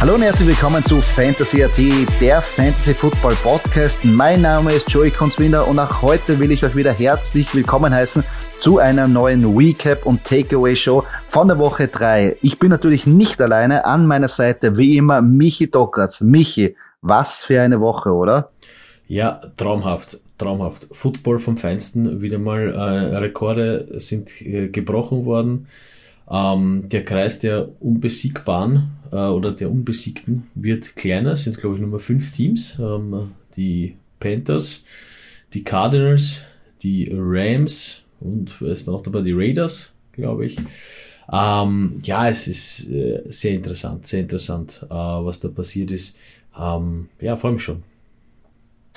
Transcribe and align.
Hallo 0.00 0.14
und 0.14 0.22
herzlich 0.22 0.48
willkommen 0.48 0.82
zu 0.82 1.02
Fantasy 1.02 1.62
AT, 1.62 1.76
der 2.22 2.40
Fantasy 2.40 2.94
Football 2.94 3.34
Podcast. 3.42 4.02
Mein 4.02 4.40
Name 4.40 4.72
ist 4.72 4.90
Joey 4.90 5.10
Konzwinder 5.10 5.68
und 5.68 5.78
auch 5.78 6.00
heute 6.00 6.38
will 6.38 6.50
ich 6.52 6.64
euch 6.64 6.74
wieder 6.74 6.90
herzlich 6.90 7.54
willkommen 7.54 7.92
heißen 7.92 8.24
zu 8.60 8.78
einer 8.78 9.06
neuen 9.06 9.54
Recap 9.54 10.06
und 10.06 10.24
Takeaway 10.24 10.74
Show 10.74 11.04
von 11.28 11.48
der 11.48 11.58
Woche 11.58 11.88
3. 11.88 12.38
Ich 12.40 12.58
bin 12.58 12.70
natürlich 12.70 13.06
nicht 13.06 13.42
alleine, 13.42 13.84
an 13.84 14.06
meiner 14.06 14.28
Seite 14.28 14.78
wie 14.78 14.96
immer 14.96 15.20
Michi 15.20 15.70
Dockertz. 15.70 16.22
Michi, 16.22 16.76
was 17.02 17.44
für 17.44 17.60
eine 17.60 17.78
Woche, 17.82 18.08
oder? 18.10 18.52
Ja, 19.06 19.42
traumhaft, 19.58 20.18
traumhaft. 20.38 20.88
Football 20.92 21.40
vom 21.40 21.58
Feinsten, 21.58 22.22
wieder 22.22 22.38
mal 22.38 22.72
äh, 22.72 23.16
Rekorde 23.18 24.00
sind 24.00 24.40
äh, 24.40 24.68
gebrochen 24.68 25.26
worden. 25.26 25.68
Ähm, 26.30 26.84
der 26.88 27.04
Kreis 27.04 27.40
der 27.40 27.68
Unbesiegbaren 27.82 28.90
äh, 29.10 29.16
oder 29.16 29.52
der 29.52 29.70
Unbesiegten 29.70 30.44
wird 30.54 30.94
kleiner, 30.96 31.36
sind 31.36 31.58
glaube 31.58 31.76
ich 31.76 31.80
nur 31.80 31.98
fünf 31.98 32.30
Teams. 32.30 32.78
Ähm, 32.78 33.32
die 33.56 33.96
Panthers, 34.20 34.84
die 35.52 35.64
Cardinals, 35.64 36.44
die 36.82 37.10
Rams 37.12 38.04
und 38.20 38.60
wer 38.60 38.72
ist 38.72 38.86
noch 38.86 39.02
dabei? 39.02 39.22
Die 39.22 39.32
Raiders, 39.32 39.92
glaube 40.12 40.46
ich. 40.46 40.56
Ähm, 41.32 41.98
ja, 42.02 42.28
es 42.28 42.48
ist 42.48 42.90
äh, 42.90 43.22
sehr 43.28 43.52
interessant, 43.52 44.06
sehr 44.06 44.20
interessant, 44.20 44.84
äh, 44.84 44.94
was 44.94 45.40
da 45.40 45.48
passiert 45.48 45.90
ist. 45.90 46.18
Ähm, 46.58 47.08
ja, 47.20 47.36
freue 47.36 47.52
mich 47.52 47.62
schon. 47.62 47.82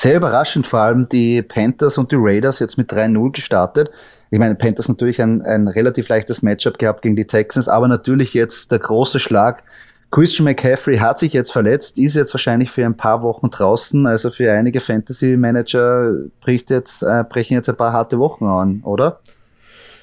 Sehr 0.04 0.18
überraschend, 0.18 0.68
vor 0.68 0.80
allem 0.80 1.08
die 1.08 1.42
Panthers 1.42 1.98
und 1.98 2.12
die 2.12 2.18
Raiders 2.20 2.60
jetzt 2.60 2.78
mit 2.78 2.92
3-0 2.92 3.32
gestartet. 3.32 3.90
Ich 4.32 4.38
meine, 4.38 4.54
Panthers 4.54 4.90
natürlich 4.90 5.22
ein, 5.22 5.42
ein 5.44 5.70
relativ 5.70 6.10
leichtes 6.10 6.42
Matchup 6.42 6.78
gehabt 6.78 7.04
gegen 7.04 7.16
die 7.16 7.24
Texans, 7.24 7.70
aber 7.70 7.88
natürlich 7.88 8.34
jetzt 8.34 8.74
der 8.74 8.80
große 8.80 9.22
Schlag. 9.22 9.64
Christian 10.12 10.44
McCaffrey 10.44 10.98
hat 10.98 11.20
sich 11.20 11.32
jetzt 11.32 11.54
verletzt, 11.54 11.98
ist 11.98 12.16
jetzt 12.16 12.34
wahrscheinlich 12.34 12.70
für 12.70 12.86
ein 12.86 12.98
paar 12.98 13.24
Wochen 13.24 13.50
draußen. 13.50 14.06
Also 14.06 14.30
für 14.30 14.52
einige 14.52 14.82
Fantasy-Manager 14.82 16.12
jetzt, 16.46 17.02
äh, 17.02 17.24
brechen 17.24 17.54
jetzt 17.54 17.70
ein 17.70 17.78
paar 17.78 17.94
harte 17.94 18.20
Wochen 18.20 18.44
an, 18.44 18.82
oder? 18.84 19.22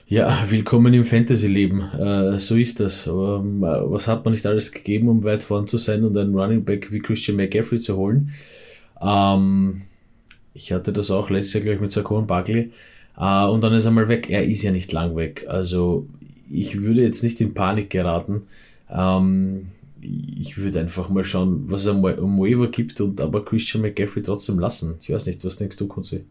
Ja, 0.06 0.44
willkommen 0.48 0.94
im 0.94 1.04
Fantasy-Leben. 1.04 1.82
Äh, 1.82 2.38
so 2.38 2.56
ist 2.56 2.80
das. 2.80 3.06
Ähm, 3.06 3.60
was 3.60 4.08
hat 4.08 4.24
man 4.24 4.32
nicht 4.32 4.46
alles 4.46 4.72
gegeben, 4.72 5.10
um 5.10 5.24
weit 5.24 5.42
vorn 5.42 5.66
zu 5.66 5.76
sein 5.76 6.04
und 6.04 6.16
einen 6.16 6.34
Running 6.34 6.64
Back 6.64 6.90
wie 6.90 7.00
Christian 7.00 7.36
McCaffrey 7.36 7.78
zu 7.78 7.98
holen? 7.98 8.30
Ähm, 9.02 9.82
ich 10.54 10.72
hatte 10.72 10.92
das 10.92 11.10
auch 11.10 11.30
letztes 11.30 11.54
Jahr 11.54 11.64
gleich 11.64 11.80
mit 11.80 11.92
Saquon 11.92 12.26
Barkley. 12.26 12.72
Äh, 13.16 13.44
und 13.44 13.60
dann 13.62 13.72
ist 13.72 13.84
er 13.84 13.90
mal 13.90 14.08
weg. 14.08 14.30
Er 14.30 14.44
ist 14.44 14.62
ja 14.62 14.72
nicht 14.72 14.92
lang 14.92 15.16
weg. 15.16 15.46
Also 15.48 16.06
ich 16.50 16.80
würde 16.80 17.02
jetzt 17.02 17.22
nicht 17.22 17.40
in 17.40 17.54
Panik 17.54 17.90
geraten. 17.90 18.42
Ähm, 18.90 19.68
ich 20.02 20.56
würde 20.56 20.80
einfach 20.80 21.08
mal 21.08 21.24
schauen, 21.24 21.64
was 21.68 21.82
es 21.82 21.88
am 21.88 22.02
Waiver 22.02 22.68
gibt 22.68 23.00
und 23.00 23.20
aber 23.20 23.44
Christian 23.44 23.82
McGaffrey 23.82 24.22
trotzdem 24.22 24.58
lassen. 24.58 24.96
Ich 25.02 25.10
weiß 25.10 25.26
nicht, 25.26 25.44
was 25.44 25.56
denkst 25.56 25.76
du, 25.76 25.86
Kunze? 25.86 26.22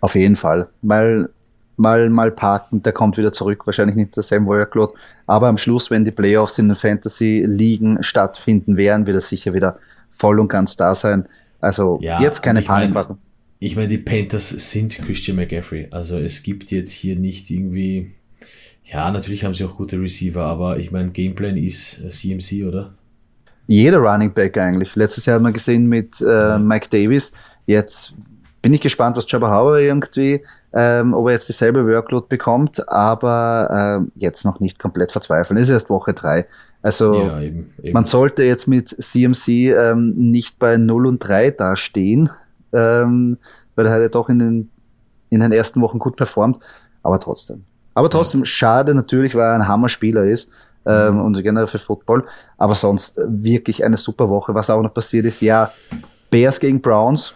Auf 0.00 0.14
jeden 0.14 0.36
Fall. 0.36 0.68
Mal, 0.82 1.30
mal, 1.78 2.10
mal 2.10 2.30
parken, 2.30 2.82
der 2.82 2.92
kommt 2.92 3.16
wieder 3.16 3.32
zurück. 3.32 3.66
Wahrscheinlich 3.66 3.96
nicht 3.96 4.14
der 4.14 4.22
Sam 4.22 4.46
Workload. 4.46 4.92
Aber 5.26 5.48
am 5.48 5.56
Schluss, 5.56 5.90
wenn 5.90 6.04
die 6.04 6.10
Playoffs 6.10 6.58
in 6.58 6.68
den 6.68 6.76
Fantasy-Ligen 6.76 8.04
stattfinden 8.04 8.76
werden, 8.76 9.06
wird 9.06 9.16
er 9.16 9.22
sicher 9.22 9.54
wieder 9.54 9.78
voll 10.10 10.38
und 10.38 10.48
ganz 10.48 10.76
da 10.76 10.94
sein. 10.94 11.26
Also 11.60 11.98
ja, 12.02 12.20
jetzt 12.20 12.42
keine 12.42 12.60
Panik 12.60 12.92
mein, 12.92 12.92
machen. 12.92 13.18
Ich 13.64 13.76
meine, 13.76 13.88
die 13.88 13.96
Panthers 13.96 14.50
sind 14.50 14.98
Christian 14.98 15.38
McGaffrey. 15.38 15.88
Also 15.90 16.18
es 16.18 16.42
gibt 16.42 16.70
jetzt 16.70 16.92
hier 16.92 17.16
nicht 17.16 17.50
irgendwie. 17.50 18.12
Ja, 18.84 19.10
natürlich 19.10 19.42
haben 19.42 19.54
sie 19.54 19.64
auch 19.64 19.78
gute 19.78 19.98
Receiver, 19.98 20.44
aber 20.44 20.76
ich 20.76 20.90
meine, 20.90 21.10
Gameplan 21.12 21.56
ist 21.56 22.02
CMC, 22.10 22.66
oder? 22.68 22.92
Jeder 23.66 24.00
Running 24.00 24.34
Back 24.34 24.58
eigentlich. 24.58 24.94
Letztes 24.96 25.24
Jahr 25.24 25.36
haben 25.36 25.44
wir 25.44 25.52
gesehen 25.52 25.88
mit 25.88 26.20
äh, 26.20 26.58
Mike 26.58 26.88
Davis. 26.90 27.32
Jetzt 27.64 28.12
bin 28.60 28.74
ich 28.74 28.82
gespannt, 28.82 29.16
was 29.16 29.24
Jabba 29.26 29.50
Hauer 29.50 29.78
irgendwie, 29.78 30.42
ähm, 30.74 31.14
ob 31.14 31.28
er 31.28 31.32
jetzt 31.32 31.48
dieselbe 31.48 31.86
Workload 31.86 32.26
bekommt, 32.28 32.86
aber 32.90 33.96
ähm, 33.98 34.12
jetzt 34.14 34.44
noch 34.44 34.60
nicht 34.60 34.78
komplett 34.78 35.10
verzweifeln. 35.10 35.56
Es 35.56 35.70
ist 35.70 35.74
erst 35.74 35.88
Woche 35.88 36.12
drei. 36.12 36.44
Also 36.82 37.14
ja, 37.14 37.40
eben, 37.40 37.72
eben. 37.82 37.94
man 37.94 38.04
sollte 38.04 38.42
jetzt 38.42 38.68
mit 38.68 38.90
CMC 38.90 39.48
ähm, 39.72 40.12
nicht 40.16 40.58
bei 40.58 40.76
0 40.76 41.06
und 41.06 41.18
3 41.20 41.52
dastehen, 41.52 42.28
ähm, 42.74 43.38
weil 43.74 43.86
er 43.86 44.00
ja 44.00 44.08
doch 44.08 44.28
in 44.28 44.38
den, 44.38 44.70
in 45.30 45.40
den 45.40 45.52
ersten 45.52 45.80
Wochen 45.80 45.98
gut 45.98 46.16
performt, 46.16 46.58
aber 47.02 47.20
trotzdem. 47.20 47.64
Aber 47.94 48.10
trotzdem, 48.10 48.40
ja. 48.40 48.46
schade 48.46 48.94
natürlich, 48.94 49.34
weil 49.34 49.44
er 49.44 49.54
ein 49.54 49.68
Hammerspieler 49.68 50.24
ist 50.24 50.50
ähm, 50.86 51.20
und 51.20 51.40
generell 51.42 51.66
für 51.66 51.78
Football, 51.78 52.24
aber 52.58 52.74
sonst 52.74 53.20
wirklich 53.26 53.84
eine 53.84 53.96
super 53.96 54.28
Woche. 54.28 54.54
Was 54.54 54.70
auch 54.70 54.82
noch 54.82 54.92
passiert 54.92 55.26
ist, 55.26 55.40
ja, 55.40 55.70
Bears 56.30 56.58
gegen 56.58 56.80
Browns. 56.80 57.34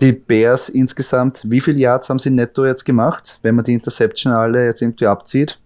Die 0.00 0.12
Bears 0.12 0.68
insgesamt, 0.68 1.42
wie 1.44 1.60
viele 1.60 1.78
Yards 1.78 2.10
haben 2.10 2.18
sie 2.18 2.30
netto 2.30 2.66
jetzt 2.66 2.84
gemacht, 2.84 3.38
wenn 3.42 3.54
man 3.54 3.64
die 3.64 3.74
Interception 3.74 4.32
alle 4.32 4.66
jetzt 4.66 4.82
irgendwie 4.82 5.06
abzieht? 5.06 5.58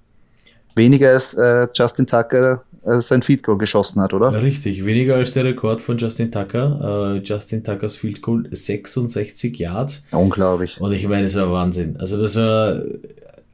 Weniger 0.77 1.11
als 1.11 1.35
äh, 1.35 1.67
Justin 1.75 2.07
Tucker 2.07 2.63
sein 2.85 3.23
Field 3.23 3.43
Goal 3.43 3.59
geschossen 3.59 4.01
hat, 4.01 4.15
oder? 4.15 4.43
Richtig, 4.43 4.87
weniger 4.87 5.17
als 5.17 5.33
der 5.33 5.45
Rekord 5.45 5.81
von 5.81 5.99
Justin 5.99 6.33
Tucker. 6.33 7.17
Uh, 7.17 7.21
Justin 7.23 7.63
Tuckers 7.63 7.97
Field 7.97 8.23
Goal 8.23 8.49
66 8.51 9.59
Yards. 9.59 10.05
Unglaublich. 10.13 10.81
Und 10.81 10.93
ich 10.93 11.07
meine, 11.07 11.25
es 11.25 11.37
war 11.37 11.53
Wahnsinn. 11.53 11.97
Also 11.99 12.21
das 12.21 12.37
war 12.37 12.81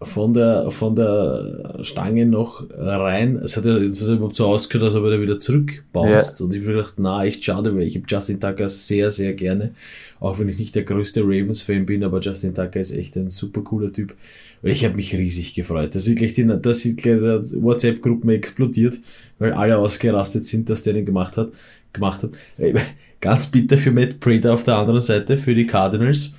von 0.03 0.35
der, 0.35 0.71
von 0.71 0.95
der 0.95 1.79
Stange 1.83 2.27
noch 2.27 2.65
rein. 2.77 3.37
Es 3.43 3.57
hat 3.57 3.65
ja 3.65 3.77
es 3.79 4.03
hat 4.03 4.11
überhaupt 4.11 4.37
so 4.37 4.47
ausgeschaut, 4.47 4.85
als 4.85 4.95
ob 4.95 5.05
er 5.05 5.13
da 5.13 5.21
wieder 5.21 5.41
zurückbaust. 5.41 6.41
Ja. 6.41 6.45
Und 6.45 6.53
ich 6.53 6.61
habe 6.61 6.73
gedacht, 6.73 6.95
na, 6.99 7.25
echt 7.25 7.45
schade, 7.45 7.75
weil 7.75 7.85
ich 7.85 7.97
habe 7.97 8.05
Justin 8.07 8.39
Tucker 8.39 8.69
sehr, 8.69 9.11
sehr 9.11 9.33
gerne. 9.33 9.75
Auch 10.21 10.39
wenn 10.39 10.49
ich 10.49 10.59
nicht 10.59 10.75
der 10.75 10.83
größte 10.83 11.23
Ravens-Fan 11.23 11.87
bin, 11.87 12.05
aber 12.05 12.21
Justin 12.21 12.55
Tucker 12.55 12.79
ist 12.79 12.93
echt 12.93 13.17
ein 13.17 13.31
super 13.31 13.63
cooler 13.63 13.91
Typ. 13.93 14.15
Ich 14.63 14.85
habe 14.85 14.97
mich 14.97 15.15
riesig 15.15 15.55
gefreut. 15.55 15.95
Da 15.95 16.01
sind 16.01 16.17
gleich 16.17 16.35
die, 16.35 16.47
da 16.47 16.75
sind 16.75 16.99
gleich 16.99 17.21
WhatsApp-Gruppen 17.21 18.29
explodiert, 18.31 18.99
weil 19.39 19.53
alle 19.53 19.79
ausgerastet 19.79 20.45
sind, 20.45 20.69
dass 20.69 20.83
der 20.83 20.95
den 20.95 21.07
gemacht 21.07 21.37
hat. 21.37 21.51
Gemacht 21.93 22.23
hat. 22.23 22.31
Ganz 23.21 23.47
bitter 23.47 23.79
für 23.79 23.93
Matt 23.93 24.21
Prater 24.21 24.53
auf 24.53 24.65
der 24.65 24.77
anderen 24.77 25.01
Seite, 25.01 25.39
für 25.39 25.55
die 25.55 25.67
Cardinals, 25.67 26.35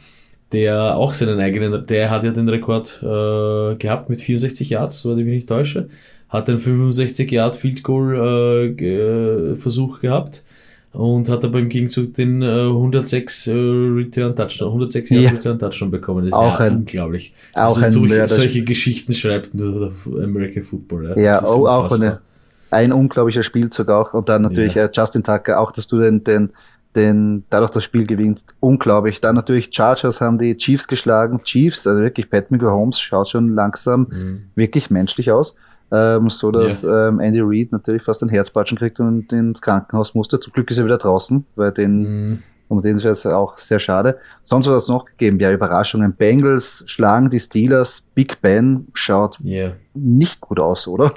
der 0.52 0.96
auch 0.96 1.14
seinen 1.14 1.40
eigenen, 1.40 1.86
der 1.86 2.10
hat 2.10 2.24
ja 2.24 2.32
den 2.32 2.48
Rekord 2.50 3.00
äh, 3.02 3.76
gehabt 3.76 4.10
mit 4.10 4.22
64 4.22 4.70
Yards, 4.70 5.02
so 5.02 5.12
ich 5.18 5.26
mich 5.26 5.36
nicht 5.36 5.50
täusche. 5.50 5.90
Hat 6.30 6.50
einen 6.50 6.60
65 6.60 7.32
Yard 7.32 7.56
Field 7.56 7.84
Goal 7.84 8.76
äh, 8.80 9.56
Versuch 9.56 10.02
gehabt 10.02 10.44
und 10.98 11.30
hat 11.30 11.46
aber 11.46 11.60
im 11.60 11.70
Gegenzug 11.70 12.14
den 12.14 12.42
äh, 12.42 12.64
106 12.64 13.48
äh, 13.48 13.52
Return 13.54 14.36
Touchdown, 14.36 14.70
106 14.70 15.10
ja. 15.10 15.30
Return 15.30 15.60
Touchdown 15.60 15.92
bekommen. 15.92 16.26
Das 16.26 16.40
ist 16.40 16.46
auch 16.46 16.60
ja 16.60 16.66
ein, 16.66 16.78
unglaublich. 16.78 17.34
Auch 17.54 17.78
also 17.78 17.82
ein 17.82 17.92
solche, 17.92 18.28
solche 18.28 18.64
Geschichten 18.64 19.14
schreibt 19.14 19.54
nur 19.54 19.94
American 20.06 20.64
Football. 20.64 21.14
Ja, 21.16 21.22
ja 21.22 21.44
oh, 21.46 21.68
auch 21.68 21.92
eine, 21.92 22.20
ein 22.72 22.92
unglaublicher 22.92 23.44
Spielzug 23.44 23.90
auch. 23.90 24.14
Und 24.14 24.28
dann 24.30 24.42
natürlich 24.42 24.76
ja. 24.76 24.86
äh, 24.86 24.90
Justin 24.92 25.24
Tucker, 25.24 25.60
auch 25.60 25.72
dass 25.72 25.88
du 25.88 26.00
den, 26.00 26.24
den, 26.24 26.52
den, 26.98 27.46
dadurch 27.50 27.72
das 27.72 27.84
Spiel 27.84 28.06
gewinnst, 28.06 28.54
unglaublich. 28.60 29.22
Dann 29.22 29.36
natürlich 29.36 29.70
Chargers 29.72 30.20
haben 30.20 30.38
die 30.38 30.58
Chiefs 30.58 30.88
geschlagen. 30.88 31.40
Chiefs, 31.44 31.88
also 31.88 32.02
wirklich 32.02 32.30
Pat 32.30 32.48
Holmes 32.52 33.00
schaut 33.00 33.30
schon 33.30 33.56
langsam 33.56 34.08
mhm. 34.10 34.44
wirklich 34.56 34.90
menschlich 34.90 35.32
aus 35.32 35.56
ähm, 35.92 36.30
so 36.30 36.52
dass 36.52 36.82
ja. 36.82 37.08
ähm, 37.08 37.20
Andy 37.20 37.40
Reid 37.42 37.72
natürlich 37.72 38.04
fast 38.04 38.22
ein 38.22 38.30
Herzpatschen 38.30 38.78
kriegt 38.78 39.00
und 39.00 39.32
ins 39.32 39.62
Krankenhaus 39.62 40.16
musste. 40.16 40.40
Zum 40.40 40.54
Glück 40.54 40.70
ist 40.70 40.78
er 40.78 40.86
wieder 40.86 40.98
draußen, 40.98 41.46
weil 41.56 41.72
den, 41.72 42.30
mhm. 42.32 42.44
Um 42.70 42.82
den 42.82 42.98
ist 42.98 43.26
auch 43.26 43.58
sehr 43.58 43.80
schade. 43.80 44.18
Sonst 44.44 44.68
was 44.68 44.84
es 44.84 44.90
noch 44.90 45.06
gegeben? 45.06 45.40
Ja, 45.40 45.54
Überraschungen. 45.54 46.14
Bengals 46.14 46.84
schlagen 46.86 47.30
die 47.30 47.40
Steelers. 47.40 48.04
Big 48.14 48.42
Ben 48.42 48.88
schaut 48.94 49.40
yeah. 49.42 49.72
nicht 49.94 50.42
gut 50.42 50.60
aus, 50.60 50.86
oder? 50.86 51.14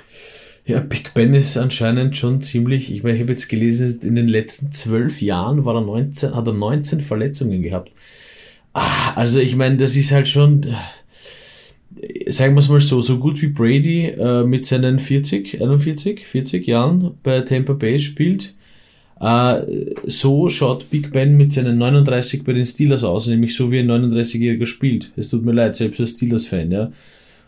Ja, 0.70 0.78
Big 0.78 1.14
Ben 1.14 1.34
ist 1.34 1.56
anscheinend 1.56 2.16
schon 2.16 2.42
ziemlich, 2.42 2.92
ich 2.92 3.02
meine, 3.02 3.16
ich 3.16 3.22
habe 3.22 3.32
jetzt 3.32 3.48
gelesen, 3.48 4.00
in 4.02 4.14
den 4.14 4.28
letzten 4.28 4.70
zwölf 4.70 5.20
Jahren 5.20 5.64
war 5.64 5.74
er 5.74 5.80
19, 5.80 6.32
hat 6.32 6.46
er 6.46 6.52
19 6.52 7.00
Verletzungen 7.00 7.60
gehabt. 7.60 7.90
Ah, 8.72 9.14
also 9.14 9.40
ich 9.40 9.56
meine, 9.56 9.78
das 9.78 9.96
ist 9.96 10.12
halt 10.12 10.28
schon, 10.28 10.62
sagen 12.28 12.54
wir 12.54 12.60
es 12.60 12.68
mal 12.68 12.78
so, 12.78 13.02
so 13.02 13.18
gut 13.18 13.42
wie 13.42 13.48
Brady 13.48 14.10
äh, 14.10 14.44
mit 14.44 14.64
seinen 14.64 15.00
40, 15.00 15.60
41, 15.60 16.28
40 16.28 16.66
Jahren 16.68 17.14
bei 17.24 17.40
Tampa 17.40 17.72
Bay 17.72 17.98
spielt, 17.98 18.54
äh, 19.20 19.62
so 20.06 20.48
schaut 20.48 20.88
Big 20.88 21.10
Ben 21.10 21.36
mit 21.36 21.50
seinen 21.50 21.78
39 21.78 22.44
bei 22.44 22.52
den 22.52 22.64
Steelers 22.64 23.02
aus, 23.02 23.26
nämlich 23.26 23.56
so 23.56 23.72
wie 23.72 23.80
ein 23.80 23.90
39-Jähriger 23.90 24.66
spielt. 24.66 25.10
Es 25.16 25.30
tut 25.30 25.44
mir 25.44 25.52
leid, 25.52 25.74
selbst 25.74 25.98
als 25.98 26.12
Steelers-Fan, 26.12 26.70
ja. 26.70 26.92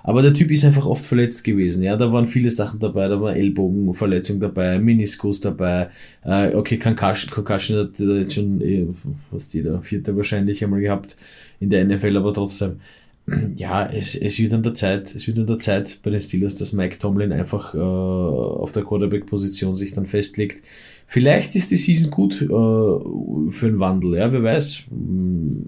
Aber 0.04 0.22
der 0.22 0.34
Typ 0.34 0.50
ist 0.50 0.64
einfach 0.64 0.87
oft 0.87 1.04
verletzt 1.04 1.44
gewesen, 1.44 1.82
ja. 1.82 1.96
Da 1.96 2.12
waren 2.12 2.26
viele 2.26 2.50
Sachen 2.50 2.81
dabei, 2.81 3.08
da 3.08 3.20
war 3.20 3.37
Ellbogenverletzung 3.37 4.40
dabei, 4.40 4.78
Meniskus 4.78 5.40
dabei, 5.40 5.90
äh, 6.25 6.54
okay, 6.54 6.78
Concussion, 6.78 7.31
Concussion 7.31 7.78
hat 7.78 7.99
jetzt 7.99 8.34
schon, 8.34 8.60
äh, 8.60 8.87
was 9.31 9.50
da, 9.50 9.81
vierte 9.81 10.16
wahrscheinlich 10.16 10.62
einmal 10.64 10.81
gehabt 10.81 11.16
in 11.60 11.70
der 11.70 11.84
NFL, 11.84 12.16
aber 12.16 12.34
trotzdem 12.34 12.81
ja, 13.56 13.87
es, 13.87 14.14
es 14.16 14.38
wird 14.38 14.52
an 14.52 14.62
der 14.62 14.75
Zeit, 14.75 15.14
es 15.14 15.26
wird 15.26 15.38
an 15.38 15.46
der 15.46 15.58
Zeit 15.58 16.00
bei 16.02 16.10
den 16.10 16.20
Steelers, 16.20 16.56
dass 16.56 16.72
Mike 16.72 16.98
Tomlin 16.98 17.32
einfach 17.32 17.75
äh, 17.75 17.78
auf 17.78 18.72
der 18.72 18.82
Quarterback-Position 18.82 19.76
sich 19.76 19.94
dann 19.94 20.06
festlegt. 20.06 20.64
Vielleicht 21.06 21.55
ist 21.55 21.70
die 21.70 21.76
Season 21.76 22.10
gut 22.10 22.43
äh, 22.43 22.46
für 22.46 23.66
einen 23.66 23.78
Wandel, 23.78 24.16
ja, 24.16 24.32
wer 24.32 24.43
weiß. 24.43 24.84
Hm, 24.90 25.66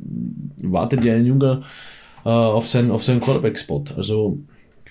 wartet 0.63 1.05
ja 1.05 1.15
ein 1.15 1.27
Junger 1.27 1.63
äh, 2.25 2.29
auf 2.29 2.69
seinen, 2.69 2.91
auf 2.91 3.05
seinen 3.05 3.21
Quarterback-Spot. 3.21 3.85
Also 3.97 4.39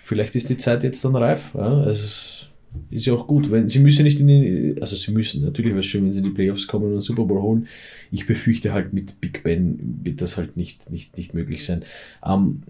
vielleicht 0.04 0.36
ist 0.36 0.50
die 0.50 0.58
Zeit 0.58 0.84
jetzt 0.84 1.04
dann 1.04 1.16
reif. 1.16 1.52
Ja. 1.54 1.86
Es 1.86 2.50
ist 2.90 3.06
ja 3.06 3.14
auch 3.14 3.28
gut, 3.28 3.52
wenn 3.52 3.70
sie 3.70 3.80
müssen 3.80 4.04
nicht 4.04 4.20
in 4.20 4.28
die, 4.28 4.76
also 4.82 4.96
sie 4.96 5.12
müssen, 5.12 5.44
natürlich 5.44 5.72
wäre 5.72 5.80
es 5.80 5.86
schön, 5.86 6.06
wenn 6.06 6.12
sie 6.12 6.20
in 6.20 6.26
die 6.26 6.32
Playoffs 6.32 6.68
kommen 6.68 6.86
und 6.86 6.92
einen 6.92 7.02
Super 7.02 7.24
Bowl 7.24 7.42
holen. 7.42 7.68
Ich 8.12 8.26
befürchte 8.26 8.74
halt 8.74 8.94
mit 8.94 9.20
Big 9.22 9.44
Ben 9.44 10.00
wird 10.04 10.22
das 10.22 10.38
halt 10.38 10.58
nicht, 10.58 10.90
nicht, 10.92 11.18
nicht 11.18 11.34
möglich 11.34 11.66
sein. 11.66 11.84
Ähm, 12.26 12.64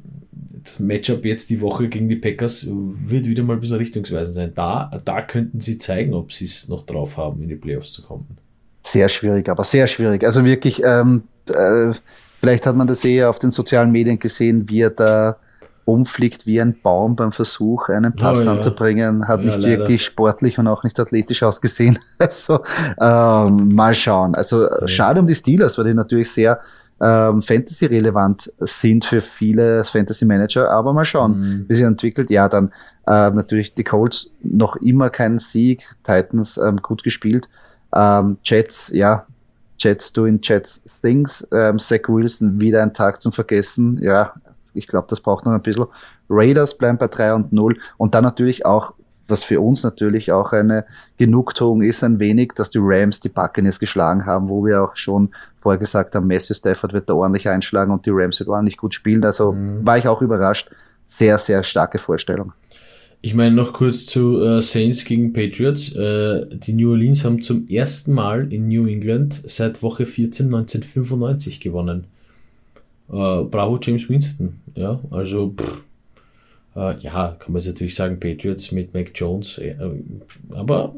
das 0.63 0.79
Matchup 0.79 1.25
jetzt 1.25 1.49
die 1.49 1.61
Woche 1.61 1.89
gegen 1.89 2.09
die 2.09 2.15
Packers 2.15 2.67
wird 2.69 3.27
wieder 3.27 3.43
mal 3.43 3.55
ein 3.55 3.59
bisschen 3.59 3.77
richtungsweisend 3.77 4.35
sein. 4.35 4.51
Da, 4.55 5.01
da 5.03 5.21
könnten 5.21 5.59
sie 5.59 5.77
zeigen, 5.77 6.13
ob 6.13 6.31
sie 6.31 6.45
es 6.45 6.69
noch 6.69 6.85
drauf 6.85 7.17
haben, 7.17 7.41
in 7.41 7.49
die 7.49 7.55
Playoffs 7.55 7.91
zu 7.91 8.03
kommen. 8.03 8.25
Sehr 8.81 9.09
schwierig, 9.09 9.49
aber 9.49 9.63
sehr 9.63 9.87
schwierig. 9.87 10.23
Also 10.23 10.45
wirklich, 10.45 10.81
ähm, 10.85 11.23
äh, 11.47 11.93
vielleicht 12.43 12.65
hat 12.65 12.75
man 12.75 12.87
das 12.87 13.05
eher 13.05 13.29
auf 13.29 13.39
den 13.39 13.51
sozialen 13.51 13.89
Medien 13.91 14.19
gesehen, 14.19 14.67
wie 14.67 14.81
er 14.81 14.89
da 14.89 15.37
umfliegt 15.85 16.45
wie 16.45 16.59
ein 16.59 16.75
Baum 16.81 17.15
beim 17.15 17.31
Versuch, 17.31 17.87
einen 17.87 18.13
Pass 18.13 18.41
oh, 18.41 18.45
ja. 18.45 18.51
anzubringen, 18.51 19.27
hat 19.27 19.39
ja, 19.39 19.45
nicht 19.47 19.61
leider. 19.61 19.79
wirklich 19.79 20.03
sportlich 20.03 20.59
und 20.59 20.67
auch 20.67 20.83
nicht 20.83 20.99
athletisch 20.99 21.43
ausgesehen. 21.43 21.99
Also 22.19 22.61
ähm, 23.01 23.69
mal 23.73 23.93
schauen. 23.93 24.35
Also 24.35 24.69
ja. 24.69 24.87
schade 24.87 25.19
um 25.19 25.27
die 25.27 25.35
Steelers, 25.35 25.77
weil 25.77 25.85
die 25.85 25.93
natürlich 25.93 26.31
sehr 26.31 26.61
ähm, 27.01 27.41
Fantasy-relevant 27.41 28.51
sind 28.59 29.03
für 29.03 29.21
viele 29.21 29.83
Fantasy-Manager, 29.83 30.69
aber 30.69 30.93
mal 30.93 31.03
schauen, 31.03 31.39
mhm. 31.39 31.65
wie 31.67 31.75
sich 31.75 31.83
entwickelt. 31.83 32.29
Ja, 32.29 32.47
dann 32.47 32.67
äh, 33.07 33.29
natürlich 33.31 33.73
die 33.73 33.83
Colts 33.83 34.31
noch 34.41 34.77
immer 34.77 35.09
keinen 35.09 35.39
Sieg, 35.39 35.83
Titans 36.03 36.57
ähm, 36.57 36.77
gut 36.77 37.03
gespielt. 37.03 37.49
Ähm, 37.93 38.37
Jets, 38.43 38.89
ja, 38.93 39.25
Jets 39.83 40.13
doing 40.13 40.39
Jets 40.41 40.81
things. 41.01 41.45
Ähm, 41.51 41.77
Zach 41.79 42.07
Wilson 42.07 42.61
wieder 42.61 42.81
ein 42.81 42.93
Tag 42.93 43.21
zum 43.21 43.33
Vergessen. 43.33 43.99
Ja, 44.01 44.33
ich 44.73 44.87
glaube, 44.87 45.07
das 45.09 45.19
braucht 45.19 45.45
noch 45.45 45.51
ein 45.51 45.61
bisschen. 45.61 45.85
Raiders 46.29 46.77
bleiben 46.77 46.97
bei 46.97 47.07
3 47.07 47.33
und 47.33 47.53
0 47.53 47.77
und 47.97 48.15
dann 48.15 48.23
natürlich 48.23 48.65
auch, 48.65 48.93
was 49.27 49.43
für 49.43 49.61
uns 49.61 49.83
natürlich 49.83 50.31
auch 50.31 50.51
eine 50.51 50.85
Genugtuung 51.17 51.81
ist, 51.81 52.03
ein 52.03 52.19
wenig, 52.19 52.53
dass 52.55 52.69
die 52.69 52.79
Rams 52.81 53.19
die 53.19 53.29
Buccaneers 53.29 53.79
geschlagen 53.79 54.25
haben, 54.25 54.49
wo 54.49 54.65
wir 54.65 54.83
auch 54.83 54.95
schon 54.95 55.29
vorher 55.61 55.79
gesagt 55.79 56.15
haben, 56.15 56.27
Matthew 56.27 56.55
Stafford 56.55 56.93
wird 56.93 57.09
da 57.09 57.13
ordentlich 57.13 57.47
einschlagen 57.47 57.91
und 57.91 58.05
die 58.05 58.11
Rams 58.11 58.39
wird 58.39 58.49
ordentlich 58.49 58.77
gut 58.77 58.93
spielen. 58.93 59.23
Also 59.23 59.53
mhm. 59.53 59.85
war 59.85 59.97
ich 59.97 60.07
auch 60.07 60.21
überrascht. 60.21 60.71
Sehr, 61.07 61.37
sehr 61.37 61.63
starke 61.63 61.99
Vorstellung. 61.99 62.53
Ich 63.25 63.33
meine 63.33 63.55
noch 63.55 63.71
kurz 63.71 64.05
zu 64.05 64.43
äh, 64.43 64.61
Saints 64.61 65.05
gegen 65.05 65.31
Patriots. 65.31 65.95
Äh, 65.95 66.45
die 66.57 66.73
New 66.73 66.91
Orleans 66.91 67.23
haben 67.23 67.41
zum 67.41 67.69
ersten 67.69 68.13
Mal 68.13 68.51
in 68.51 68.67
New 68.67 68.85
England 68.85 69.43
seit 69.45 69.81
Woche 69.81 70.05
14 70.05 70.47
1995 70.47 71.61
gewonnen. 71.61 72.03
Äh, 73.09 73.43
bravo 73.43 73.79
James 73.81 74.09
Winston. 74.09 74.59
Ja, 74.75 74.99
also 75.09 75.53
pff, 75.57 75.83
äh, 76.75 76.99
ja, 76.99 77.37
kann 77.39 77.53
man 77.53 77.61
jetzt 77.61 77.67
natürlich 77.67 77.95
sagen, 77.95 78.19
Patriots 78.19 78.73
mit 78.73 78.93
Mac 78.93 79.11
Jones, 79.15 79.57
äh, 79.57 79.75
aber 80.51 80.93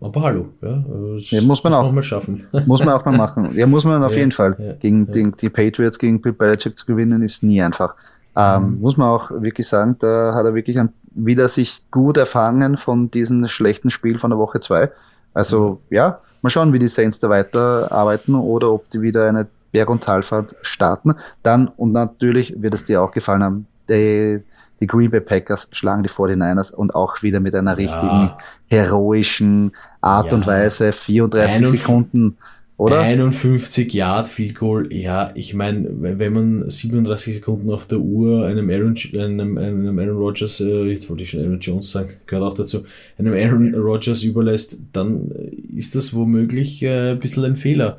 aber 0.00 0.20
hallo, 0.20 0.48
ja, 0.60 0.84
ja 1.16 1.40
muss 1.40 1.64
man 1.64 1.72
auch 1.72 1.90
mal 1.90 2.02
schaffen. 2.02 2.44
Muss 2.66 2.84
man 2.84 2.90
auch 2.90 3.06
mal 3.06 3.16
machen. 3.16 3.56
Ja, 3.56 3.66
muss 3.66 3.86
man 3.86 4.02
auf 4.04 4.12
ja, 4.12 4.18
jeden 4.18 4.32
Fall. 4.32 4.54
Ja, 4.58 4.72
gegen 4.74 5.10
die, 5.10 5.32
die, 5.32 5.48
Patriots, 5.48 5.98
gegen 5.98 6.20
Bill 6.20 6.34
Belichick 6.34 6.76
zu 6.76 6.84
gewinnen, 6.84 7.22
ist 7.22 7.42
nie 7.42 7.62
einfach. 7.62 7.94
Ähm, 8.36 8.74
mhm. 8.74 8.80
Muss 8.80 8.98
man 8.98 9.08
auch 9.08 9.30
wirklich 9.30 9.66
sagen, 9.66 9.96
da 9.98 10.34
hat 10.34 10.44
er 10.44 10.54
wirklich 10.54 10.78
ein, 10.78 10.90
wieder 11.14 11.48
sich 11.48 11.82
gut 11.90 12.16
erfangen 12.16 12.76
von 12.76 13.10
diesem 13.10 13.46
schlechten 13.48 13.90
Spiel 13.90 14.18
von 14.18 14.30
der 14.30 14.38
Woche 14.38 14.60
2. 14.60 14.90
Also 15.32 15.80
mhm. 15.88 15.96
ja, 15.96 16.20
mal 16.42 16.50
schauen, 16.50 16.72
wie 16.72 16.78
die 16.78 16.88
Saints 16.88 17.18
da 17.18 17.28
weiterarbeiten 17.28 18.34
oder 18.34 18.70
ob 18.70 18.88
die 18.90 19.00
wieder 19.00 19.28
eine 19.28 19.46
Berg- 19.72 19.90
und 19.90 20.04
Talfahrt 20.04 20.54
starten. 20.62 21.14
Dann, 21.42 21.68
und 21.68 21.92
natürlich 21.92 22.54
wird 22.60 22.74
es 22.74 22.84
dir 22.84 23.02
auch 23.02 23.10
gefallen 23.10 23.42
haben, 23.42 23.66
die, 23.88 24.40
die 24.80 24.86
Green 24.86 25.10
Bay 25.10 25.20
Packers 25.20 25.68
schlagen 25.72 26.02
die 26.02 26.08
49ers 26.08 26.72
und 26.72 26.94
auch 26.94 27.22
wieder 27.22 27.40
mit 27.40 27.54
einer 27.54 27.76
richtigen 27.76 28.30
ja. 28.30 28.36
heroischen 28.68 29.72
Art 30.00 30.30
ja. 30.30 30.34
und 30.34 30.46
Weise, 30.46 30.92
34 30.92 31.68
Sekunden 31.68 32.38
oder? 32.76 33.00
51 33.00 33.92
Yard 33.94 34.26
Field 34.26 34.56
Goal, 34.56 34.92
ja, 34.92 35.30
ich 35.36 35.54
meine, 35.54 35.88
wenn 35.90 36.32
man 36.32 36.68
37 36.68 37.36
Sekunden 37.36 37.70
auf 37.70 37.86
der 37.86 38.00
Uhr 38.00 38.46
einem 38.46 38.68
Aaron, 38.68 38.96
einem, 39.14 39.58
einem 39.58 39.98
Aaron 39.98 40.16
Rodgers, 40.16 40.60
äh, 40.60 40.86
jetzt 40.86 41.08
wollte 41.08 41.22
ich 41.22 41.30
schon 41.30 41.40
Aaron 41.40 41.60
Jones 41.60 41.92
sagen, 41.92 42.14
gehört 42.26 42.44
auch 42.44 42.54
dazu, 42.54 42.84
einem 43.16 43.32
Aaron 43.32 43.74
Rodgers 43.76 44.24
überlässt, 44.24 44.78
dann 44.92 45.30
ist 45.76 45.94
das 45.94 46.14
womöglich 46.14 46.82
äh, 46.82 47.12
ein 47.12 47.20
bisschen 47.20 47.44
ein 47.44 47.56
Fehler. 47.56 47.98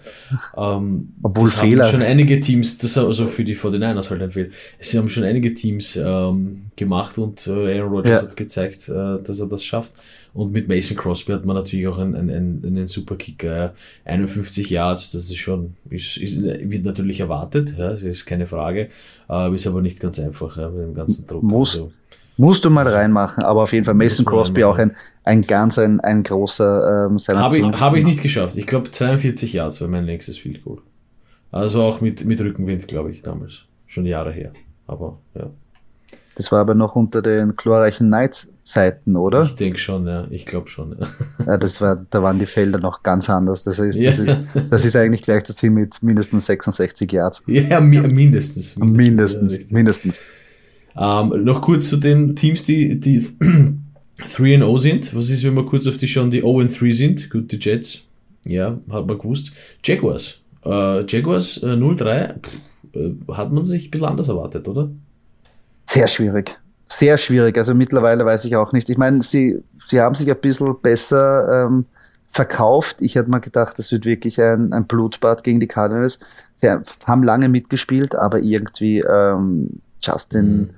Ähm, 0.57 1.13
Obwohl 1.24 1.50
das 1.50 1.60
Fehler. 1.60 1.86
Haben 1.86 1.92
schon 1.92 2.01
einige 2.01 2.42
Teams, 2.42 2.78
das 2.78 2.98
also 2.98 3.28
für 3.28 3.45
die 3.45 3.56
49ers 3.56 4.10
halt 4.10 4.21
ein 4.24 4.31
Fehler. 4.33 4.50
Es 4.78 4.94
haben 4.94 5.07
schon 5.07 5.24
einige 5.24 5.54
Teams 5.54 5.95
ähm, 5.95 6.63
gemacht 6.75 7.18
und 7.18 7.47
äh, 7.47 7.80
Aaron 7.80 7.94
Rodgers 7.94 8.21
ja. 8.21 8.28
hat 8.28 8.35
gezeigt, 8.35 8.90
äh, 8.90 9.23
dass 9.23 9.40
er 9.40 9.47
das 9.47 9.64
schafft. 9.64 9.94
Und 10.35 10.51
mit 10.51 10.68
Mason 10.68 10.97
Crosby 10.97 11.31
hat 11.31 11.45
man 11.45 11.56
natürlich 11.56 11.87
auch 11.87 11.97
einen, 11.97 12.30
einen, 12.30 12.61
einen 12.65 12.87
super 12.87 13.15
Kicker. 13.15 13.73
51 14.04 14.69
Yards, 14.69 15.11
das 15.11 15.31
ist 15.31 15.37
schon, 15.37 15.75
ist, 15.89 16.18
ist, 16.18 16.44
wird 16.44 16.83
natürlich 16.83 17.21
erwartet, 17.21 17.73
ja, 17.77 17.92
das 17.92 18.01
ist 18.01 18.25
keine 18.25 18.45
Frage, 18.45 18.89
äh, 19.30 19.56
ist 19.56 19.65
aber 19.65 19.81
nicht 19.81 20.01
ganz 20.01 20.19
einfach 20.19 20.57
ja, 20.57 20.68
mit 20.69 20.87
dem 20.87 20.94
ganzen 20.94 21.25
Druck. 21.25 21.42
Muss, 21.42 21.75
also, 21.75 21.94
musst 22.35 22.65
du 22.65 22.69
mal 22.69 22.85
reinmachen, 22.85 23.45
aber 23.45 23.63
auf 23.63 23.71
jeden 23.71 23.85
Fall 23.85 23.94
Mason 23.94 24.25
Crosby 24.25 24.65
auch 24.65 24.77
ein, 24.77 24.94
ein 25.23 25.42
ganz 25.42 25.80
ein, 25.80 26.01
ein 26.01 26.21
großer 26.21 27.06
ähm, 27.06 27.18
seiner 27.18 27.39
Habe 27.39 27.57
ich, 27.57 27.63
hab 27.63 27.95
ich 27.95 28.04
nicht 28.04 28.21
geschafft. 28.21 28.57
Ich 28.57 28.68
glaube 28.68 28.92
42 28.92 29.54
Yards 29.54 29.80
war 29.80 29.87
mein 29.87 30.04
nächstes 30.04 30.37
Field 30.37 30.65
Goal. 30.65 30.80
Also 31.54 31.81
auch 31.81 32.01
mit, 32.01 32.25
mit 32.25 32.42
Rückenwind, 32.42 32.89
glaube 32.89 33.13
ich, 33.13 33.21
damals. 33.21 33.61
Schon 33.87 34.06
Jahre 34.06 34.33
her. 34.33 34.51
Aber 34.85 35.18
ja. 35.33 35.49
Das 36.35 36.51
war 36.51 36.59
aber 36.59 36.75
noch 36.75 36.97
unter 36.97 37.21
den 37.21 37.56
glorreichen 37.56 38.09
Knights-Zeiten, 38.66 39.16
oder? 39.16 39.44
Ich 39.44 39.56
denke 39.56 39.78
schon, 39.78 40.07
ja. 40.07 40.28
Ich 40.30 40.45
glaube 40.45 40.69
schon. 40.69 40.98
Ja. 41.00 41.07
ja. 41.45 41.57
das 41.57 41.80
war, 41.80 42.06
da 42.10 42.24
waren 42.24 42.40
die 42.40 42.45
Felder 42.45 42.80
noch 42.80 43.04
ganz 43.04 43.30
anders. 43.30 43.64
Das 43.64 43.80
ist, 43.80 43.95
ja. 43.95 44.12
das, 44.12 44.19
ist, 44.19 44.38
das 44.69 44.86
ist 44.86 44.95
eigentlich 44.95 45.22
gleich 45.22 45.44
das 45.44 45.57
Ziel 45.57 45.69
mit 45.69 46.02
mindestens 46.02 46.48
66 46.48 47.12
Yards. 47.12 47.44
Ja, 47.48 47.80
mindestens. 47.80 48.76
Mindestens. 48.78 48.78
Mindestens. 48.78 49.57
Ja, 49.57 49.66
mindestens. 49.69 50.19
Ähm, 50.98 51.44
noch 51.44 51.62
kurz 51.62 51.90
zu 51.90 51.98
den 51.98 52.36
Teams, 52.36 52.64
die, 52.64 53.00
die 53.00 53.19
3-0 54.19 54.80
sind. 54.80 55.16
Was 55.16 55.30
ist, 55.30 55.44
wenn 55.44 55.56
wir 55.56 55.66
kurz 55.66 55.88
auf 55.88 55.98
die 55.98 56.07
schon 56.07 56.31
die 56.31 56.44
0-3 56.44 56.94
sind? 56.94 57.30
Gut, 57.30 57.52
die 57.52 57.57
Jets. 57.57 58.04
Ja, 58.45 58.80
hat 58.90 59.07
man 59.07 59.18
gewusst. 59.18 59.54
Jaguars. 59.84 60.42
Äh, 60.64 61.06
Jaguars 61.06 61.62
äh, 61.64 61.68
0-3. 61.68 62.36
Äh, 62.94 63.12
hat 63.31 63.52
man 63.52 63.66
sich 63.66 63.88
ein 63.88 63.92
bisschen 63.92 64.07
anders 64.07 64.28
erwartet, 64.28 64.68
oder? 64.68 64.90
Sehr 65.86 66.07
schwierig. 66.07 66.57
Sehr 66.87 67.18
schwierig. 67.18 67.57
Also 67.57 67.73
mittlerweile 67.73 68.25
weiß 68.25 68.45
ich 68.45 68.56
auch 68.56 68.71
nicht. 68.71 68.89
Ich 68.89 68.97
meine, 68.97 69.21
sie, 69.21 69.61
sie 69.87 70.01
haben 70.01 70.15
sich 70.15 70.30
ein 70.30 70.39
bisschen 70.39 70.80
besser 70.81 71.65
ähm, 71.65 71.85
verkauft. 72.30 72.97
Ich 72.99 73.15
hätte 73.15 73.30
mal 73.30 73.39
gedacht, 73.39 73.80
das 73.80 73.92
wird 73.92 74.06
wirklich 74.06 74.42
ein, 74.42 74.71
ein 74.73 74.85
Blutbad 74.85 75.44
gegen 75.44 75.59
die 75.59 75.68
Cardinals. 75.68 76.19
Sie 76.61 76.69
haben 77.06 77.23
lange 77.23 77.49
mitgespielt, 77.49 78.15
aber 78.15 78.39
irgendwie 78.39 78.99
ähm, 78.99 79.81
Justin, 80.01 80.57
mhm. 80.57 80.69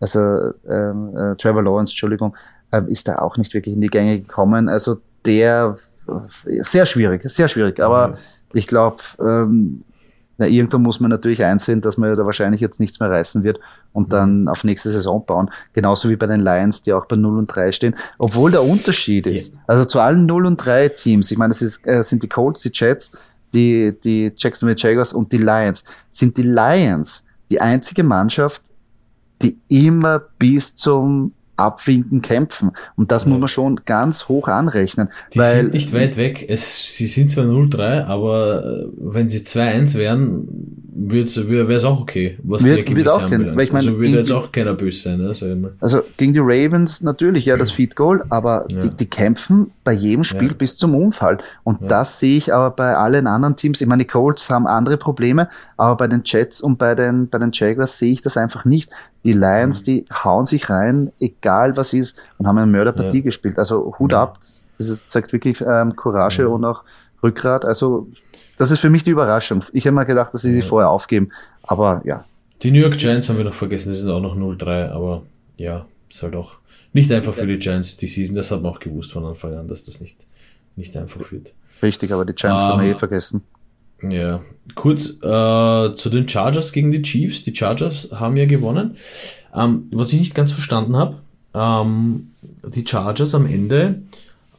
also 0.00 0.52
ähm, 0.68 1.16
äh, 1.16 1.36
Trevor 1.36 1.62
Lawrence, 1.62 1.92
Entschuldigung, 1.92 2.36
äh, 2.70 2.82
ist 2.88 3.06
da 3.06 3.18
auch 3.18 3.36
nicht 3.36 3.52
wirklich 3.54 3.74
in 3.74 3.80
die 3.80 3.88
Gänge 3.88 4.20
gekommen. 4.20 4.68
Also 4.68 4.98
der 5.24 5.78
sehr 6.44 6.86
schwierig, 6.86 7.22
sehr 7.24 7.48
schwierig. 7.48 7.80
Aber 7.80 8.08
mhm. 8.08 8.14
ich 8.54 8.66
glaube, 8.66 9.02
ähm, 9.20 9.82
na, 10.40 10.46
irgendwo 10.46 10.78
muss 10.78 11.00
man 11.00 11.10
natürlich 11.10 11.44
einsehen, 11.44 11.82
dass 11.82 11.98
man 11.98 12.16
da 12.16 12.24
wahrscheinlich 12.24 12.62
jetzt 12.62 12.80
nichts 12.80 12.98
mehr 12.98 13.10
reißen 13.10 13.44
wird 13.44 13.60
und 13.92 14.08
mhm. 14.08 14.10
dann 14.10 14.48
auf 14.48 14.64
nächste 14.64 14.90
Saison 14.90 15.22
bauen. 15.24 15.50
Genauso 15.74 16.08
wie 16.08 16.16
bei 16.16 16.26
den 16.26 16.40
Lions, 16.40 16.80
die 16.80 16.94
auch 16.94 17.04
bei 17.04 17.16
0 17.16 17.38
und 17.38 17.46
3 17.46 17.72
stehen. 17.72 17.94
Obwohl 18.16 18.50
der 18.50 18.64
Unterschied 18.64 19.26
ist, 19.26 19.54
also 19.66 19.84
zu 19.84 20.00
allen 20.00 20.24
0 20.24 20.46
und 20.46 20.56
3 20.56 20.88
Teams, 20.88 21.30
ich 21.30 21.36
meine, 21.36 21.50
das 21.50 21.60
ist, 21.60 21.86
äh, 21.86 22.02
sind 22.02 22.22
die 22.22 22.28
Colts, 22.28 22.62
die 22.62 22.70
Jets, 22.72 23.12
die, 23.52 23.94
die 24.02 24.32
Jacksonville 24.34 24.78
Jaguars 24.78 25.12
und 25.12 25.30
die 25.30 25.36
Lions, 25.36 25.84
sind 26.10 26.38
die 26.38 26.42
Lions 26.42 27.22
die 27.50 27.60
einzige 27.60 28.02
Mannschaft, 28.02 28.62
die 29.42 29.58
immer 29.68 30.20
bis 30.38 30.74
zum 30.74 31.34
Abwinken 31.60 32.22
kämpfen. 32.22 32.72
Und 32.96 33.12
das 33.12 33.24
ja. 33.24 33.30
muss 33.30 33.40
man 33.40 33.48
schon 33.48 33.80
ganz 33.84 34.28
hoch 34.28 34.48
anrechnen. 34.48 35.08
Die 35.34 35.38
weil, 35.38 35.62
sind 35.62 35.74
nicht 35.74 35.92
weit 35.92 36.16
weg. 36.16 36.44
Es, 36.48 36.96
sie 36.96 37.06
sind 37.06 37.30
zwar 37.30 37.44
0-3, 37.44 38.04
aber 38.04 38.64
äh, 38.64 38.86
wenn 38.98 39.28
sie 39.28 39.38
2-1 39.38 39.96
wären, 39.96 40.48
wäre 40.92 41.72
es 41.72 41.84
auch 41.84 42.00
okay, 42.00 42.38
was 42.42 42.62
wird, 42.62 42.88
die 42.88 42.96
wird 42.96 43.08
auch 43.08 43.28
gehen, 43.30 43.56
weil 43.56 43.64
ich 43.64 43.72
meine, 43.72 43.88
also 43.88 43.98
würde 43.98 44.12
jetzt 44.12 44.32
auch 44.32 44.52
keiner 44.52 44.74
böse 44.74 45.02
sein. 45.02 45.18
Ne, 45.60 45.72
also 45.80 46.02
gegen 46.16 46.34
die 46.34 46.40
Ravens 46.40 47.00
natürlich, 47.00 47.46
ja, 47.46 47.56
das 47.56 47.70
Feed 47.72 47.96
Goal, 47.96 48.24
aber 48.28 48.66
ja. 48.68 48.80
die, 48.80 48.90
die, 48.90 49.06
kämpfen 49.06 49.70
bei 49.84 49.92
jedem 49.92 50.24
Spiel 50.24 50.48
ja. 50.48 50.54
bis 50.54 50.76
zum 50.76 50.94
Unfall. 50.94 51.38
Und 51.64 51.80
ja. 51.82 51.86
das 51.86 52.18
sehe 52.18 52.36
ich 52.36 52.52
aber 52.52 52.70
bei 52.70 52.96
allen 52.96 53.26
anderen 53.26 53.56
Teams. 53.56 53.80
Ich 53.80 53.86
meine, 53.86 54.04
die 54.04 54.08
Colts 54.08 54.50
haben 54.50 54.66
andere 54.66 54.96
Probleme, 54.96 55.48
aber 55.76 55.96
bei 55.96 56.08
den 56.08 56.22
Jets 56.24 56.60
und 56.60 56.78
bei 56.78 56.94
den, 56.94 57.28
bei 57.28 57.38
den 57.38 57.50
Jaguars 57.52 57.98
sehe 57.98 58.12
ich 58.12 58.20
das 58.20 58.36
einfach 58.36 58.64
nicht. 58.64 58.90
Die 59.24 59.32
Lions, 59.32 59.82
mhm. 59.82 59.84
die 59.84 60.04
hauen 60.24 60.44
sich 60.44 60.70
rein, 60.70 61.12
egal 61.20 61.76
was 61.76 61.92
ist, 61.92 62.16
und 62.38 62.46
haben 62.46 62.58
eine 62.58 62.70
Mörderpartie 62.70 63.22
gespielt. 63.22 63.58
Also 63.58 63.94
Hut 63.98 64.14
ab, 64.14 64.38
das 64.78 64.88
ist, 64.88 65.08
zeigt 65.08 65.32
wirklich 65.32 65.60
ähm, 65.60 65.94
Courage 65.94 66.48
und 66.48 66.64
auch 66.64 66.82
Rückgrat. 67.22 67.64
Also 67.64 68.08
das 68.56 68.70
ist 68.70 68.80
für 68.80 68.90
mich 68.90 69.02
die 69.02 69.10
Überraschung. 69.10 69.62
Ich 69.72 69.84
hätte 69.84 69.94
mal 69.94 70.04
gedacht, 70.04 70.34
dass 70.34 70.42
sie 70.42 70.52
sie 70.52 70.62
vorher 70.62 70.90
aufgeben, 70.90 71.30
aber 71.62 72.02
ja. 72.04 72.24
Die 72.62 72.70
New 72.70 72.80
York 72.80 72.98
Giants 72.98 73.28
haben 73.28 73.38
wir 73.38 73.44
noch 73.44 73.54
vergessen, 73.54 73.90
die 73.90 73.96
sind 73.96 74.10
auch 74.10 74.20
noch 74.20 74.36
0-3, 74.36 74.90
aber 74.90 75.22
ja, 75.56 75.86
ist 76.10 76.22
halt 76.22 76.36
auch 76.36 76.56
nicht 76.92 77.10
einfach 77.12 77.32
für 77.34 77.46
die 77.46 77.58
Giants 77.58 77.96
die 77.96 78.08
Season. 78.08 78.36
Das 78.36 78.50
hat 78.50 78.62
man 78.62 78.72
auch 78.72 78.80
gewusst 78.80 79.12
von 79.12 79.24
Anfang 79.24 79.54
an, 79.54 79.68
dass 79.68 79.84
das 79.84 80.00
nicht, 80.00 80.26
nicht 80.76 80.96
einfach 80.96 81.30
wird. 81.32 81.52
Richtig, 81.82 82.12
aber 82.12 82.24
die 82.24 82.34
Giants 82.34 82.62
um, 82.62 82.68
kann 82.68 82.78
man 82.78 82.86
eh 82.86 82.98
vergessen. 82.98 83.44
Ja, 84.08 84.40
kurz 84.74 85.18
äh, 85.22 85.94
zu 85.94 86.10
den 86.10 86.28
Chargers 86.28 86.72
gegen 86.72 86.92
die 86.92 87.02
Chiefs. 87.02 87.42
Die 87.42 87.54
Chargers 87.54 88.10
haben 88.12 88.36
ja 88.36 88.46
gewonnen. 88.46 88.96
Ähm, 89.54 89.88
was 89.92 90.12
ich 90.12 90.20
nicht 90.20 90.34
ganz 90.34 90.52
verstanden 90.52 90.96
habe, 90.96 91.18
ähm, 91.54 92.30
die 92.74 92.86
Chargers 92.86 93.34
am 93.34 93.46
Ende 93.46 94.02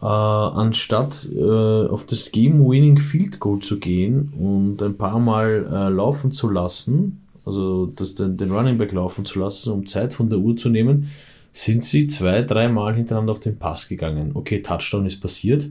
äh, 0.01 0.05
anstatt 0.05 1.27
äh, 1.33 1.88
auf 1.88 2.05
das 2.05 2.31
Game-Winning 2.31 3.00
Field 3.00 3.39
Goal 3.39 3.60
zu 3.60 3.79
gehen 3.79 4.33
und 4.38 4.81
ein 4.81 4.98
paar 4.98 5.19
Mal 5.19 5.67
äh, 5.71 5.89
laufen 5.89 6.31
zu 6.31 6.50
lassen, 6.50 7.21
also 7.45 7.88
das, 7.88 8.15
den, 8.15 8.38
den 8.38 8.51
Running 8.51 8.77
Back 8.77 8.91
laufen 8.91 9.25
zu 9.25 9.39
lassen, 9.39 9.71
um 9.71 9.88
Zeit 9.88 10.13
von 10.13 10.29
der 10.29 10.39
Uhr 10.39 10.57
zu 10.57 10.69
nehmen, 10.69 11.10
sind 11.53 11.83
sie 11.83 12.07
zwei, 12.07 12.41
dreimal 12.41 12.95
hintereinander 12.95 13.33
auf 13.33 13.39
den 13.39 13.57
Pass 13.57 13.88
gegangen. 13.88 14.31
Okay, 14.33 14.62
Touchdown 14.62 15.05
ist 15.05 15.21
passiert 15.21 15.67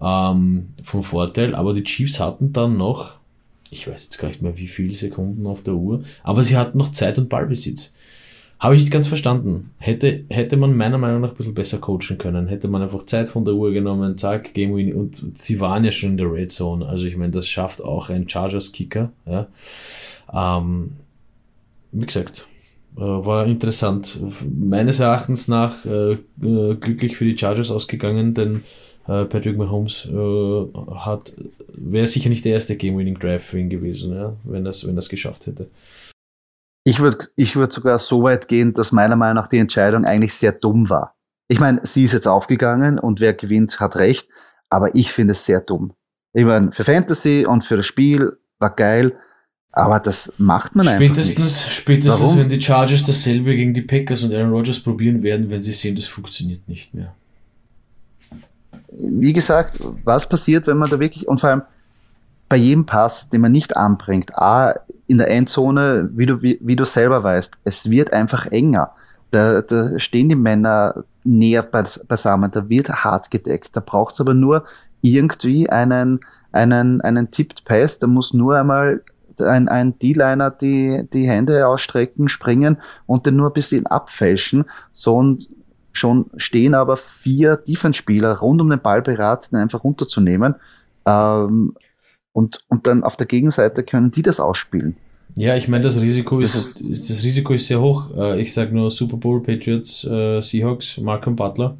ähm, 0.00 0.68
vom 0.82 1.02
Vorteil, 1.02 1.54
aber 1.54 1.74
die 1.74 1.84
Chiefs 1.84 2.20
hatten 2.20 2.52
dann 2.52 2.76
noch, 2.76 3.12
ich 3.70 3.88
weiß 3.88 4.04
jetzt 4.04 4.18
gar 4.18 4.28
nicht 4.28 4.42
mehr 4.42 4.58
wie 4.58 4.66
viele 4.66 4.94
Sekunden 4.94 5.46
auf 5.46 5.62
der 5.62 5.74
Uhr, 5.74 6.04
aber 6.22 6.42
sie 6.42 6.56
hatten 6.56 6.78
noch 6.78 6.92
Zeit 6.92 7.18
und 7.18 7.28
Ballbesitz. 7.28 7.94
Habe 8.60 8.76
ich 8.76 8.82
nicht 8.82 8.92
ganz 8.92 9.08
verstanden. 9.08 9.72
Hätte, 9.78 10.24
hätte 10.30 10.56
man 10.56 10.76
meiner 10.76 10.96
Meinung 10.96 11.20
nach 11.20 11.32
ein 11.32 11.36
bisschen 11.36 11.54
besser 11.54 11.78
coachen 11.78 12.16
können. 12.16 12.46
Hätte 12.48 12.68
man 12.68 12.80
einfach 12.80 13.04
Zeit 13.04 13.28
von 13.28 13.44
der 13.44 13.54
Uhr 13.54 13.72
genommen, 13.72 14.16
zack, 14.16 14.54
Game 14.54 14.74
Win. 14.74 14.94
Und 14.94 15.38
sie 15.38 15.60
waren 15.60 15.84
ja 15.84 15.92
schon 15.92 16.12
in 16.12 16.16
der 16.16 16.32
Red 16.32 16.50
Zone. 16.50 16.86
Also 16.86 17.04
ich 17.04 17.16
meine, 17.16 17.32
das 17.32 17.46
schafft 17.46 17.84
auch 17.84 18.08
ein 18.08 18.26
Chargers-Kicker. 18.26 19.12
Ja. 19.26 19.48
Ähm, 20.32 20.92
wie 21.92 22.06
gesagt, 22.06 22.46
äh, 22.96 23.00
war 23.00 23.44
interessant. 23.44 24.18
Meines 24.48 24.98
Erachtens 25.00 25.46
nach 25.48 25.84
äh, 25.84 26.12
äh, 26.12 26.76
glücklich 26.76 27.16
für 27.16 27.24
die 27.24 27.36
Chargers 27.36 27.70
ausgegangen, 27.70 28.32
denn 28.32 28.62
Patrick 29.06 29.58
Mahomes 29.58 30.08
äh, 30.10 30.94
hat 30.94 31.32
wäre 31.68 32.06
sicher 32.06 32.30
nicht 32.30 32.44
der 32.44 32.54
erste 32.54 32.76
Game-Winning 32.76 33.18
Drive 33.18 33.44
für 33.44 33.58
ihn 33.58 33.68
gewesen, 33.68 34.14
ja, 34.14 34.34
wenn 34.44 34.64
das 34.64 34.86
wenn 34.86 34.96
das 34.96 35.08
geschafft 35.08 35.46
hätte. 35.46 35.68
Ich 36.84 37.00
würde 37.00 37.28
ich 37.36 37.56
würd 37.56 37.72
sogar 37.72 37.98
so 37.98 38.22
weit 38.22 38.48
gehen, 38.48 38.72
dass 38.72 38.92
meiner 38.92 39.16
Meinung 39.16 39.36
nach 39.36 39.48
die 39.48 39.58
Entscheidung 39.58 40.04
eigentlich 40.04 40.34
sehr 40.34 40.52
dumm 40.52 40.88
war. 40.88 41.16
Ich 41.48 41.60
meine, 41.60 41.80
sie 41.84 42.04
ist 42.04 42.12
jetzt 42.12 42.26
aufgegangen 42.26 42.98
und 42.98 43.20
wer 43.20 43.34
gewinnt, 43.34 43.78
hat 43.78 43.96
recht, 43.96 44.28
aber 44.70 44.94
ich 44.94 45.12
finde 45.12 45.32
es 45.32 45.44
sehr 45.44 45.60
dumm. 45.60 45.92
Ich 46.32 46.44
meine, 46.44 46.72
für 46.72 46.84
Fantasy 46.84 47.46
und 47.46 47.64
für 47.64 47.76
das 47.76 47.86
Spiel 47.86 48.38
war 48.58 48.74
geil, 48.74 49.12
aber 49.70 50.00
das 50.00 50.32
macht 50.38 50.74
man 50.74 50.86
spätestens, 50.86 51.36
einfach 51.36 51.44
nicht. 51.44 51.72
Spätestens, 51.72 52.20
Warum? 52.20 52.38
wenn 52.38 52.48
die 52.48 52.62
Chargers 52.62 53.04
dasselbe 53.04 53.54
gegen 53.54 53.74
die 53.74 53.82
Packers 53.82 54.22
und 54.22 54.32
Aaron 54.32 54.52
Rodgers 54.52 54.80
probieren 54.80 55.22
werden, 55.22 55.50
wenn 55.50 55.62
sie 55.62 55.72
sehen, 55.72 55.96
das 55.96 56.06
funktioniert 56.06 56.66
nicht 56.68 56.94
mehr. 56.94 57.14
Wie 58.96 59.32
gesagt, 59.32 59.80
was 60.04 60.28
passiert, 60.28 60.66
wenn 60.66 60.78
man 60.78 60.90
da 60.90 61.00
wirklich, 61.00 61.26
und 61.26 61.40
vor 61.40 61.50
allem, 61.50 61.62
bei 62.48 62.56
jedem 62.56 62.86
Pass, 62.86 63.28
den 63.30 63.40
man 63.40 63.52
nicht 63.52 63.76
anbringt, 63.76 64.36
A, 64.36 64.74
in 65.06 65.18
der 65.18 65.28
Endzone, 65.28 66.10
wie 66.14 66.26
du, 66.26 66.42
wie, 66.42 66.58
wie 66.62 66.76
du 66.76 66.84
selber 66.84 67.22
weißt, 67.24 67.58
es 67.64 67.90
wird 67.90 68.12
einfach 68.12 68.46
enger. 68.46 68.92
Da, 69.30 69.62
da 69.62 69.98
stehen 69.98 70.28
die 70.28 70.36
Männer 70.36 71.04
näher 71.24 71.62
beisammen, 71.62 72.50
da 72.50 72.68
wird 72.68 72.88
hart 72.90 73.30
gedeckt. 73.30 73.70
Da 73.74 73.80
braucht 73.80 74.14
es 74.14 74.20
aber 74.20 74.34
nur 74.34 74.64
irgendwie 75.00 75.68
einen, 75.68 76.20
einen, 76.52 77.00
einen 77.00 77.30
Tipped 77.30 77.64
Pass, 77.64 77.98
da 77.98 78.06
muss 78.06 78.32
nur 78.32 78.56
einmal 78.56 79.02
ein, 79.40 79.68
ein 79.68 79.98
D-Liner 79.98 80.50
die, 80.50 81.08
die 81.12 81.28
Hände 81.28 81.66
ausstrecken, 81.66 82.28
springen 82.28 82.76
und 83.06 83.26
den 83.26 83.36
nur 83.36 83.48
ein 83.48 83.52
bisschen 83.52 83.86
abfälschen. 83.86 84.64
So 84.92 85.16
und 85.16 85.48
schon 85.94 86.26
stehen 86.36 86.74
aber 86.74 86.96
vier 86.96 87.56
Defense-Spieler 87.56 88.38
rund 88.38 88.60
um 88.60 88.70
den 88.70 88.80
Ball 88.80 89.02
bereit, 89.02 89.50
den 89.50 89.58
einfach 89.58 89.84
runterzunehmen. 89.84 90.56
Ähm, 91.06 91.74
und, 92.32 92.60
und 92.68 92.86
dann 92.86 93.04
auf 93.04 93.16
der 93.16 93.26
Gegenseite 93.26 93.82
können 93.84 94.10
die 94.10 94.22
das 94.22 94.40
ausspielen. 94.40 94.96
Ja, 95.36 95.56
ich 95.56 95.68
meine, 95.68 95.84
das 95.84 96.00
Risiko 96.00 96.40
das 96.40 96.54
ist, 96.54 97.10
das 97.10 97.24
Risiko 97.24 97.54
ist 97.54 97.66
sehr 97.66 97.80
hoch. 97.80 98.10
Äh, 98.16 98.40
ich 98.40 98.52
sage 98.52 98.74
nur 98.74 98.90
Super 98.90 99.16
Bowl, 99.16 99.42
Patriots, 99.42 100.04
äh, 100.04 100.40
Seahawks, 100.40 100.98
Malcolm 100.98 101.34
Butler. 101.34 101.76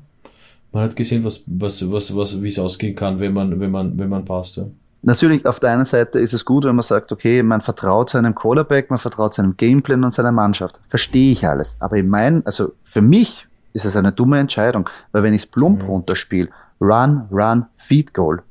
Man 0.72 0.84
hat 0.84 0.96
gesehen, 0.96 1.22
was, 1.22 1.44
was, 1.46 1.90
was, 1.90 2.16
was, 2.16 2.42
wie 2.42 2.48
es 2.48 2.58
ausgehen 2.58 2.96
kann, 2.96 3.20
wenn 3.20 3.32
man, 3.32 3.60
wenn 3.60 3.70
man, 3.70 3.96
wenn 3.96 4.08
man 4.08 4.24
passt. 4.24 4.56
Ja. 4.56 4.66
Natürlich, 5.02 5.44
auf 5.46 5.60
der 5.60 5.70
einen 5.70 5.84
Seite 5.84 6.18
ist 6.18 6.32
es 6.32 6.44
gut, 6.44 6.64
wenn 6.64 6.74
man 6.74 6.82
sagt, 6.82 7.12
okay, 7.12 7.42
man 7.42 7.60
vertraut 7.60 8.10
seinem 8.10 8.34
Quarterback, 8.34 8.90
man 8.90 8.98
vertraut 8.98 9.34
seinem 9.34 9.56
Gameplan 9.56 10.02
und 10.02 10.14
seiner 10.14 10.32
Mannschaft. 10.32 10.80
Verstehe 10.88 11.30
ich 11.30 11.46
alles. 11.46 11.76
Aber 11.80 11.96
ich 11.96 12.04
meine, 12.04 12.42
also 12.44 12.72
für 12.84 13.02
mich 13.02 13.46
ist 13.74 13.84
es 13.84 13.96
eine 13.96 14.12
dumme 14.12 14.38
Entscheidung, 14.38 14.88
weil 15.12 15.22
wenn 15.22 15.34
ich 15.34 15.42
es 15.42 15.46
plump 15.46 15.82
mhm. 15.82 15.88
runterspiele, 15.88 16.48
Run, 16.80 17.28
Run, 17.30 17.66
Feed 17.76 18.14
Goal, 18.14 18.42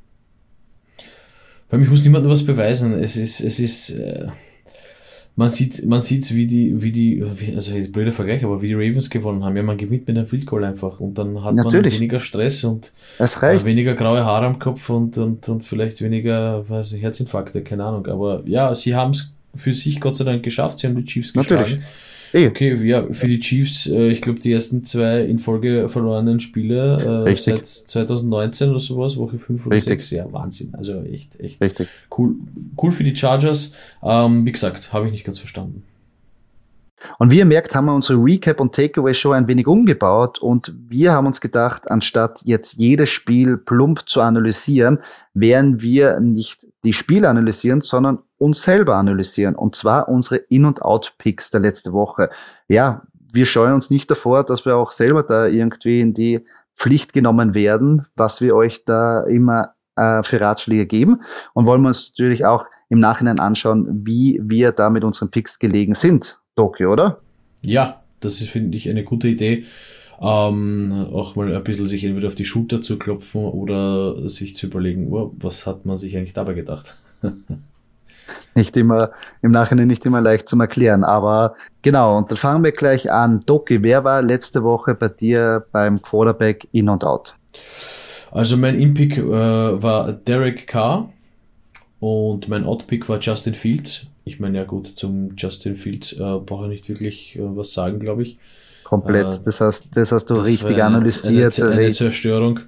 weil 1.74 1.80
mich 1.80 1.90
muss 1.90 2.04
niemand 2.04 2.28
was 2.28 2.46
beweisen. 2.46 2.92
Es 2.94 3.16
ist, 3.16 3.40
es 3.40 3.58
ist, 3.58 3.90
äh, 3.90 4.28
man 5.34 5.50
sieht, 5.50 5.84
man 5.84 6.00
sieht, 6.00 6.32
wie 6.32 6.46
die, 6.46 6.80
wie 6.80 6.92
die, 6.92 7.24
also 7.52 7.74
jetzt 7.74 7.90
blöder 7.90 8.12
Vergleich, 8.12 8.44
aber 8.44 8.62
wie 8.62 8.68
die 8.68 8.74
Ravens 8.74 9.10
gewonnen 9.10 9.42
haben. 9.42 9.56
Ja, 9.56 9.64
man 9.64 9.76
gewinnt 9.76 10.06
mit 10.06 10.16
einem 10.16 10.28
Field 10.28 10.46
Goal 10.46 10.62
einfach 10.62 11.00
und 11.00 11.18
dann 11.18 11.42
hat 11.42 11.56
Natürlich. 11.56 11.94
man 11.94 12.00
weniger 12.00 12.20
Stress 12.20 12.62
und 12.62 12.92
äh, 13.18 13.64
weniger 13.64 13.94
graue 13.94 14.24
Haare 14.24 14.46
am 14.46 14.60
Kopf 14.60 14.88
und, 14.88 15.18
und, 15.18 15.48
und 15.48 15.64
vielleicht 15.64 16.00
weniger, 16.00 16.68
weiß 16.68 16.92
nicht, 16.92 17.02
Herzinfarkte, 17.02 17.62
keine 17.62 17.84
Ahnung. 17.84 18.06
Aber 18.06 18.44
ja, 18.46 18.72
sie 18.76 18.94
haben 18.94 19.10
es 19.10 19.32
für 19.56 19.72
sich 19.72 20.00
Gott 20.00 20.16
sei 20.16 20.22
Dank 20.22 20.44
geschafft. 20.44 20.78
Sie 20.78 20.86
haben 20.86 20.94
die 20.94 21.04
Chiefs 21.04 21.32
geschlagen. 21.32 21.62
Natürlich. 21.62 21.84
Eh. 22.34 22.48
Okay, 22.48 22.74
ja, 22.84 23.06
für 23.12 23.28
die 23.28 23.38
Chiefs, 23.38 23.86
äh, 23.86 24.08
ich 24.08 24.20
glaube, 24.20 24.40
die 24.40 24.50
ersten 24.50 24.84
zwei 24.84 25.20
in 25.20 25.38
Folge 25.38 25.88
verlorenen 25.88 26.40
Spiele 26.40 27.24
äh, 27.28 27.36
seit 27.36 27.64
2019 27.64 28.70
oder 28.70 28.80
sowas, 28.80 29.16
Woche 29.16 29.38
5 29.38 29.64
oder 29.66 29.76
Richtig. 29.76 30.08
6, 30.08 30.10
ja, 30.10 30.32
Wahnsinn. 30.32 30.74
Also 30.74 31.00
echt, 31.02 31.38
echt 31.38 31.60
Richtig. 31.60 31.88
cool. 32.18 32.34
Cool 32.76 32.90
für 32.90 33.04
die 33.04 33.14
Chargers. 33.14 33.74
Ähm, 34.02 34.44
wie 34.44 34.50
gesagt, 34.50 34.92
habe 34.92 35.06
ich 35.06 35.12
nicht 35.12 35.24
ganz 35.24 35.38
verstanden. 35.38 35.84
Und 37.18 37.30
wie 37.30 37.38
ihr 37.38 37.44
merkt, 37.44 37.72
haben 37.76 37.84
wir 37.84 37.94
unsere 37.94 38.18
Recap- 38.18 38.60
und 38.60 38.74
Takeaway-Show 38.74 39.30
ein 39.30 39.46
wenig 39.46 39.68
umgebaut 39.68 40.40
und 40.40 40.74
wir 40.88 41.12
haben 41.12 41.26
uns 41.26 41.40
gedacht, 41.40 41.88
anstatt 41.88 42.40
jetzt 42.44 42.74
jedes 42.74 43.10
Spiel 43.10 43.58
plump 43.58 44.08
zu 44.08 44.22
analysieren, 44.22 44.98
werden 45.34 45.82
wir 45.82 46.18
nicht 46.18 46.66
die 46.84 46.92
Spiele 46.92 47.28
analysieren, 47.28 47.80
sondern 47.80 48.18
uns 48.38 48.62
selber 48.62 48.96
analysieren. 48.96 49.54
Und 49.54 49.74
zwar 49.74 50.08
unsere 50.08 50.36
In- 50.36 50.64
und 50.64 50.82
Out-Picks 50.82 51.50
der 51.50 51.60
letzte 51.60 51.92
Woche. 51.92 52.30
Ja, 52.68 53.02
wir 53.32 53.46
scheuen 53.46 53.74
uns 53.74 53.90
nicht 53.90 54.10
davor, 54.10 54.44
dass 54.44 54.64
wir 54.64 54.76
auch 54.76 54.90
selber 54.90 55.22
da 55.22 55.46
irgendwie 55.46 56.00
in 56.00 56.12
die 56.12 56.44
Pflicht 56.76 57.12
genommen 57.12 57.54
werden, 57.54 58.06
was 58.16 58.40
wir 58.40 58.54
euch 58.54 58.84
da 58.84 59.22
immer 59.24 59.74
äh, 59.96 60.22
für 60.22 60.40
Ratschläge 60.40 60.86
geben. 60.86 61.22
Und 61.52 61.66
wollen 61.66 61.82
wir 61.82 61.88
uns 61.88 62.12
natürlich 62.16 62.44
auch 62.44 62.64
im 62.88 62.98
Nachhinein 62.98 63.40
anschauen, 63.40 64.06
wie 64.06 64.40
wir 64.42 64.72
da 64.72 64.90
mit 64.90 65.04
unseren 65.04 65.30
Picks 65.30 65.58
gelegen 65.58 65.94
sind. 65.94 66.38
Tokio, 66.54 66.92
oder? 66.92 67.20
Ja, 67.62 68.02
das 68.20 68.40
ist, 68.40 68.50
finde 68.50 68.76
ich, 68.76 68.88
eine 68.88 69.04
gute 69.04 69.28
Idee. 69.28 69.64
Ähm, 70.20 71.08
auch 71.12 71.36
mal 71.36 71.54
ein 71.54 71.64
bisschen 71.64 71.86
sich 71.86 72.04
entweder 72.04 72.28
auf 72.28 72.34
die 72.34 72.44
Schulter 72.44 72.82
zu 72.82 72.98
klopfen 72.98 73.44
oder 73.44 74.28
sich 74.30 74.56
zu 74.56 74.66
überlegen, 74.66 75.12
oh, 75.12 75.32
was 75.38 75.66
hat 75.66 75.86
man 75.86 75.98
sich 75.98 76.16
eigentlich 76.16 76.34
dabei 76.34 76.54
gedacht? 76.54 76.96
nicht 78.54 78.76
immer, 78.76 79.10
im 79.42 79.50
Nachhinein 79.50 79.88
nicht 79.88 80.06
immer 80.06 80.20
leicht 80.20 80.48
zum 80.48 80.60
Erklären. 80.60 81.04
Aber 81.04 81.54
genau, 81.82 82.18
und 82.18 82.30
dann 82.30 82.38
fangen 82.38 82.64
wir 82.64 82.72
gleich 82.72 83.10
an. 83.10 83.40
Doki, 83.46 83.82
wer 83.82 84.04
war 84.04 84.22
letzte 84.22 84.62
Woche 84.62 84.94
bei 84.94 85.08
dir 85.08 85.66
beim 85.72 86.00
Quarterback 86.00 86.68
in 86.72 86.88
und 86.88 87.04
out? 87.04 87.34
Also 88.30 88.56
mein 88.56 88.80
In-Pick 88.80 89.18
äh, 89.18 89.22
war 89.22 90.12
Derek 90.12 90.66
Carr 90.66 91.08
und 92.00 92.48
mein 92.48 92.64
Out-Pick 92.64 93.08
war 93.08 93.20
Justin 93.20 93.54
Fields. 93.54 94.06
Ich 94.24 94.40
meine, 94.40 94.58
ja 94.58 94.64
gut, 94.64 94.92
zum 94.96 95.36
Justin 95.36 95.76
Fields 95.76 96.12
äh, 96.14 96.16
brauche 96.18 96.64
ich 96.64 96.70
nicht 96.70 96.88
wirklich 96.88 97.36
äh, 97.36 97.56
was 97.56 97.72
sagen, 97.72 98.00
glaube 98.00 98.24
ich. 98.24 98.38
Komplett, 98.84 99.34
äh, 99.34 99.44
das, 99.44 99.60
hast, 99.60 99.96
das 99.96 100.12
hast 100.12 100.26
du 100.26 100.34
das 100.34 100.46
richtig 100.46 100.82
analysiert. 100.82 101.60
Eine, 101.60 101.72
eine 101.72 101.92
Zerstörung. 101.92 102.60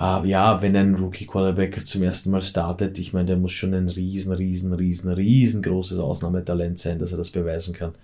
Uh, 0.00 0.24
ja, 0.24 0.62
wenn 0.62 0.76
ein 0.76 0.94
Rookie-Quarterback 0.94 1.84
zum 1.84 2.04
ersten 2.04 2.30
Mal 2.30 2.42
startet, 2.42 3.00
ich 3.00 3.12
meine, 3.12 3.26
der 3.26 3.36
muss 3.36 3.50
schon 3.50 3.74
ein 3.74 3.88
riesen, 3.88 4.32
riesen, 4.32 4.72
riesen, 4.72 5.12
riesengroßes 5.12 5.98
Ausnahmetalent 5.98 6.78
sein, 6.78 7.00
dass 7.00 7.10
er 7.10 7.18
das 7.18 7.30
beweisen 7.30 7.74
kann. 7.74 7.94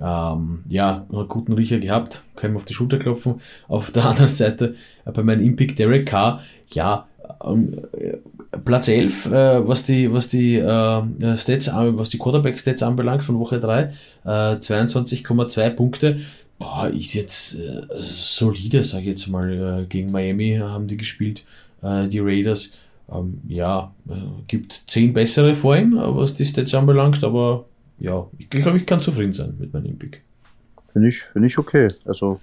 Ähm, 0.00 0.64
ja, 0.68 1.06
einen 1.10 1.28
guten 1.28 1.52
Riecher 1.52 1.78
gehabt, 1.78 2.22
kann 2.34 2.50
ihm 2.50 2.56
auf 2.56 2.64
die 2.64 2.74
Schulter 2.74 2.98
klopfen. 2.98 3.40
Auf 3.68 3.92
der 3.92 4.04
anderen 4.10 4.28
Seite, 4.28 4.74
äh, 5.04 5.12
bei 5.12 5.22
meinem 5.22 5.42
Impick 5.42 5.76
Derek 5.76 6.06
Carr, 6.06 6.42
ja, 6.72 7.06
ähm, 7.44 7.82
äh, 7.92 8.16
Platz 8.64 8.88
11, 8.88 9.26
äh, 9.26 9.68
was 9.68 9.84
die, 9.86 10.12
was 10.12 10.28
die 10.28 10.56
äh, 10.56 11.38
Stats, 11.38 11.70
was 11.72 12.08
die 12.08 12.18
Quarterback-Stats 12.18 12.82
anbelangt 12.82 13.22
von 13.22 13.38
Woche 13.38 13.60
3, 13.60 13.92
äh, 14.24 14.28
22,2 14.56 15.70
Punkte 15.70 16.20
boah, 16.58 16.88
ist 16.88 17.14
jetzt 17.14 17.58
äh, 17.58 17.86
solide, 17.96 18.84
sag 18.84 19.00
ich 19.00 19.06
jetzt 19.06 19.26
mal. 19.28 19.82
Äh, 19.82 19.86
gegen 19.86 20.12
Miami 20.12 20.56
haben 20.60 20.86
die 20.86 20.96
gespielt, 20.96 21.44
äh, 21.82 22.08
die 22.08 22.20
Raiders. 22.20 22.72
Ähm, 23.12 23.40
ja, 23.46 23.94
äh, 24.08 24.14
gibt 24.48 24.82
zehn 24.86 25.12
bessere 25.12 25.54
vor 25.54 25.76
ihm, 25.76 25.96
äh, 25.96 26.16
was 26.16 26.34
die 26.34 26.44
Stats 26.44 26.74
anbelangt, 26.74 27.22
aber 27.22 27.66
ja, 27.98 28.26
ich 28.38 28.50
glaube, 28.50 28.78
ich 28.78 28.86
kann 28.86 29.00
zufrieden 29.00 29.32
sein 29.32 29.54
mit 29.58 29.72
meinem 29.72 29.96
Pick. 29.96 30.22
Finde 30.92 31.08
ich, 31.08 31.22
finde 31.22 31.48
ich 31.48 31.58
okay. 31.58 31.88
Also 32.04 32.40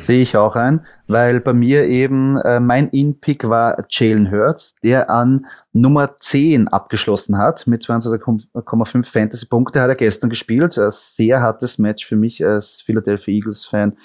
Sehe 0.00 0.22
ich 0.22 0.36
auch 0.36 0.56
ein, 0.56 0.86
weil 1.06 1.40
bei 1.40 1.52
mir 1.52 1.84
eben 1.86 2.36
äh, 2.38 2.60
mein 2.60 2.88
In-Pick 2.88 3.48
war 3.48 3.84
Jalen 3.88 4.30
Hurts, 4.30 4.74
der 4.82 5.10
an 5.10 5.46
Nummer 5.72 6.16
10 6.16 6.68
abgeschlossen 6.68 7.38
hat 7.38 7.66
mit 7.66 7.82
22,5 7.82 9.04
Fantasy-Punkte, 9.04 9.80
hat 9.80 9.88
er 9.88 9.94
gestern 9.96 10.30
gespielt. 10.30 10.78
Ein 10.78 10.90
sehr 10.90 11.40
hartes 11.40 11.78
Match 11.78 12.06
für 12.06 12.16
mich 12.16 12.44
als 12.44 12.80
Philadelphia 12.80 13.34
Eagles-Fan 13.34 13.96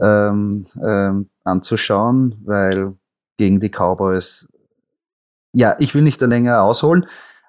ähm, 0.00 0.64
ähm, 0.82 1.30
anzuschauen, 1.44 2.36
weil 2.44 2.94
gegen 3.36 3.60
die 3.60 3.70
Cowboys, 3.70 4.48
ja, 5.52 5.76
ich 5.78 5.94
will 5.94 6.02
nicht 6.02 6.20
da 6.20 6.26
länger 6.26 6.62
ausholen, 6.62 7.06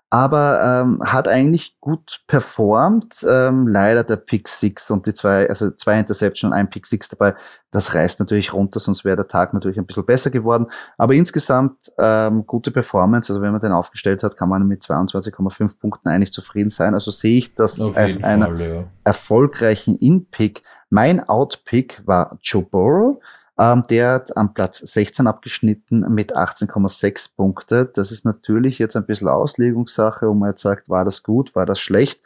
aber 0.09 0.83
ähm, 0.83 1.01
hat 1.03 1.27
eigentlich 1.27 1.75
gut 1.81 2.21
performt. 2.27 3.25
Ähm, 3.27 3.67
leider 3.67 4.03
der 4.03 4.15
Pick 4.15 4.47
Six 4.47 4.89
und 4.89 5.05
die 5.05 5.13
zwei, 5.13 5.49
also 5.49 5.71
zwei 5.71 5.99
Interception 5.99 6.51
und 6.51 6.57
ein 6.57 6.69
Pick 6.69 6.85
Six 6.85 7.09
dabei, 7.09 7.35
das 7.71 7.93
reißt 7.93 8.21
natürlich 8.21 8.53
runter, 8.53 8.79
sonst 8.79 9.03
wäre 9.03 9.17
der 9.17 9.27
Tag 9.27 9.53
natürlich 9.53 9.77
ein 9.77 9.85
bisschen 9.85 10.05
besser 10.05 10.29
geworden. 10.29 10.67
Aber 10.97 11.13
insgesamt 11.13 11.91
ähm, 11.97 12.47
gute 12.47 12.71
Performance. 12.71 13.31
Also 13.31 13.41
wenn 13.41 13.51
man 13.51 13.59
den 13.59 13.73
aufgestellt 13.73 14.23
hat, 14.23 14.37
kann 14.37 14.47
man 14.47 14.65
mit 14.65 14.81
22,5 14.81 15.77
Punkten 15.77 16.07
eigentlich 16.07 16.31
zufrieden 16.31 16.69
sein. 16.69 16.93
Also 16.93 17.11
sehe 17.11 17.37
ich 17.37 17.53
das 17.53 17.79
Auf 17.81 17.97
als 17.97 18.23
einen 18.23 18.57
ja. 18.59 18.83
erfolgreichen 19.03 19.97
In-Pick. 19.97 20.63
Mein 20.89 21.27
Out-Pick 21.27 22.01
war 22.05 22.37
Joe 22.41 22.63
Burrow. 22.63 23.19
Ähm, 23.59 23.83
der 23.89 24.13
hat 24.13 24.37
am 24.37 24.53
Platz 24.53 24.79
16 24.79 25.25
abgeschnitten 25.25 26.01
mit 26.13 26.35
18,6 26.35 27.29
Punkte. 27.35 27.91
Das 27.93 28.11
ist 28.11 28.25
natürlich 28.25 28.77
jetzt 28.77 28.95
ein 28.95 29.05
bisschen 29.05 29.27
Auslegungssache, 29.27 30.27
wo 30.27 30.33
man 30.33 30.49
jetzt 30.49 30.61
sagt, 30.61 30.89
war 30.89 31.03
das 31.03 31.23
gut, 31.23 31.55
war 31.55 31.65
das 31.65 31.79
schlecht. 31.79 32.21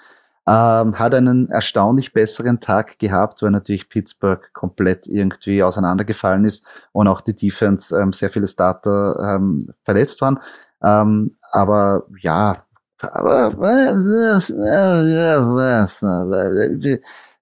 Ähm, 0.48 0.98
hat 0.98 1.14
einen 1.14 1.50
erstaunlich 1.50 2.14
besseren 2.14 2.60
Tag 2.60 3.00
gehabt, 3.00 3.42
weil 3.42 3.52
natürlich 3.52 3.90
Pittsburgh 3.90 4.52
komplett 4.54 5.08
irgendwie 5.08 5.64
auseinandergefallen 5.64 6.46
ist 6.46 6.66
und 6.92 7.08
auch 7.08 7.22
die 7.22 7.36
Defense 7.36 7.96
ähm, 7.96 8.12
sehr 8.12 8.32
viele 8.32 8.48
Starter 8.48 9.36
ähm, 9.36 9.70
verletzt 9.84 10.20
waren. 10.22 10.40
Ähm, 10.84 11.38
aber 11.52 12.06
ja, 12.20 12.66
aber 13.02 13.58
was, 13.58 13.96
was, 13.96 14.50
was, 14.52 16.12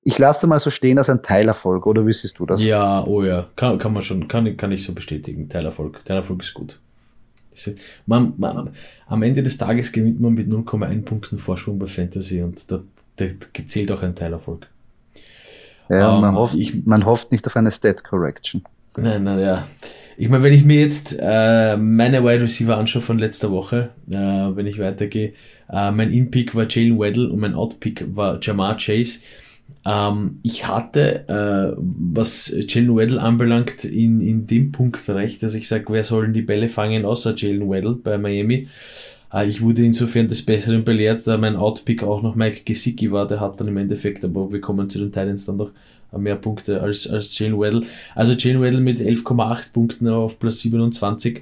ich 0.09 0.17
lasse 0.17 0.47
mal 0.47 0.59
so 0.59 0.71
stehen 0.71 0.97
als 0.97 1.07
ein 1.07 1.21
Teilerfolg, 1.21 1.85
oder 1.85 2.07
wie 2.07 2.13
siehst 2.13 2.39
du 2.39 2.47
das? 2.47 2.63
Ja, 2.63 3.05
oh 3.05 3.23
ja, 3.23 3.47
kann, 3.55 3.77
kann 3.77 3.93
man 3.93 4.01
schon, 4.01 4.27
kann, 4.27 4.57
kann 4.57 4.71
ich 4.71 4.83
so 4.83 4.93
bestätigen. 4.93 5.49
Teilerfolg. 5.49 6.03
Teilerfolg 6.03 6.41
ist 6.41 6.55
gut. 6.55 6.79
Man, 8.07 8.33
man, 8.37 8.71
am 9.05 9.21
Ende 9.21 9.43
des 9.43 9.57
Tages 9.59 9.91
gewinnt 9.91 10.19
man 10.19 10.33
mit 10.33 10.47
0,1 10.47 11.03
Punkten 11.03 11.37
Vorsprung 11.37 11.77
bei 11.77 11.85
Fantasy 11.85 12.41
und 12.41 12.71
da, 12.71 12.79
da 13.17 13.25
zählt 13.67 13.91
auch 13.91 14.01
ein 14.01 14.15
Teilerfolg. 14.15 14.65
Ja, 15.89 16.15
um, 16.15 16.21
man, 16.21 16.33
ähm, 16.33 16.39
hofft, 16.39 16.55
ich, 16.55 16.85
man 16.87 17.05
hofft 17.05 17.31
nicht 17.31 17.45
auf 17.45 17.55
eine 17.55 17.71
Stat 17.71 18.03
Correction. 18.03 18.63
Nein, 18.97 19.23
nein, 19.23 19.39
ja. 19.39 19.67
Ich 20.17 20.27
meine, 20.29 20.43
wenn 20.43 20.53
ich 20.53 20.65
mir 20.65 20.79
jetzt 20.79 21.17
äh, 21.21 21.77
meine 21.77 22.23
Wide 22.23 22.41
Receiver 22.41 22.77
anschaue 22.77 23.03
von 23.03 23.19
letzter 23.19 23.51
Woche, 23.51 23.89
äh, 24.09 24.15
wenn 24.15 24.65
ich 24.65 24.79
weitergehe, 24.79 25.33
äh, 25.71 25.91
mein 25.91 26.11
In-Pick 26.11 26.55
war 26.55 26.65
Jalen 26.67 26.99
Weddle 26.99 27.29
und 27.29 27.39
mein 27.39 27.53
Out-Pick 27.53 28.15
war 28.15 28.39
Jamar 28.41 28.77
Chase. 28.77 29.19
Ähm, 29.85 30.39
ich 30.43 30.67
hatte, 30.67 31.27
äh, 31.27 31.75
was 31.77 32.53
Jalen 32.67 32.95
Weddle 32.95 33.21
anbelangt, 33.21 33.85
in, 33.85 34.21
in 34.21 34.47
dem 34.47 34.71
Punkt 34.71 35.07
recht, 35.09 35.41
dass 35.41 35.55
ich 35.55 35.67
sage, 35.67 35.85
wer 35.89 36.03
sollen 36.03 36.33
die 36.33 36.41
Bälle 36.41 36.69
fangen 36.69 37.05
außer 37.05 37.35
Jalen 37.35 37.69
Weddle 37.69 37.95
bei 37.95 38.17
Miami. 38.17 38.67
Äh, 39.33 39.47
ich 39.47 39.61
wurde 39.61 39.83
insofern 39.83 40.27
des 40.27 40.45
Besseren 40.45 40.83
belehrt, 40.83 41.25
da 41.25 41.37
mein 41.37 41.55
Outpick 41.55 42.03
auch 42.03 42.21
noch 42.21 42.35
Mike 42.35 42.61
Gesicki 42.65 43.11
war, 43.11 43.27
der 43.27 43.39
hat 43.39 43.59
dann 43.59 43.67
im 43.67 43.77
Endeffekt, 43.77 44.23
aber 44.23 44.51
wir 44.51 44.61
kommen 44.61 44.89
zu 44.89 44.99
den 44.99 45.11
Titans 45.11 45.45
dann 45.45 45.57
noch 45.57 45.71
mehr 46.17 46.35
Punkte 46.35 46.81
als, 46.81 47.07
als 47.07 47.37
Jalen 47.37 47.59
Weddle. 47.59 47.83
Also 48.15 48.33
Jalen 48.33 48.61
Weddle 48.61 48.81
mit 48.81 48.99
11,8 48.99 49.71
Punkten 49.73 50.07
auf 50.07 50.39
Plus 50.39 50.59
27. 50.59 51.41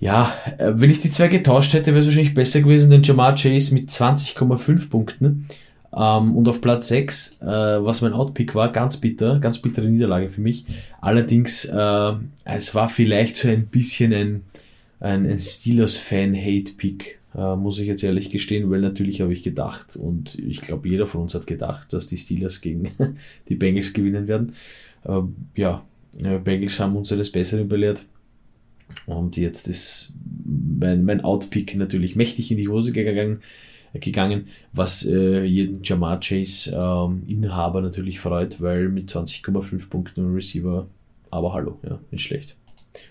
Ja, 0.00 0.32
äh, 0.58 0.72
wenn 0.76 0.90
ich 0.90 1.00
die 1.00 1.10
zwei 1.10 1.28
getauscht 1.28 1.72
hätte, 1.72 1.88
wäre 1.88 2.00
es 2.00 2.06
wahrscheinlich 2.06 2.34
besser 2.34 2.60
gewesen, 2.60 2.90
denn 2.90 3.02
Jamar 3.02 3.34
Chase 3.34 3.74
mit 3.74 3.90
20,5 3.90 4.90
Punkten. 4.90 5.46
Ähm, 5.98 6.36
und 6.36 6.46
auf 6.46 6.60
Platz 6.60 6.88
6, 6.88 7.42
äh, 7.42 7.46
was 7.46 8.02
mein 8.02 8.12
Outpick 8.12 8.54
war, 8.54 8.70
ganz 8.70 8.98
bitter, 8.98 9.40
ganz 9.40 9.58
bittere 9.58 9.88
Niederlage 9.88 10.30
für 10.30 10.40
mich. 10.40 10.64
Allerdings, 11.00 11.64
äh, 11.64 12.12
es 12.44 12.74
war 12.74 12.88
vielleicht 12.88 13.36
so 13.36 13.48
ein 13.48 13.66
bisschen 13.66 14.12
ein, 14.12 14.42
ein, 15.00 15.28
ein 15.28 15.38
Steelers-Fan-Hate-Pick, 15.40 17.18
äh, 17.34 17.56
muss 17.56 17.80
ich 17.80 17.88
jetzt 17.88 18.04
ehrlich 18.04 18.30
gestehen, 18.30 18.70
weil 18.70 18.80
natürlich 18.80 19.20
habe 19.20 19.32
ich 19.32 19.42
gedacht 19.42 19.96
und 19.96 20.38
ich 20.38 20.60
glaube, 20.60 20.88
jeder 20.88 21.08
von 21.08 21.22
uns 21.22 21.34
hat 21.34 21.48
gedacht, 21.48 21.92
dass 21.92 22.06
die 22.06 22.16
Steelers 22.16 22.60
gegen 22.60 22.92
die 23.48 23.56
Bengals 23.56 23.92
gewinnen 23.92 24.28
werden. 24.28 24.52
Ähm, 25.04 25.34
ja, 25.56 25.84
äh, 26.22 26.38
Bengals 26.38 26.78
haben 26.78 26.94
uns 26.96 27.12
eines 27.12 27.32
Besseren 27.32 27.68
belehrt. 27.68 28.04
Und 29.06 29.36
jetzt 29.36 29.68
ist 29.68 30.14
mein, 30.44 31.04
mein 31.04 31.22
Outpick 31.22 31.76
natürlich 31.76 32.14
mächtig 32.16 32.50
in 32.52 32.56
die 32.56 32.68
Hose 32.68 32.92
gegangen 32.92 33.42
gegangen, 33.94 34.48
was 34.72 35.06
äh, 35.06 35.44
jeden 35.44 35.82
Jamar 35.82 36.20
Chase 36.20 36.70
ähm, 36.72 37.22
Inhaber 37.26 37.80
natürlich 37.80 38.20
freut, 38.20 38.60
weil 38.60 38.88
mit 38.88 39.10
20,5 39.10 39.88
Punkten 39.88 40.20
im 40.20 40.34
Receiver, 40.34 40.86
aber 41.30 41.52
hallo, 41.52 41.78
ja, 41.82 41.98
nicht 42.10 42.24
schlecht. 42.24 42.56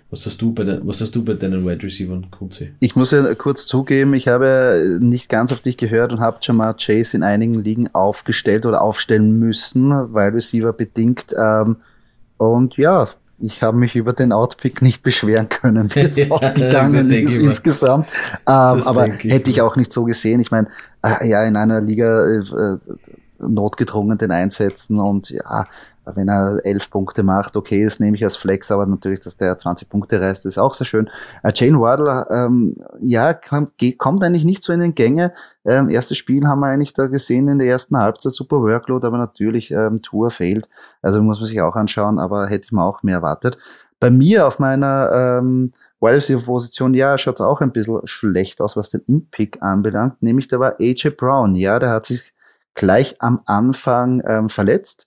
Was 0.10 0.26
hast 0.26 0.42
du 0.42 0.54
bei, 0.54 0.64
de, 0.64 0.80
was 0.84 1.02
hast 1.02 1.16
du 1.16 1.24
bei 1.24 1.34
deinen 1.34 1.66
Wide 1.66 1.84
Receivers, 1.84 2.24
Kunze? 2.32 2.70
Ich 2.80 2.96
muss 2.96 3.12
ja 3.12 3.36
kurz 3.36 3.66
zugeben, 3.66 4.14
ich 4.14 4.30
habe 4.30 4.98
nicht 5.02 5.28
ganz 5.28 5.52
auf 5.52 5.60
dich 5.60 5.76
gehört 5.76 6.14
und 6.14 6.22
habe 6.22 6.40
Jamar 6.42 6.76
Chase 6.76 7.18
in 7.18 7.24
einigen 7.24 7.62
Ligen 7.62 7.94
aufgestellt 7.94 8.66
oder 8.66 8.82
aufstellen 8.82 9.38
müssen, 9.38 9.92
weil 10.14 10.30
Receiver 10.30 10.72
bedingt. 10.72 11.34
Ähm, 11.38 11.78
und 12.38 12.78
ja, 12.78 13.10
ich 13.40 13.62
habe 13.62 13.78
mich 13.78 13.96
über 13.96 14.14
den 14.14 14.32
Outpick 14.32 14.82
nicht 14.82 15.04
beschweren 15.04 15.50
können, 15.50 15.94
wie 15.94 16.00
es 16.00 16.32
ausgegangen 16.32 17.12
ist 17.12 17.36
insgesamt. 17.36 18.08
Ähm, 18.32 18.44
aber 18.46 19.08
ich 19.08 19.24
hätte 19.26 19.52
ich 19.52 19.62
auch 19.62 19.76
nicht 19.76 19.94
so 19.94 20.06
gesehen. 20.06 20.40
Ich 20.40 20.52
meine, 20.52 20.68
äh, 21.04 21.28
ja, 21.28 21.44
in 21.44 21.56
einer 21.56 21.82
Liga 21.82 22.26
äh, 22.26 22.78
notgedrungen 23.40 24.18
den 24.18 24.32
einsetzen 24.32 25.00
und 25.00 25.30
ja, 25.30 25.68
wenn 26.16 26.30
er 26.30 26.60
elf 26.64 26.90
Punkte 26.90 27.24
macht, 27.24 27.56
okay, 27.58 27.84
das 27.84 28.00
nehme 28.00 28.16
ich 28.16 28.24
als 28.24 28.36
Flex, 28.36 28.72
aber 28.72 28.86
natürlich, 28.86 29.20
dass 29.20 29.38
der 29.38 29.58
20 29.58 29.90
Punkte 29.90 30.20
reißt, 30.20 30.46
ist 30.46 30.58
auch 30.58 30.74
sehr 30.74 30.86
schön. 30.86 31.10
Äh, 31.44 31.52
Jane 31.54 31.80
Wardle, 31.80 32.28
ähm, 32.30 32.76
ja, 33.00 33.34
kommt, 33.34 33.74
kommt 33.98 34.24
eigentlich 34.24 34.46
nicht 34.46 34.64
so 34.64 34.74
in 34.74 34.80
den 34.80 34.96
Gänge. 34.96 35.34
Ähm, 35.66 35.90
erstes 35.90 36.18
Spiel 36.18 36.48
haben 36.48 36.60
wir 36.60 36.68
eigentlich 36.68 36.94
da 36.94 37.08
gesehen 37.08 37.48
in 37.48 37.60
der 37.60 37.68
ersten 37.68 37.98
Halbzeit, 37.98 38.32
super 38.32 38.62
Workload, 38.62 39.06
aber 39.06 39.18
natürlich 39.18 39.72
ähm, 39.72 40.02
Tour 40.02 40.32
fehlt. 40.32 40.70
Also 41.02 41.22
muss 41.22 41.40
man 41.40 41.48
sich 41.48 41.62
auch 41.62 41.76
anschauen, 41.76 42.20
aber 42.20 42.48
hätte 42.48 42.66
ich 42.66 42.72
mir 42.72 42.84
auch 42.84 43.04
mehr 43.04 43.18
erwartet. 43.18 43.58
Bei 44.00 44.12
mir 44.12 44.48
auf 44.48 44.60
meiner 44.60 45.40
ähm, 45.40 45.72
Wide 46.00 46.18
Receiver 46.18 46.44
Position, 46.44 46.94
ja, 46.94 47.18
schaut 47.18 47.36
es 47.36 47.42
auch 47.42 47.62
ein 47.62 47.72
bisschen 47.72 48.06
schlecht 48.06 48.62
aus, 48.62 48.78
was 48.78 48.92
den 48.92 49.02
Impick 49.08 49.62
anbelangt. 49.62 50.22
Nämlich 50.22 50.48
da 50.48 50.60
war 50.60 50.76
AJ 50.80 51.12
Brown, 51.18 51.56
ja, 51.56 51.80
der 51.80 51.90
hat 51.90 52.06
sich 52.06 52.34
gleich 52.76 53.16
am 53.20 53.42
Anfang 53.46 54.22
ähm, 54.26 54.50
verletzt 54.50 55.07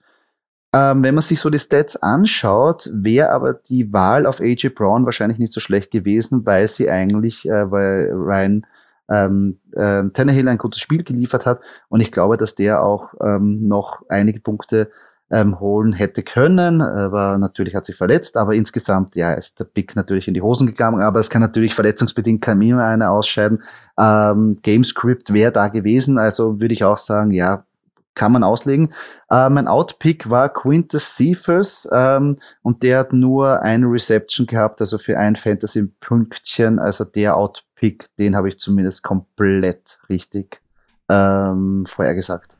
ähm, 0.72 1.02
wenn 1.02 1.14
man 1.14 1.22
sich 1.22 1.40
so 1.40 1.50
die 1.50 1.58
Stats 1.58 1.96
anschaut, 1.96 2.88
wäre 2.92 3.30
aber 3.30 3.54
die 3.54 3.92
Wahl 3.92 4.26
auf 4.26 4.40
AJ 4.40 4.68
Brown 4.70 5.04
wahrscheinlich 5.04 5.38
nicht 5.38 5.52
so 5.52 5.60
schlecht 5.60 5.90
gewesen, 5.90 6.46
weil 6.46 6.68
sie 6.68 6.88
eigentlich, 6.88 7.48
äh, 7.48 7.70
weil 7.70 8.10
Ryan 8.12 8.66
ähm, 9.08 9.58
äh, 9.72 10.08
Tannehill 10.08 10.46
ein 10.48 10.58
gutes 10.58 10.80
Spiel 10.80 11.02
geliefert 11.02 11.44
hat. 11.44 11.60
Und 11.88 12.00
ich 12.00 12.12
glaube, 12.12 12.36
dass 12.36 12.54
der 12.54 12.82
auch 12.82 13.14
ähm, 13.20 13.66
noch 13.66 14.02
einige 14.08 14.38
Punkte 14.38 14.90
ähm, 15.32 15.60
holen 15.60 15.92
hätte 15.92 16.22
können, 16.22 16.80
aber 16.80 17.38
natürlich 17.38 17.74
hat 17.74 17.86
sich 17.86 17.96
verletzt, 17.96 18.36
aber 18.36 18.54
insgesamt, 18.54 19.14
ja, 19.14 19.32
ist 19.32 19.60
der 19.60 19.64
Pick 19.64 19.94
natürlich 19.94 20.26
in 20.26 20.34
die 20.34 20.42
Hosen 20.42 20.66
gegangen, 20.66 21.02
aber 21.02 21.20
es 21.20 21.30
kann 21.30 21.40
natürlich 21.40 21.74
verletzungsbedingt 21.74 22.42
kann 22.42 22.60
immer 22.60 22.84
einer 22.84 23.12
ausscheiden. 23.12 23.62
Ähm, 23.98 24.58
Gamescript 24.62 25.32
wäre 25.32 25.52
da 25.52 25.68
gewesen, 25.68 26.18
also 26.18 26.60
würde 26.60 26.74
ich 26.74 26.82
auch 26.82 26.96
sagen, 26.96 27.30
ja, 27.30 27.64
kann 28.14 28.32
man 28.32 28.42
auslegen. 28.42 28.92
Äh, 29.30 29.48
mein 29.50 29.68
Outpick 29.68 30.28
war 30.28 30.52
Quintus 30.52 31.14
Cephas 31.16 31.88
ähm, 31.92 32.36
und 32.62 32.82
der 32.82 32.98
hat 32.98 33.12
nur 33.12 33.62
eine 33.62 33.86
Reception 33.86 34.46
gehabt, 34.46 34.80
also 34.80 34.98
für 34.98 35.18
ein 35.18 35.36
Fantasy-Pünktchen, 35.36 36.78
also 36.78 37.04
der 37.04 37.36
Outpick, 37.36 38.06
den 38.18 38.36
habe 38.36 38.48
ich 38.48 38.58
zumindest 38.58 39.02
komplett 39.02 39.98
richtig 40.08 40.60
ähm, 41.08 41.84
vorhergesagt. 41.86 42.56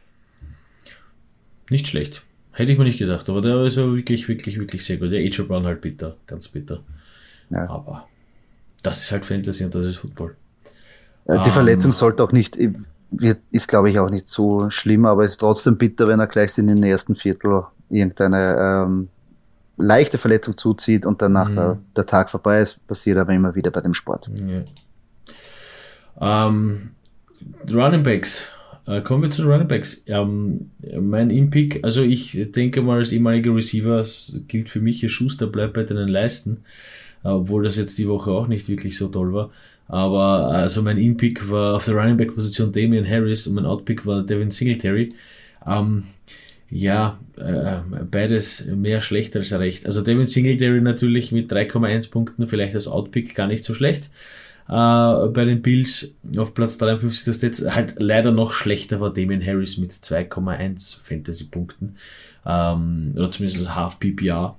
Nicht 1.68 1.88
schlecht. 1.88 2.22
Hätte 2.52 2.72
ich 2.72 2.78
mir 2.78 2.84
nicht 2.84 2.98
gedacht, 2.98 3.28
aber 3.28 3.40
der 3.40 3.64
ist 3.64 3.76
ja 3.76 3.84
wirklich, 3.84 4.28
wirklich, 4.28 4.58
wirklich 4.58 4.84
sehr 4.84 4.96
gut. 4.96 5.12
Der 5.12 5.20
Age 5.20 5.46
Brown 5.46 5.64
halt 5.64 5.80
bitter, 5.80 6.16
ganz 6.26 6.48
bitter. 6.48 6.82
Ja. 7.48 7.68
Aber 7.70 8.08
das 8.82 9.02
ist 9.02 9.12
halt 9.12 9.24
Fantasy 9.24 9.64
und 9.64 9.74
das 9.74 9.86
ist 9.86 9.96
Football. 9.96 10.36
Die 11.28 11.32
um, 11.32 11.52
Verletzung 11.52 11.92
sollte 11.92 12.24
auch 12.24 12.32
nicht, 12.32 12.56
ist 13.50 13.68
glaube 13.68 13.90
ich 13.90 13.98
auch 13.98 14.10
nicht 14.10 14.28
so 14.28 14.70
schlimm, 14.70 15.04
aber 15.04 15.24
es 15.24 15.32
ist 15.32 15.38
trotzdem 15.38 15.76
bitter, 15.76 16.06
wenn 16.08 16.20
er 16.20 16.26
gleich 16.26 16.56
in 16.58 16.68
den 16.68 16.82
ersten 16.82 17.16
Viertel 17.16 17.64
irgendeine 17.88 18.56
ähm, 18.58 19.08
leichte 19.76 20.18
Verletzung 20.18 20.56
zuzieht 20.56 21.06
und 21.06 21.20
danach 21.22 21.48
mhm. 21.48 21.78
der 21.96 22.06
Tag 22.06 22.30
vorbei 22.30 22.60
ist. 22.60 22.86
Passiert 22.86 23.18
aber 23.18 23.32
immer 23.32 23.54
wieder 23.54 23.70
bei 23.70 23.80
dem 23.80 23.94
Sport. 23.94 24.30
Ja. 26.20 26.46
Ähm, 26.48 26.90
Running 27.72 28.02
Backs 28.02 28.52
äh, 28.86 29.02
kommen 29.02 29.22
wir 29.22 29.30
zu 29.30 29.42
den 29.42 29.50
Running 29.50 29.68
Backs. 29.68 30.02
Ähm, 30.06 30.70
mein 31.00 31.30
Impick, 31.30 31.80
also 31.82 32.02
ich 32.02 32.50
denke 32.52 32.82
mal, 32.82 32.98
als 32.98 33.12
ehemaliger 33.12 33.54
Receiver 33.54 34.04
gilt 34.48 34.68
für 34.68 34.80
mich, 34.80 35.00
hier 35.00 35.08
Schuster 35.08 35.46
bleibt 35.46 35.74
bei 35.74 35.84
deinen 35.84 36.08
Leisten, 36.08 36.64
äh, 37.24 37.28
obwohl 37.28 37.62
das 37.64 37.76
jetzt 37.76 37.98
die 37.98 38.08
Woche 38.08 38.30
auch 38.30 38.48
nicht 38.48 38.68
wirklich 38.68 38.98
so 38.98 39.08
toll 39.08 39.32
war. 39.32 39.50
Aber 39.90 40.46
also 40.46 40.82
mein 40.82 40.98
In-Pick 40.98 41.50
war 41.50 41.74
auf 41.74 41.84
der 41.84 41.96
Running 41.96 42.16
Back 42.16 42.32
Position 42.32 42.70
Damian 42.70 43.08
Harris 43.08 43.48
und 43.48 43.54
mein 43.54 43.66
Outpick 43.66 44.06
war 44.06 44.22
Devin 44.22 44.52
Singletary. 44.52 45.08
Ähm, 45.66 46.04
ja, 46.70 47.18
äh, 47.36 47.78
beides 48.08 48.66
mehr 48.66 49.00
schlecht 49.00 49.34
als 49.36 49.52
recht. 49.52 49.86
Also 49.86 50.02
Devin 50.02 50.26
Singletary 50.26 50.80
natürlich 50.80 51.32
mit 51.32 51.52
3,1 51.52 52.10
Punkten 52.10 52.46
vielleicht 52.46 52.76
als 52.76 52.86
Outpick 52.86 53.34
gar 53.34 53.48
nicht 53.48 53.64
so 53.64 53.74
schlecht 53.74 54.10
äh, 54.68 55.28
bei 55.28 55.44
den 55.44 55.60
Bills 55.60 56.14
auf 56.36 56.54
Platz 56.54 56.78
53 56.78 57.24
der 57.24 57.32
Stats. 57.32 57.74
Halt 57.74 57.96
leider 57.98 58.30
noch 58.30 58.52
schlechter 58.52 59.00
war 59.00 59.12
Damien 59.12 59.44
Harris 59.44 59.76
mit 59.76 59.90
2,1 59.90 60.98
Fantasy-Punkten. 61.02 61.96
Ähm, 62.46 63.14
oder 63.16 63.32
zumindest 63.32 63.74
Half 63.74 63.98
PPR 63.98 64.56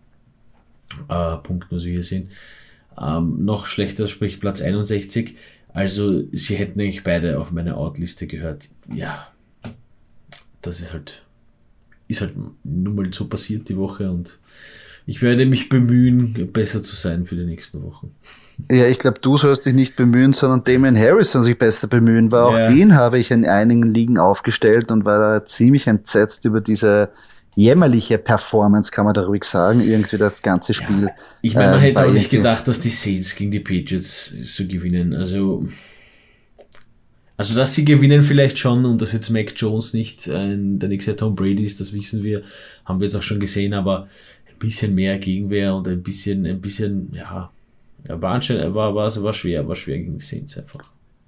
äh, 1.07 1.37
Punkten, 1.37 1.73
was 1.73 1.85
wir 1.85 1.93
hier 1.93 2.03
sehen. 2.03 2.31
Ähm, 2.99 3.45
noch 3.45 3.67
schlechter, 3.67 4.07
sprich 4.07 4.39
Platz 4.39 4.61
61. 4.61 5.37
Also 5.73 6.23
sie 6.31 6.55
hätten 6.55 6.79
eigentlich 6.79 7.03
beide 7.03 7.39
auf 7.39 7.51
meine 7.51 7.77
Outliste 7.77 8.27
gehört. 8.27 8.67
Ja, 8.93 9.27
das 10.61 10.79
ist 10.79 10.93
halt, 10.93 11.23
ist 12.07 12.21
halt 12.21 12.33
nun 12.63 12.95
mal 12.95 13.13
so 13.13 13.27
passiert 13.27 13.69
die 13.69 13.77
Woche 13.77 14.11
und 14.11 14.37
ich 15.05 15.21
werde 15.21 15.45
mich 15.45 15.69
bemühen, 15.69 16.49
besser 16.53 16.83
zu 16.83 16.95
sein 16.95 17.25
für 17.25 17.35
die 17.35 17.45
nächsten 17.45 17.81
Wochen. 17.83 18.13
Ja, 18.69 18.85
ich 18.85 18.99
glaube, 18.99 19.19
du 19.19 19.37
sollst 19.37 19.65
dich 19.65 19.73
nicht 19.73 19.95
bemühen, 19.95 20.33
sondern 20.33 20.63
Damien 20.63 20.97
Harris 20.97 21.31
soll 21.31 21.43
sich 21.43 21.57
besser 21.57 21.87
bemühen, 21.87 22.31
weil 22.31 22.41
auch 22.41 22.59
ja. 22.59 22.67
den 22.67 22.95
habe 22.95 23.17
ich 23.17 23.31
in 23.31 23.45
einigen 23.45 23.83
Ligen 23.83 24.19
aufgestellt 24.19 24.91
und 24.91 25.03
war 25.05 25.19
da 25.19 25.45
ziemlich 25.45 25.87
entsetzt 25.87 26.45
über 26.45 26.61
diese 26.61 27.09
jämmerliche 27.55 28.17
Performance, 28.17 28.91
kann 28.91 29.05
man 29.05 29.13
da 29.13 29.21
ruhig 29.21 29.43
sagen, 29.43 29.81
irgendwie 29.81 30.17
das 30.17 30.41
ganze 30.41 30.73
Spiel. 30.73 31.03
Ja, 31.03 31.15
ich 31.41 31.55
meine, 31.55 31.71
man 31.71 31.79
äh, 31.79 31.87
hätte 31.87 32.05
auch 32.05 32.11
nicht 32.11 32.29
gedacht, 32.29 32.67
dass 32.67 32.79
die 32.79 32.89
Saints 32.89 33.35
gegen 33.35 33.51
die 33.51 33.59
Patriots 33.59 34.33
so 34.43 34.65
gewinnen. 34.65 35.13
Also, 35.13 35.65
also 37.35 37.55
dass 37.55 37.73
sie 37.73 37.83
gewinnen 37.83 38.21
vielleicht 38.21 38.57
schon 38.57 38.85
und 38.85 39.01
dass 39.01 39.11
jetzt 39.11 39.29
Mac 39.29 39.53
Jones 39.55 39.93
nicht 39.93 40.27
äh, 40.27 40.55
der 40.57 40.89
nächste 40.89 41.15
Tom 41.15 41.35
Brady 41.35 41.63
ist, 41.63 41.81
das 41.81 41.91
wissen 41.93 42.23
wir, 42.23 42.43
haben 42.85 42.99
wir 42.99 43.07
jetzt 43.07 43.15
auch 43.15 43.21
schon 43.21 43.39
gesehen, 43.39 43.73
aber 43.73 44.07
ein 44.49 44.59
bisschen 44.59 44.95
mehr 44.95 45.17
Gegenwehr 45.17 45.75
und 45.75 45.87
ein 45.87 46.03
bisschen, 46.03 46.45
ein 46.45 46.61
bisschen, 46.61 47.11
ja, 47.13 47.51
ja, 48.07 48.21
war, 48.21 48.33
anscheinend, 48.33 48.73
war, 48.73 48.95
war, 48.95 49.23
war 49.23 49.33
schwer, 49.33 49.67
war 49.67 49.75
schwer 49.75 49.97
gegen 49.97 50.17
die 50.17 50.25
Saints 50.25 50.57
einfach. 50.57 50.81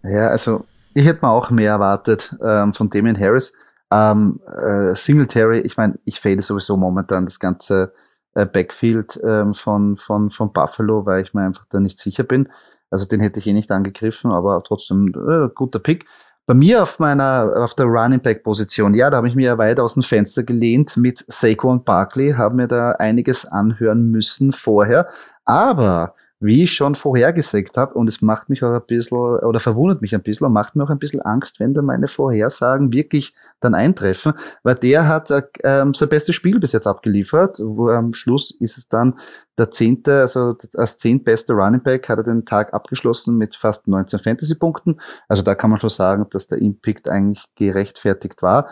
Ja, 0.03 0.29
also 0.29 0.65
ich 0.93 1.05
hätte 1.05 1.25
mir 1.25 1.31
auch 1.31 1.49
mehr 1.49 1.71
erwartet 1.71 2.35
ähm, 2.43 2.73
von 2.73 2.89
Damien 2.89 3.19
Harris. 3.19 3.53
Ähm, 3.93 4.39
äh, 4.47 4.95
Singletary, 4.95 5.59
ich 5.59 5.77
meine, 5.77 5.99
ich 6.03 6.19
fehle 6.19 6.41
sowieso 6.41 6.77
momentan 6.77 7.25
das 7.25 7.39
ganze 7.39 7.93
äh, 8.33 8.47
Backfield 8.47 9.19
ähm, 9.23 9.53
von, 9.53 9.97
von, 9.97 10.31
von 10.31 10.51
Buffalo, 10.51 11.05
weil 11.05 11.23
ich 11.23 11.35
mir 11.35 11.43
einfach 11.43 11.65
da 11.69 11.79
nicht 11.79 11.99
sicher 11.99 12.23
bin. 12.23 12.49
Also 12.89 13.05
den 13.05 13.19
hätte 13.19 13.39
ich 13.39 13.45
eh 13.45 13.53
nicht 13.53 13.71
angegriffen, 13.71 14.31
aber 14.31 14.63
trotzdem 14.63 15.05
äh, 15.07 15.49
guter 15.53 15.79
Pick. 15.79 16.05
Bei 16.47 16.55
mir 16.55 16.81
auf 16.81 16.99
meiner, 16.99 17.53
auf 17.55 17.75
der 17.75 17.85
Running 17.85 18.19
Back 18.19 18.43
Position, 18.43 18.95
ja, 18.95 19.09
da 19.09 19.17
habe 19.17 19.27
ich 19.27 19.35
mir 19.35 19.45
ja 19.45 19.57
weit 19.59 19.79
aus 19.79 19.93
dem 19.93 20.03
Fenster 20.03 20.43
gelehnt 20.43 20.97
mit 20.97 21.23
Saquon 21.27 21.83
Barkley, 21.83 22.33
habe 22.33 22.55
mir 22.55 22.67
da 22.67 22.93
einiges 22.93 23.45
anhören 23.45 24.09
müssen 24.09 24.51
vorher. 24.51 25.07
Aber 25.45 26.15
wie 26.43 26.63
ich 26.63 26.73
schon 26.73 26.95
vorhergesagt 26.95 27.77
habe, 27.77 27.93
und 27.93 28.07
es 28.07 28.21
macht 28.21 28.49
mich 28.49 28.63
auch 28.63 28.73
ein 28.73 28.81
bisschen, 28.85 29.17
oder 29.17 29.59
verwundert 29.59 30.01
mich 30.01 30.13
ein 30.13 30.21
bisschen 30.21 30.45
und 30.45 30.53
macht 30.53 30.75
mir 30.75 30.83
auch 30.83 30.89
ein 30.89 30.99
bisschen 30.99 31.21
Angst, 31.21 31.59
wenn 31.59 31.73
da 31.73 31.81
meine 31.81 32.07
Vorhersagen 32.07 32.91
wirklich 32.91 33.33
dann 33.59 33.73
eintreffen, 33.73 34.33
weil 34.61 34.75
der 34.75 35.07
hat 35.07 35.31
äh, 35.31 35.43
ähm, 35.63 35.93
sein 35.93 36.09
bestes 36.09 36.35
Spiel 36.35 36.59
bis 36.59 36.73
jetzt 36.73 36.87
abgeliefert, 36.87 37.59
wo 37.59 37.89
am 37.89 38.13
Schluss 38.13 38.51
ist 38.59 38.77
es 38.77 38.87
dann 38.87 39.17
der 39.57 39.71
zehnte, 39.71 40.21
also 40.21 40.57
als 40.75 40.97
zehntbeste 40.97 41.53
Running 41.53 41.81
Back 41.81 42.09
hat 42.09 42.17
er 42.17 42.23
den 42.23 42.45
Tag 42.45 42.73
abgeschlossen 42.73 43.37
mit 43.37 43.55
fast 43.55 43.87
19 43.87 44.19
Fantasy-Punkten. 44.19 44.99
Also 45.27 45.43
da 45.43 45.55
kann 45.55 45.69
man 45.69 45.79
schon 45.79 45.91
sagen, 45.91 46.25
dass 46.31 46.47
der 46.47 46.57
Impact 46.57 47.07
eigentlich 47.07 47.45
gerechtfertigt 47.55 48.41
war. 48.41 48.69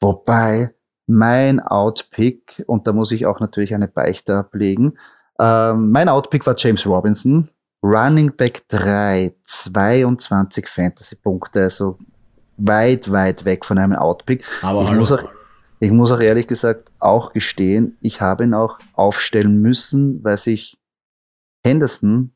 Wobei 0.00 0.74
mein 1.06 1.60
Outpick, 1.60 2.64
und 2.66 2.86
da 2.86 2.92
muss 2.92 3.12
ich 3.12 3.26
auch 3.26 3.40
natürlich 3.40 3.74
eine 3.74 3.88
Beichte 3.88 4.36
ablegen, 4.36 4.98
ähm, 5.38 5.90
mein 5.90 6.08
Outpick 6.08 6.46
war 6.46 6.54
James 6.56 6.86
Robinson. 6.86 7.48
Running 7.82 8.34
Back 8.34 8.66
3, 8.68 9.34
22 9.44 10.66
Fantasy-Punkte, 10.66 11.62
also 11.62 11.98
weit, 12.56 13.10
weit 13.12 13.44
weg 13.44 13.64
von 13.64 13.78
einem 13.78 13.94
Outpick. 13.94 14.44
Aber 14.62 14.82
ich, 14.82 14.90
muss 14.90 15.12
auch, 15.12 15.22
ich 15.78 15.90
muss 15.90 16.10
auch 16.10 16.20
ehrlich 16.20 16.46
gesagt 16.46 16.90
auch 16.98 17.32
gestehen, 17.32 17.96
ich 18.00 18.20
habe 18.20 18.44
ihn 18.44 18.54
auch 18.54 18.78
aufstellen 18.94 19.60
müssen, 19.60 20.24
weil 20.24 20.36
sich 20.36 20.78
Henderson 21.64 22.32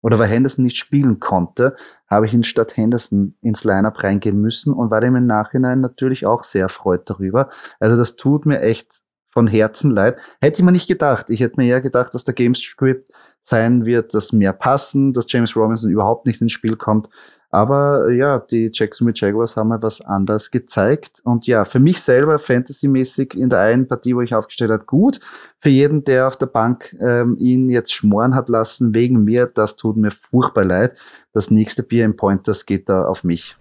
oder 0.00 0.18
weil 0.18 0.28
Henderson 0.28 0.64
nicht 0.64 0.76
spielen 0.76 1.18
konnte, 1.18 1.76
habe 2.08 2.26
ich 2.26 2.32
ihn 2.32 2.44
statt 2.44 2.76
Henderson 2.76 3.34
ins 3.42 3.64
Lineup 3.64 4.02
reingehen 4.02 4.40
müssen 4.40 4.72
und 4.72 4.90
war 4.90 5.00
dem 5.00 5.16
im 5.16 5.26
Nachhinein 5.26 5.80
natürlich 5.80 6.24
auch 6.24 6.44
sehr 6.44 6.62
erfreut 6.62 7.10
darüber. 7.10 7.50
Also 7.80 7.96
das 7.96 8.16
tut 8.16 8.46
mir 8.46 8.60
echt 8.60 9.02
von 9.30 9.46
Herzen 9.46 9.90
leid. 9.90 10.18
Hätte 10.40 10.58
ich 10.58 10.64
mir 10.64 10.72
nicht 10.72 10.88
gedacht. 10.88 11.30
Ich 11.30 11.40
hätte 11.40 11.60
mir 11.60 11.66
eher 11.66 11.80
gedacht, 11.80 12.14
dass 12.14 12.24
der 12.24 12.34
Gamescript 12.34 13.08
sein 13.42 13.84
wird, 13.84 14.14
dass 14.14 14.32
mehr 14.32 14.52
passen, 14.52 15.12
dass 15.12 15.30
James 15.30 15.56
Robinson 15.56 15.90
überhaupt 15.90 16.26
nicht 16.26 16.40
ins 16.40 16.52
Spiel 16.52 16.76
kommt. 16.76 17.08
Aber 17.50 18.10
ja, 18.10 18.40
die 18.40 18.70
Jacksonville 18.72 19.14
Jaguars 19.16 19.56
haben 19.56 19.68
mal 19.68 19.82
was 19.82 20.02
anderes 20.02 20.50
gezeigt. 20.50 21.20
Und 21.24 21.46
ja, 21.46 21.64
für 21.64 21.80
mich 21.80 22.02
selber 22.02 22.38
fantasymäßig 22.38 23.34
in 23.34 23.48
der 23.48 23.60
einen 23.60 23.88
Partie, 23.88 24.14
wo 24.14 24.20
ich 24.20 24.34
aufgestellt 24.34 24.70
habe, 24.70 24.84
gut. 24.84 25.20
Für 25.58 25.70
jeden, 25.70 26.04
der 26.04 26.26
auf 26.26 26.36
der 26.36 26.46
Bank 26.46 26.94
ähm, 27.00 27.36
ihn 27.38 27.70
jetzt 27.70 27.94
schmoren 27.94 28.34
hat 28.34 28.50
lassen, 28.50 28.94
wegen 28.94 29.24
mir, 29.24 29.46
das 29.46 29.76
tut 29.76 29.96
mir 29.96 30.10
furchtbar 30.10 30.64
leid. 30.64 30.94
Das 31.32 31.50
nächste 31.50 31.82
Bier 31.82 32.04
im 32.04 32.16
Pointers 32.16 32.66
geht 32.66 32.88
da 32.90 33.04
auf 33.04 33.24
mich. 33.24 33.56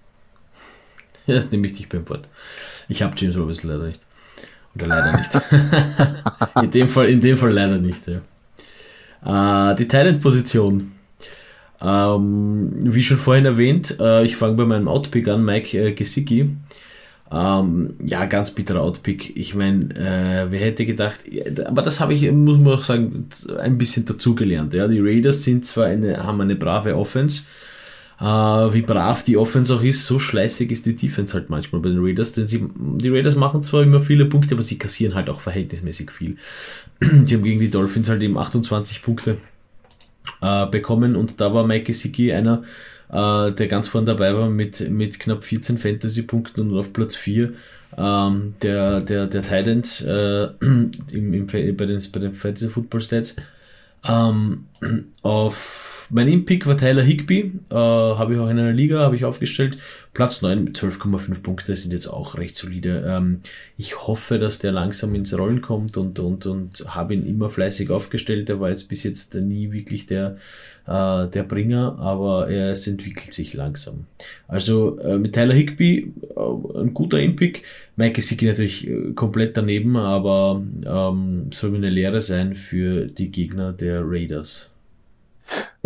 Ja, 1.25 1.36
das 1.36 1.49
nehme 1.51 1.67
ich 1.67 1.73
dich 1.73 1.88
beim 1.88 2.08
Wort. 2.10 2.27
Ich 2.89 3.01
habe 3.01 3.15
James 3.17 3.38
Robinson 3.38 3.71
leider 3.71 3.86
nicht. 3.86 4.06
Oder 4.77 4.87
leider 4.87 5.17
nicht. 5.17 5.31
in, 6.63 6.71
dem 6.71 6.87
Fall, 6.87 7.09
in 7.09 7.21
dem 7.21 7.37
Fall 7.37 7.51
leider 7.51 7.77
nicht. 7.77 8.03
Ja. 8.07 9.71
Äh, 9.71 9.75
die 9.75 9.87
Talent-Position. 9.87 10.91
Ähm, 11.79 12.73
wie 12.79 13.03
schon 13.03 13.17
vorhin 13.17 13.45
erwähnt, 13.45 13.97
äh, 13.99 14.23
ich 14.23 14.35
fange 14.35 14.55
bei 14.55 14.65
meinem 14.65 14.87
Outpick 14.87 15.27
an, 15.27 15.45
Mike 15.45 15.77
äh, 15.77 15.91
Gesicki. 15.93 16.55
Ähm, 17.31 17.95
ja, 18.05 18.25
ganz 18.25 18.51
bitterer 18.51 18.81
Outpick. 18.81 19.35
Ich 19.35 19.53
meine, 19.53 19.93
äh, 19.95 20.49
wer 20.49 20.59
hätte 20.59 20.85
gedacht, 20.85 21.19
aber 21.65 21.81
das 21.81 21.99
habe 21.99 22.13
ich, 22.13 22.31
muss 22.31 22.57
man 22.57 22.73
auch 22.73 22.83
sagen, 22.83 23.27
ein 23.59 23.77
bisschen 23.77 24.05
dazugelernt. 24.05 24.73
Ja. 24.73 24.87
Die 24.87 24.99
Raiders 24.99 25.43
sind 25.43 25.65
zwar 25.65 25.87
eine, 25.87 26.23
haben 26.23 26.39
eine 26.39 26.55
brave 26.55 26.95
Offense, 26.95 27.43
äh, 28.19 28.23
wie 28.23 28.82
brav 28.82 29.23
die 29.23 29.38
Offense 29.38 29.75
auch 29.75 29.82
ist, 29.82 30.06
so 30.06 30.17
schleißig 30.19 30.71
ist 30.71 30.86
die 30.86 30.95
Defense 30.95 31.34
halt 31.34 31.49
manchmal 31.49 31.82
bei 31.82 31.89
den 31.89 32.03
Raiders, 32.03 32.34
denn 32.34 32.47
sie, 32.47 32.67
die 32.75 33.10
Raiders 33.10 33.36
machen 33.36 33.63
zwar 33.63 33.84
immer 33.84 34.01
viele 34.01 34.25
Punkte, 34.25 34.56
aber 34.56 34.63
sie 34.63 34.80
kassieren 34.80 35.15
halt 35.15 35.30
auch 35.30 35.41
verhältnismäßig 35.41 36.12
viel. 36.12 36.38
sie 36.99 37.36
haben 37.36 37.43
gegen 37.43 37.60
die 37.60 37.69
Dolphins 37.69 38.10
halt 38.10 38.21
eben 38.21 38.38
28 38.38 39.03
Punkte 39.03 39.38
äh, 40.41 40.65
bekommen 40.65 41.15
und 41.15 41.39
da 41.39 41.53
war 41.53 41.65
Mike 41.65 41.86
Gesicki 41.86 42.34
einer, 42.34 42.63
äh, 43.10 43.51
der 43.51 43.67
ganz 43.67 43.88
vorne 43.88 44.08
dabei 44.08 44.36
war 44.36 44.49
mit, 44.49 44.89
mit 44.89 45.19
knapp 45.19 45.43
14 45.43 45.77
Fantasy-Punkten 45.77 46.62
und 46.62 46.77
auf 46.77 46.93
Platz 46.93 47.15
4 47.15 47.53
ähm, 47.97 48.56
der, 48.62 49.01
der, 49.01 49.27
der 49.27 49.41
Titans 49.41 50.01
äh, 50.01 50.47
im, 50.60 51.34
im, 51.34 51.47
bei 51.47 51.86
den, 51.86 52.01
bei 52.12 52.19
den 52.19 52.34
Fantasy 52.34 52.69
Football 52.69 53.01
Stats. 53.01 53.36
Ähm, 54.03 54.65
auf 55.21 55.96
mein 56.09 56.27
Impick 56.27 56.65
war 56.65 56.77
Tyler 56.77 57.03
Higby, 57.03 57.51
äh, 57.69 57.75
habe 57.75 58.33
ich 58.33 58.39
auch 58.39 58.49
in 58.49 58.59
einer 58.59 58.73
Liga, 58.73 58.99
habe 58.99 59.15
ich 59.15 59.25
aufgestellt. 59.25 59.77
Platz 60.13 60.41
9 60.41 60.63
mit 60.63 60.77
12,5 60.77 61.43
Punkte 61.43 61.75
sind 61.75 61.93
jetzt 61.93 62.07
auch 62.07 62.37
recht 62.37 62.55
solide. 62.55 63.05
Ähm, 63.07 63.39
ich 63.77 64.07
hoffe, 64.07 64.39
dass 64.39 64.59
der 64.59 64.71
langsam 64.71 65.13
ins 65.13 65.37
Rollen 65.37 65.61
kommt 65.61 65.95
und, 65.97 66.19
und, 66.19 66.45
und 66.45 66.85
habe 66.87 67.13
ihn 67.13 67.27
immer 67.27 67.49
fleißig 67.49 67.91
aufgestellt. 67.91 68.49
Er 68.49 68.59
war 68.59 68.69
jetzt 68.69 68.89
bis 68.89 69.03
jetzt 69.03 69.35
nie 69.35 69.71
wirklich 69.71 70.07
der, 70.07 70.37
äh, 70.87 71.27
der 71.27 71.43
Bringer, 71.43 71.99
aber 71.99 72.49
er, 72.49 72.71
es 72.71 72.87
entwickelt 72.87 73.33
sich 73.33 73.53
langsam. 73.53 74.05
Also 74.47 74.99
äh, 74.99 75.19
mit 75.19 75.33
Tyler 75.33 75.53
Higby 75.53 76.13
äh, 76.35 76.79
ein 76.79 76.93
guter 76.93 77.19
Impick. 77.19 77.63
Mike 77.95 78.21
Sicki 78.21 78.45
natürlich 78.45 78.87
äh, 78.87 79.13
komplett 79.13 79.55
daneben, 79.57 79.97
aber 79.97 80.63
ähm, 80.85 81.51
soll 81.51 81.71
mir 81.71 81.77
eine 81.77 81.89
Lehre 81.89 82.21
sein 82.21 82.55
für 82.55 83.05
die 83.05 83.29
Gegner 83.29 83.73
der 83.73 84.01
Raiders. 84.03 84.71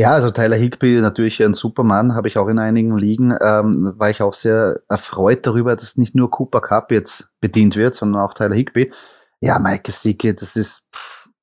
Ja, 0.02 0.14
also 0.14 0.32
Tyler 0.32 0.56
Higby 0.56 1.00
natürlich 1.00 1.44
ein 1.44 1.54
Supermann, 1.54 2.16
habe 2.16 2.28
ich 2.28 2.40
auch 2.40 2.48
in 2.48 2.58
einigen 2.58 2.98
Ligen, 2.98 3.38
ähm, 3.40 3.94
war 3.98 4.10
ich 4.10 4.24
auch 4.24 4.34
sehr 4.34 4.82
erfreut 4.90 5.46
darüber, 5.46 5.76
dass 5.76 5.96
nicht 5.96 6.16
nur 6.16 6.32
Cooper 6.32 6.60
Cup 6.60 6.92
jetzt 6.92 7.32
bedient 7.40 7.76
wird, 7.76 7.94
sondern 7.94 8.24
auch 8.24 8.34
Tyler 8.34 8.56
Higby. 8.56 8.92
Ja, 9.42 9.60
Mike 9.60 9.84
Gesicki, 9.84 10.36
das 10.36 10.56
ist, 10.56 10.88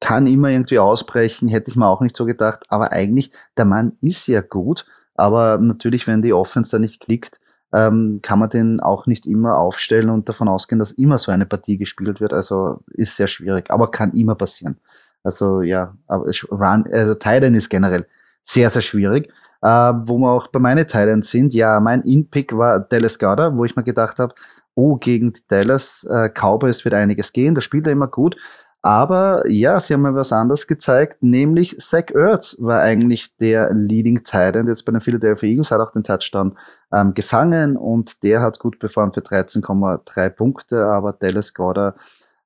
kann 0.01 0.27
immer 0.27 0.49
irgendwie 0.49 0.81
ausbrechen, 0.81 1.47
hätte 1.47 1.71
ich 1.71 1.77
mir 1.77 1.87
auch 1.87 2.01
nicht 2.01 2.17
so 2.17 2.25
gedacht, 2.25 2.65
aber 2.69 2.91
eigentlich, 2.91 3.31
der 3.57 3.65
Mann 3.65 3.93
ist 4.01 4.27
ja 4.27 4.41
gut, 4.41 4.87
aber 5.15 5.59
natürlich, 5.59 6.09
wenn 6.09 6.21
die 6.21 6.33
Offense 6.33 6.73
da 6.73 6.81
nicht 6.81 7.01
klickt, 7.01 7.39
ähm, 7.73 8.19
kann 8.23 8.41
man 8.41 8.51
den 8.51 8.81
auch 8.81 9.07
nicht 9.07 9.25
immer 9.25 9.57
aufstellen 9.57 10.11
und 10.11 10.29
davon 10.29 10.49
ausgehen, 10.49 10.81
dass 10.81 10.91
immer 10.91 11.19
so 11.19 11.31
eine 11.31 11.47
Partie 11.47 11.79
gespielt 11.79 12.21
wird. 12.21 12.33
Also 12.33 12.81
ist 12.89 13.15
sehr 13.15 13.29
schwierig, 13.29 13.71
aber 13.71 13.93
kann 13.93 14.15
immer 14.15 14.35
passieren. 14.35 14.81
Also 15.23 15.63
ja, 15.63 15.95
aber 16.09 16.25
Run, 16.51 16.89
also 16.91 17.15
Titan 17.15 17.55
ist 17.55 17.69
generell 17.69 18.07
sehr, 18.45 18.71
sehr 18.71 18.83
schwierig. 18.83 19.33
Äh, 19.61 19.69
wo 19.69 20.19
wir 20.19 20.31
auch 20.31 20.49
bei 20.49 20.61
meinen 20.61 20.87
Teilen 20.87 21.23
sind, 21.23 21.53
ja, 21.53 21.81
mein 21.81 22.03
In-Pick 22.03 22.57
war 22.57 22.81
Dallas 22.81 23.19
Goddard, 23.19 23.57
wo 23.57 23.65
ich 23.65 23.75
mir 23.75 23.83
gedacht 23.83 24.19
habe, 24.19 24.35
oh, 24.75 24.97
gegen 24.97 25.33
die 25.33 25.43
Dallas 25.49 26.07
äh, 26.09 26.29
Cowboys 26.29 26.85
wird 26.85 26.95
einiges 26.95 27.33
gehen, 27.33 27.57
da 27.57 27.61
spielt 27.61 27.87
er 27.87 27.93
immer 27.93 28.07
gut. 28.07 28.37
Aber 28.81 29.43
ja, 29.49 29.81
sie 29.81 29.93
haben 29.93 30.03
mir 30.03 30.15
was 30.15 30.33
anderes 30.33 30.69
gezeigt, 30.69 31.21
nämlich 31.21 31.77
Zach 31.81 32.11
Ertz 32.15 32.57
war 32.61 32.81
eigentlich 32.81 33.37
der 33.37 33.73
Leading 33.75 34.23
Titan 34.23 34.69
jetzt 34.69 34.85
bei 34.85 34.93
den 34.93 35.01
Philadelphia 35.01 35.49
Eagles, 35.49 35.73
hat 35.73 35.81
auch 35.81 35.91
den 35.91 36.05
Touchdown 36.05 36.57
ähm, 36.93 37.13
gefangen 37.13 37.77
und 37.77 38.23
der 38.23 38.41
hat 38.41 38.61
gut 38.61 38.79
performt 38.79 39.15
für 39.15 39.21
13,3 39.21 40.31
Punkte, 40.31 40.87
aber 40.87 41.13
Dallas 41.13 41.55
Goddard 41.55 41.99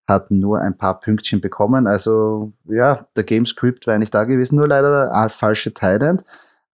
hat 0.06 0.30
nur 0.30 0.60
ein 0.60 0.76
paar 0.76 1.00
Pünktchen 1.00 1.40
bekommen. 1.40 1.86
Also 1.86 2.52
ja, 2.64 3.06
der 3.16 3.24
Gamescript 3.24 3.86
war 3.86 3.94
eigentlich 3.94 4.10
da 4.10 4.24
gewesen, 4.24 4.56
nur 4.56 4.68
leider 4.68 5.06
der 5.06 5.28
falsche 5.28 5.72
Tident. 5.72 6.24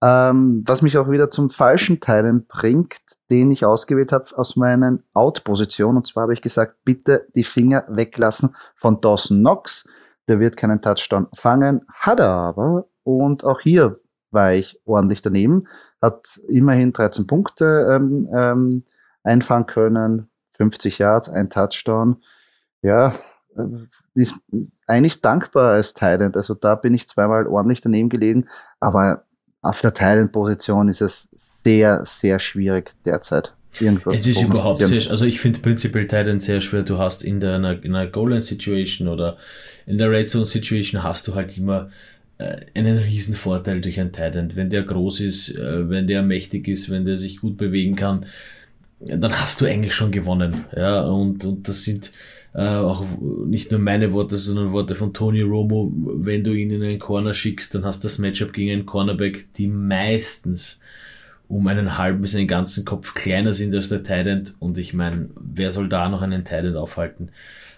Ähm, 0.01 0.63
was 0.67 0.83
mich 0.83 0.97
auch 0.97 1.11
wieder 1.11 1.31
zum 1.31 1.51
falschen 1.51 2.01
Tident 2.01 2.47
bringt, 2.49 2.99
den 3.31 3.51
ich 3.51 3.65
ausgewählt 3.65 4.13
habe 4.13 4.27
aus 4.37 4.57
meinen 4.57 5.03
Out-Positionen. 5.13 5.99
Und 5.99 6.07
zwar 6.07 6.23
habe 6.23 6.35
ich 6.35 6.43
gesagt, 6.43 6.77
bitte 6.85 7.27
die 7.35 7.45
Finger 7.45 7.85
weglassen 7.89 8.55
von 8.77 9.01
Dawson 9.01 9.39
Knox. 9.39 9.89
Der 10.29 10.39
wird 10.39 10.57
keinen 10.57 10.81
Touchdown 10.81 11.27
fangen, 11.35 11.83
hat 11.93 12.21
er 12.21 12.29
aber. 12.29 12.87
Und 13.03 13.45
auch 13.45 13.61
hier 13.61 13.99
war 14.31 14.53
ich 14.53 14.81
ordentlich 14.85 15.23
daneben. 15.23 15.67
Hat 16.01 16.39
immerhin 16.49 16.93
13 16.93 17.27
Punkte 17.27 17.89
ähm, 17.91 18.29
ähm, 18.33 18.85
einfahren 19.25 19.67
können, 19.67 20.31
50 20.59 20.99
Yards, 20.99 21.29
ein 21.29 21.51
Touchdown 21.51 22.23
ja, 22.83 23.15
äh, 23.57 23.63
ist 24.15 24.35
eigentlich 24.87 25.21
dankbar 25.21 25.73
als 25.75 25.95
Thailand. 25.95 26.37
Also 26.37 26.55
da 26.55 26.75
bin 26.75 26.95
ich 26.95 27.09
zweimal 27.09 27.47
ordentlich 27.47 27.81
daneben 27.81 28.09
gelegen, 28.09 28.47
aber 28.81 29.25
auf 29.63 29.81
der 29.81 29.95
Thailand-Position 29.95 30.89
ist 30.89 31.01
es 31.01 31.29
sehr, 31.65 32.05
sehr 32.05 32.41
schwierig 32.41 32.93
derzeit. 33.05 33.55
Irgendwas 33.81 34.19
es 34.19 34.27
ist 34.27 34.43
überhaupt 34.43 34.85
sehr, 34.85 35.11
also 35.11 35.25
ich 35.25 35.41
finde 35.41 35.61
prinzipiell 35.61 36.07
Titan 36.07 36.41
sehr 36.41 36.61
schwer. 36.61 36.83
Du 36.83 36.99
hast 36.99 37.23
in 37.23 37.39
der, 37.39 37.57
in 37.57 37.95
einer 37.95 38.07
Goal-Line-Situation 38.07 39.09
oder 39.09 39.37
in 39.87 39.99
der 39.99 40.11
Red 40.11 40.29
Zone-Situation 40.29 41.03
hast 41.03 41.29
du 41.29 41.35
halt 41.35 41.57
immer 41.59 41.91
äh, 42.39 42.63
einen 42.75 42.99
riesen 42.99 43.35
Vorteil 43.35 43.81
durch 43.81 44.01
einen 44.01 44.13
Titan. 44.13 44.53
Wenn 44.55 44.71
der 44.71 44.83
groß 44.83 45.21
ist, 45.21 45.57
äh, 45.57 45.89
wenn 45.89 46.07
der 46.07 46.23
mächtig 46.23 46.67
ist, 46.67 46.91
wenn 46.91 47.05
der 47.05 47.17
sich 47.17 47.41
gut 47.41 47.57
bewegen 47.57 47.95
kann, 47.95 48.27
dann 49.01 49.39
hast 49.41 49.61
du 49.61 49.67
eigentlich 49.67 49.95
schon 49.95 50.11
gewonnen. 50.11 50.65
Ja, 50.75 51.03
und, 51.03 51.45
und 51.45 51.69
das 51.69 51.85
sind, 51.85 52.11
äh, 52.55 52.67
auch 52.67 53.05
nicht 53.47 53.71
nur 53.71 53.81
meine 53.81 54.13
Worte, 54.13 54.37
sondern 54.37 54.73
Worte 54.73 54.95
von 54.95 55.13
Tony 55.13 55.43
Romo, 55.43 55.93
wenn 55.95 56.45
du 56.45 56.53
ihn 56.53 56.71
in 56.71 56.83
einen 56.83 56.99
Corner 56.99 57.35
schickst, 57.35 57.75
dann 57.75 57.85
hast 57.85 58.03
du 58.03 58.09
das 58.09 58.19
Matchup 58.19 58.53
gegen 58.53 58.73
einen 58.73 58.87
Cornerback, 58.87 59.53
die 59.55 59.69
meistens 59.69 60.81
um 61.49 61.67
einen 61.67 61.97
halben 61.97 62.21
bis 62.21 62.35
einen 62.35 62.47
ganzen 62.47 62.85
Kopf 62.85 63.15
kleiner 63.15 63.53
sind 63.53 63.75
als 63.75 63.89
der 63.89 64.03
Tident 64.03 64.55
und 64.59 64.77
ich 64.79 64.93
meine, 64.93 65.31
wer 65.41 65.73
soll 65.73 65.89
da 65.89 66.09
noch 66.09 66.23
einen 66.23 66.45
Tident 66.45 66.77
aufhalten? 66.77 67.31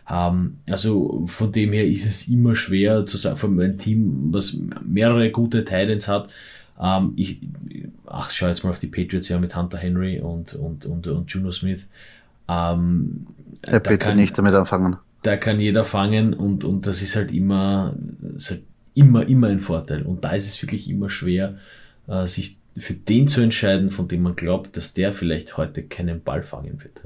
Ähm, 0.09 0.59
also 0.69 1.25
von 1.27 1.53
dem 1.53 1.73
her 1.73 1.87
ist 1.87 2.07
es 2.07 2.29
immer 2.29 2.57
schwer 2.57 3.07
zu 3.07 3.17
sagen, 3.17 3.37
von 3.37 3.61
einem 3.61 3.79
Team, 3.79 4.29
was 4.33 4.59
mehrere 4.85 5.31
gute 5.31 5.65
Tidents 5.65 6.09
hat, 6.09 6.31
ähm, 6.81 7.13
ich, 7.17 7.41
ach, 8.07 8.31
schau 8.31 8.49
jetzt 8.49 8.65
mal 8.65 8.71
auf 8.71 8.79
die 8.79 8.87
Patriots 8.87 9.29
ja 9.29 9.39
mit 9.39 9.55
Hunter 9.55 9.79
Henry 9.79 10.21
und, 10.21 10.55
und, 10.55 10.87
und, 10.87 11.07
und 11.07 11.31
Juno 11.31 11.53
Smith. 11.53 11.87
Ähm, 12.51 13.27
ja, 13.65 13.79
bitte 13.79 13.99
kann, 13.99 14.17
nicht 14.17 14.37
damit 14.37 14.55
anfangen. 14.55 14.97
Da 15.23 15.37
kann 15.37 15.61
jeder 15.61 15.85
fangen 15.85 16.35
und, 16.35 16.65
und 16.65 16.87
das 16.87 17.03
ist 17.03 17.15
halt 17.15 17.31
immer, 17.31 17.95
ist 18.37 18.51
halt 18.51 18.63
immer, 18.95 19.29
immer 19.29 19.49
ein 19.49 19.61
Vorteil. 19.61 20.03
Und 20.03 20.25
da 20.25 20.33
ist 20.33 20.49
es 20.49 20.63
wirklich 20.63 20.89
immer 20.89 21.11
schwer, 21.11 21.59
äh, 22.09 22.27
sich 22.27 22.59
für 22.77 22.95
den 22.95 23.29
zu 23.29 23.41
entscheiden, 23.41 23.91
von 23.91 24.09
dem 24.09 24.23
man 24.23 24.37
glaubt, 24.37 24.77
dass 24.77 24.95
der 24.95 25.13
vielleicht 25.13 25.57
heute 25.57 25.83
keinen 25.83 26.23
Ball 26.23 26.43
fangen 26.43 26.83
wird. 26.83 27.03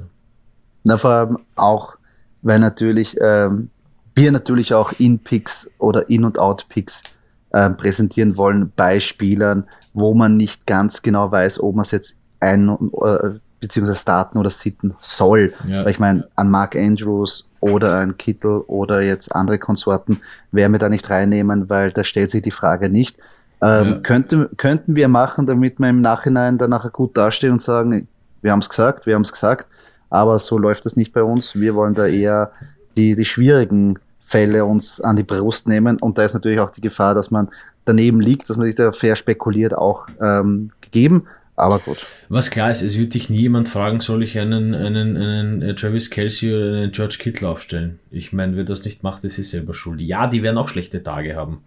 Na, 0.85 0.99
vor 0.99 1.11
allem 1.11 1.39
auch, 1.57 1.97
weil 2.43 2.61
natürlich 2.61 3.17
ähm, 3.21 3.71
wir 4.15 4.31
natürlich 4.31 4.75
auch 4.75 4.93
In-Picks 4.99 5.71
oder 5.79 6.09
In- 6.09 6.25
und 6.25 6.39
Out-Picks 6.39 7.03
äh, 7.51 7.71
präsentieren 7.71 8.37
wollen 8.37 8.73
bei 8.77 9.01
Spielern, 9.01 9.65
wo 9.93 10.15
man 10.15 10.35
nicht 10.35 10.67
ganz 10.67 11.03
genau 11.03 11.31
weiß, 11.31 11.61
ob 11.61 11.75
man 11.75 11.83
es 11.83 11.91
jetzt 11.91 12.17
ein, 12.41 12.69
äh, 12.69 13.39
beziehungsweise 13.65 14.01
starten 14.01 14.39
oder 14.39 14.51
sitten 14.51 14.95
soll. 15.01 15.53
Ja. 15.67 15.85
Weil 15.85 15.91
ich 15.91 15.99
meine, 15.99 16.29
an 16.37 16.51
Mark 16.51 16.77
Andrews 16.77 17.49
oder 17.61 17.99
ein 17.99 18.17
Kittel 18.19 18.59
oder 18.67 19.01
jetzt 19.03 19.35
andere 19.35 19.59
Konsorten 19.59 20.21
werden 20.53 20.73
wir 20.73 20.79
da 20.79 20.89
nicht 20.89 21.09
reinnehmen, 21.09 21.69
weil 21.71 21.93
da 21.93 22.05
stellt 22.05 22.31
sich 22.31 22.43
die 22.43 22.51
Frage 22.51 22.89
nicht. 22.89 23.19
Ähm, 23.63 23.87
ja. 23.87 23.99
könnte, 24.01 24.51
könnten 24.57 24.95
wir 24.95 25.09
machen, 25.09 25.47
damit 25.47 25.79
wir 25.79 25.89
im 25.89 26.03
Nachhinein 26.03 26.59
dann 26.59 26.71
nachher 26.71 26.91
gut 26.91 27.17
dastehen 27.17 27.53
und 27.53 27.63
sagen, 27.63 28.07
wir 28.43 28.53
haben 28.53 28.59
es 28.59 28.69
gesagt, 28.69 29.07
wir 29.07 29.15
haben 29.15 29.23
es 29.23 29.33
gesagt, 29.33 29.67
aber 30.11 30.39
so 30.39 30.59
läuft 30.59 30.85
das 30.85 30.97
nicht 30.97 31.13
bei 31.13 31.23
uns. 31.23 31.55
Wir 31.55 31.75
wollen 31.75 31.95
da 31.95 32.07
eher 32.07 32.53
die, 32.97 33.17
die 33.17 33.25
schwierigen 33.25 33.99
Fälle 34.21 34.65
uns 34.65 35.01
an 35.01 35.17
die 35.17 35.23
Brust 35.23 35.67
nehmen 35.67 35.99
und 35.99 36.19
da 36.19 36.25
ist 36.25 36.35
natürlich 36.35 36.61
auch 36.61 36.71
die 36.71 36.81
Gefahr, 36.81 37.15
dass 37.15 37.31
man 37.31 37.49
daneben 37.85 38.21
liegt, 38.21 38.51
dass 38.51 38.57
man 38.57 38.67
sich 38.67 38.75
da 38.75 38.93
fair 38.93 39.17
spekuliert, 39.17 39.75
auch 39.75 40.07
ähm, 40.21 40.71
gegeben. 40.81 41.27
Aber 41.57 41.79
gut. 41.79 42.07
Was 42.29 42.51
klar 42.51 42.71
ist, 42.71 42.83
es 42.83 42.99
wird 42.99 43.15
dich 43.15 43.31
nie 43.31 43.43
jemand 43.43 43.69
fragen, 43.69 44.01
soll 44.01 44.25
ich 44.25 44.39
einen, 44.39 44.75
einen, 44.75 45.17
einen 45.17 45.63
äh, 45.63 45.75
Travis 45.75 46.11
Kelsey 46.11 46.53
oder 46.53 46.79
einen 46.79 46.93
George 46.93 47.17
Kittle 47.19 47.49
aufstellen? 47.49 48.01
Ich 48.11 48.33
meine, 48.33 48.57
wer 48.57 48.65
das 48.65 48.85
nicht 48.85 49.03
macht, 49.05 49.23
ist 49.25 49.37
selber 49.37 49.73
schuld. 49.73 50.01
Ja, 50.01 50.27
die 50.27 50.43
werden 50.43 50.59
auch 50.59 50.69
schlechte 50.69 51.03
Tage 51.03 51.37
haben. 51.37 51.63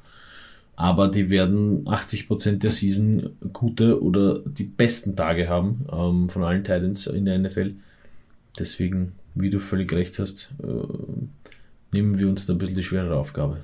Aber 0.76 1.08
die 1.08 1.30
werden 1.30 1.86
80% 1.86 2.60
der 2.60 2.70
Season 2.70 3.32
gute 3.52 4.02
oder 4.02 4.40
die 4.46 4.66
besten 4.66 5.16
Tage 5.16 5.48
haben 5.48 5.86
ähm, 5.92 6.30
von 6.30 6.44
allen 6.44 6.64
Titans 6.64 7.08
in 7.08 7.26
der 7.26 7.40
NFL. 7.40 7.74
Deswegen, 8.60 9.14
wie 9.36 9.50
du 9.50 9.60
völlig 9.60 9.92
recht 9.94 10.20
hast, 10.20 10.54
äh, 10.62 11.56
nehmen 11.92 12.20
wir 12.20 12.28
uns 12.28 12.46
da 12.46 12.54
ein 12.54 12.60
bisschen 12.60 12.76
die 12.76 12.84
schwere 12.84 13.16
Aufgabe. 13.16 13.62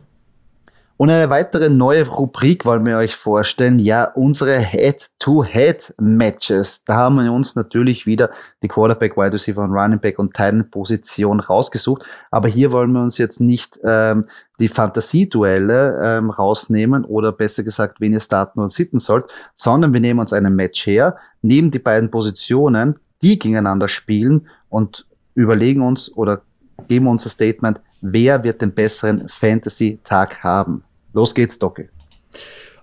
Und 1.03 1.09
eine 1.09 1.29
weitere 1.29 1.67
neue 1.67 2.07
Rubrik 2.07 2.63
wollen 2.63 2.85
wir 2.85 2.95
euch 2.95 3.13
vorstellen. 3.13 3.77
Ja, 3.77 4.05
unsere 4.05 4.59
Head-to-Head-Matches. 4.59 6.85
Da 6.85 6.95
haben 6.95 7.21
wir 7.21 7.29
uns 7.29 7.57
natürlich 7.57 8.05
wieder 8.05 8.29
die 8.61 8.69
Quarterback, 8.69 9.17
Wide 9.17 9.33
Receiver 9.33 9.63
und 9.63 9.73
Running 9.73 9.99
Back 9.99 10.17
und 10.17 10.33
Titan-Position 10.33 11.41
rausgesucht. 11.41 12.05
Aber 12.31 12.47
hier 12.47 12.71
wollen 12.71 12.93
wir 12.93 13.01
uns 13.01 13.17
jetzt 13.17 13.41
nicht 13.41 13.77
ähm, 13.83 14.29
die 14.61 14.69
Fantasieduelle 14.69 15.99
ähm, 16.01 16.29
rausnehmen 16.29 17.03
oder 17.03 17.33
besser 17.33 17.63
gesagt, 17.63 17.99
wen 17.99 18.13
ihr 18.13 18.21
starten 18.21 18.61
und 18.61 18.71
sitten 18.71 18.99
sollt, 18.99 19.25
sondern 19.55 19.91
wir 19.91 19.99
nehmen 19.99 20.21
uns 20.21 20.31
einen 20.31 20.55
Match 20.55 20.87
her, 20.87 21.17
nehmen 21.41 21.69
die 21.69 21.79
beiden 21.79 22.11
Positionen, 22.11 22.97
die 23.21 23.37
gegeneinander 23.37 23.89
spielen 23.89 24.47
und 24.69 25.05
überlegen 25.35 25.81
uns 25.81 26.15
oder 26.15 26.43
geben 26.87 27.07
uns 27.07 27.25
ein 27.25 27.29
Statement, 27.29 27.81
wer 27.99 28.41
wird 28.45 28.61
den 28.61 28.73
besseren 28.73 29.27
Fantasy-Tag 29.27 30.45
haben? 30.45 30.85
Los 31.13 31.33
geht's, 31.33 31.57
Docke. 31.57 31.89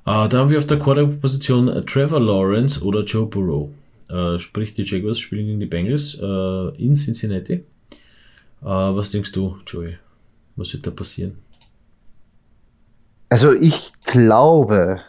Uh, 0.06 0.26
da 0.28 0.38
haben 0.38 0.50
wir 0.50 0.58
auf 0.58 0.66
der 0.66 0.78
Quarterback-Position 0.78 1.84
Trevor 1.86 2.20
Lawrence 2.20 2.82
oder 2.82 3.04
Joe 3.04 3.26
Burrow. 3.26 3.70
Uh, 4.10 4.38
sprich, 4.38 4.74
die 4.74 4.82
Jaguars 4.82 5.18
spielen 5.18 5.46
gegen 5.46 5.60
die 5.60 5.66
Bengals 5.66 6.18
uh, 6.20 6.70
in 6.78 6.94
Cincinnati. 6.94 7.64
was 8.60 9.10
denkst 9.10 9.32
du, 9.32 9.56
Joey? 9.66 9.98
Was 10.56 10.72
wird 10.72 10.86
da 10.86 10.90
passieren? 10.90 11.38
Also 13.28 13.52
ich 13.52 13.92
glaube, 14.04 15.00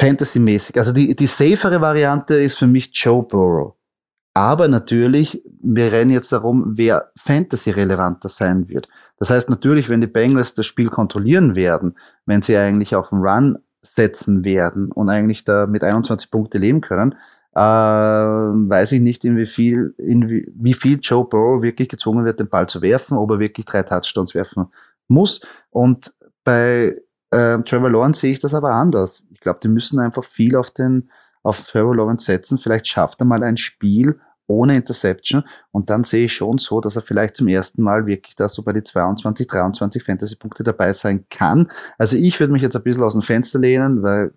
Fantasy-mäßig, 0.00 0.78
also 0.78 0.92
die, 0.92 1.14
die 1.14 1.26
safere 1.26 1.80
Variante 1.80 2.34
ist 2.34 2.56
für 2.56 2.66
mich 2.66 2.90
Joe 2.92 3.22
Burrow. 3.22 3.74
Aber 4.36 4.68
natürlich, 4.68 5.42
wir 5.62 5.92
rennen 5.92 6.10
jetzt 6.10 6.30
darum, 6.30 6.74
wer 6.76 7.10
Fantasy-relevanter 7.16 8.28
sein 8.28 8.68
wird. 8.68 8.86
Das 9.16 9.30
heißt 9.30 9.48
natürlich, 9.48 9.88
wenn 9.88 10.02
die 10.02 10.06
Bengals 10.06 10.52
das 10.52 10.66
Spiel 10.66 10.90
kontrollieren 10.90 11.54
werden, 11.54 11.94
wenn 12.26 12.42
sie 12.42 12.54
eigentlich 12.54 12.94
auf 12.94 13.08
den 13.08 13.20
Run 13.20 13.56
setzen 13.80 14.44
werden 14.44 14.92
und 14.92 15.08
eigentlich 15.08 15.44
da 15.44 15.66
mit 15.66 15.82
21 15.82 16.30
Punkte 16.30 16.58
leben 16.58 16.82
können, 16.82 17.14
äh, 17.54 17.58
weiß 17.60 18.92
ich 18.92 19.00
nicht, 19.00 19.24
in 19.24 19.38
wie 19.38 19.46
viel, 19.46 19.94
in 19.96 20.28
wie, 20.28 20.52
wie 20.54 20.74
viel 20.74 20.98
Joe 21.00 21.24
Burrow 21.26 21.62
wirklich 21.62 21.88
gezwungen 21.88 22.26
wird, 22.26 22.38
den 22.38 22.50
Ball 22.50 22.68
zu 22.68 22.82
werfen, 22.82 23.16
ob 23.16 23.30
er 23.30 23.38
wirklich 23.38 23.64
drei 23.64 23.84
Touchdowns 23.84 24.34
werfen 24.34 24.66
muss. 25.08 25.40
Und 25.70 26.12
bei 26.44 27.00
äh, 27.30 27.58
Trevor 27.62 27.88
Lawrence 27.88 28.20
sehe 28.20 28.32
ich 28.32 28.40
das 28.40 28.52
aber 28.52 28.72
anders. 28.72 29.26
Ich 29.32 29.40
glaube, 29.40 29.60
die 29.62 29.68
müssen 29.68 29.98
einfach 29.98 30.24
viel 30.24 30.56
auf 30.56 30.70
den 30.72 31.08
auf 31.42 31.64
Trevor 31.64 31.94
Lawrence 31.94 32.26
setzen. 32.26 32.58
Vielleicht 32.58 32.88
schafft 32.88 33.20
er 33.20 33.24
mal 33.24 33.44
ein 33.44 33.56
Spiel, 33.56 34.20
ohne 34.46 34.76
Interception. 34.76 35.44
Und 35.72 35.90
dann 35.90 36.04
sehe 36.04 36.26
ich 36.26 36.34
schon 36.34 36.58
so, 36.58 36.80
dass 36.80 36.96
er 36.96 37.02
vielleicht 37.02 37.36
zum 37.36 37.48
ersten 37.48 37.82
Mal 37.82 38.06
wirklich 38.06 38.36
da 38.36 38.48
so 38.48 38.62
bei 38.62 38.72
die 38.72 38.82
22, 38.82 39.46
23 39.46 40.02
Fantasy-Punkte 40.02 40.62
dabei 40.62 40.92
sein 40.92 41.24
kann. 41.30 41.68
Also 41.98 42.16
ich 42.16 42.38
würde 42.40 42.52
mich 42.52 42.62
jetzt 42.62 42.76
ein 42.76 42.82
bisschen 42.82 43.02
aus 43.02 43.14
dem 43.14 43.22
Fenster 43.22 43.58
lehnen, 43.58 44.02
weil 44.02 44.32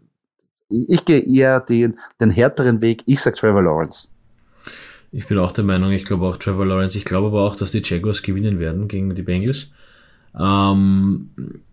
ich 0.70 1.06
gehe 1.06 1.22
eher 1.22 1.60
den, 1.60 1.98
den 2.20 2.32
härteren 2.32 2.82
Weg. 2.82 3.04
Ich 3.06 3.22
sage 3.22 3.38
Trevor 3.38 3.64
Lawrence. 3.64 4.08
Ich 5.12 5.28
bin 5.28 5.40
auch 5.40 5.52
der 5.52 5.64
Meinung, 5.64 5.92
ich 5.92 6.06
glaube 6.06 6.28
auch 6.28 6.38
Trevor 6.38 6.66
Lawrence. 6.66 6.98
Ich 6.98 7.06
glaube 7.06 7.28
aber 7.28 7.42
auch, 7.42 7.56
dass 7.56 7.72
die 7.72 7.82
Jaguars 7.84 8.22
gewinnen 8.22 8.60
werden 8.60 8.88
gegen 8.88 9.14
die 9.16 9.24
Bengals. 9.24 9.72
Ähm, 10.38 11.32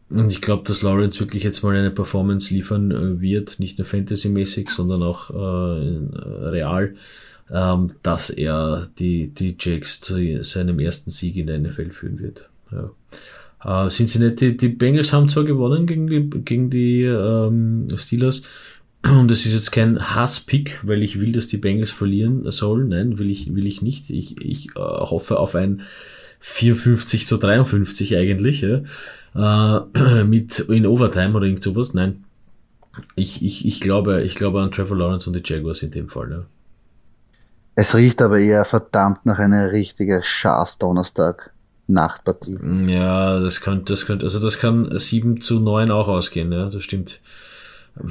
und 0.09 0.33
ich 0.33 0.41
glaube, 0.41 0.65
dass 0.65 0.83
Lawrence 0.83 1.21
wirklich 1.21 1.43
jetzt 1.43 1.63
mal 1.63 1.77
eine 1.77 1.91
Performance 1.91 2.55
liefern 2.55 2.91
äh, 2.91 3.21
wird, 3.21 3.59
nicht 3.59 3.79
nur 3.79 3.87
fantasymäßig, 3.87 4.71
sondern 4.71 5.03
auch 5.03 5.31
äh, 5.31 6.49
real 6.49 6.95
ähm, 7.53 7.93
dass 8.03 8.31
er 8.31 8.89
die, 8.99 9.29
die 9.29 9.57
Jacks 9.59 10.01
zu 10.01 10.43
seinem 10.43 10.79
ersten 10.81 11.11
Sieg 11.11 11.37
in 11.37 11.47
der 11.47 11.59
NFL 11.59 11.91
führen 11.91 12.19
wird. 12.19 12.49
Ja. 12.73 13.87
Äh, 13.87 13.91
Cincinnati, 13.91 14.57
die 14.57 14.69
Bengals 14.69 15.13
haben 15.13 15.29
zwar 15.29 15.45
gewonnen 15.45 15.87
gegen 15.87 16.07
die, 16.07 16.29
gegen 16.45 16.71
die 16.71 17.03
ähm, 17.03 17.89
Steelers, 17.97 18.43
und 19.03 19.31
es 19.31 19.47
ist 19.47 19.55
jetzt 19.55 19.73
kein 19.73 20.15
Hasspick, 20.15 20.81
weil 20.83 21.03
ich 21.03 21.21
will, 21.21 21.33
dass 21.33 21.49
die 21.49 21.59
Bengals 21.59 21.91
verlieren 21.91 22.51
sollen. 22.51 22.89
Nein, 22.89 23.19
will 23.19 23.31
ich, 23.31 23.55
will 23.55 23.67
ich 23.67 23.83
nicht. 23.83 24.11
Ich, 24.11 24.41
ich 24.41 24.71
äh, 24.71 24.81
hoffe 24.81 25.39
auf 25.39 25.55
ein 25.55 25.83
54 26.41 27.27
zu 27.27 27.39
53 27.39 28.17
eigentlich, 28.17 28.63
ja. 28.63 28.83
äh, 29.35 30.25
mit 30.25 30.59
in 30.61 30.87
Overtime 30.87 31.35
oder 31.35 31.47
irgend 31.47 31.63
sowas. 31.63 31.95
Nein. 31.95 32.25
Ich, 33.15 33.45
ich, 33.45 33.67
ich 33.67 33.81
glaube, 33.81 34.23
ich 34.23 34.37
glaube 34.37 34.63
an 34.63 34.71
Trevor 34.71 34.97
Lawrence 34.97 35.29
und 35.29 35.37
die 35.37 35.43
Jaguars 35.45 35.83
in 35.83 35.91
dem 35.91 36.09
Fall, 36.09 36.31
ja. 36.31 36.47
Es 37.79 37.95
riecht 37.95 38.23
aber 38.23 38.41
eher 38.41 38.65
verdammt 38.65 39.27
nach 39.27 39.39
einer 39.39 39.71
richtigen 39.71 40.23
Schaß-Donnerstag-Nachtpartie. 40.23 42.59
Ja, 42.87 43.39
das 43.39 43.61
könnte, 43.61 43.93
das 43.93 44.07
könnte, 44.07 44.25
also 44.25 44.41
das 44.41 44.59
kann 44.59 44.99
7 44.99 45.43
zu 45.43 45.61
9 45.61 45.91
auch 45.91 46.09
ausgehen, 46.09 46.51
ja, 46.53 46.71
das 46.71 46.83
stimmt. 46.83 47.21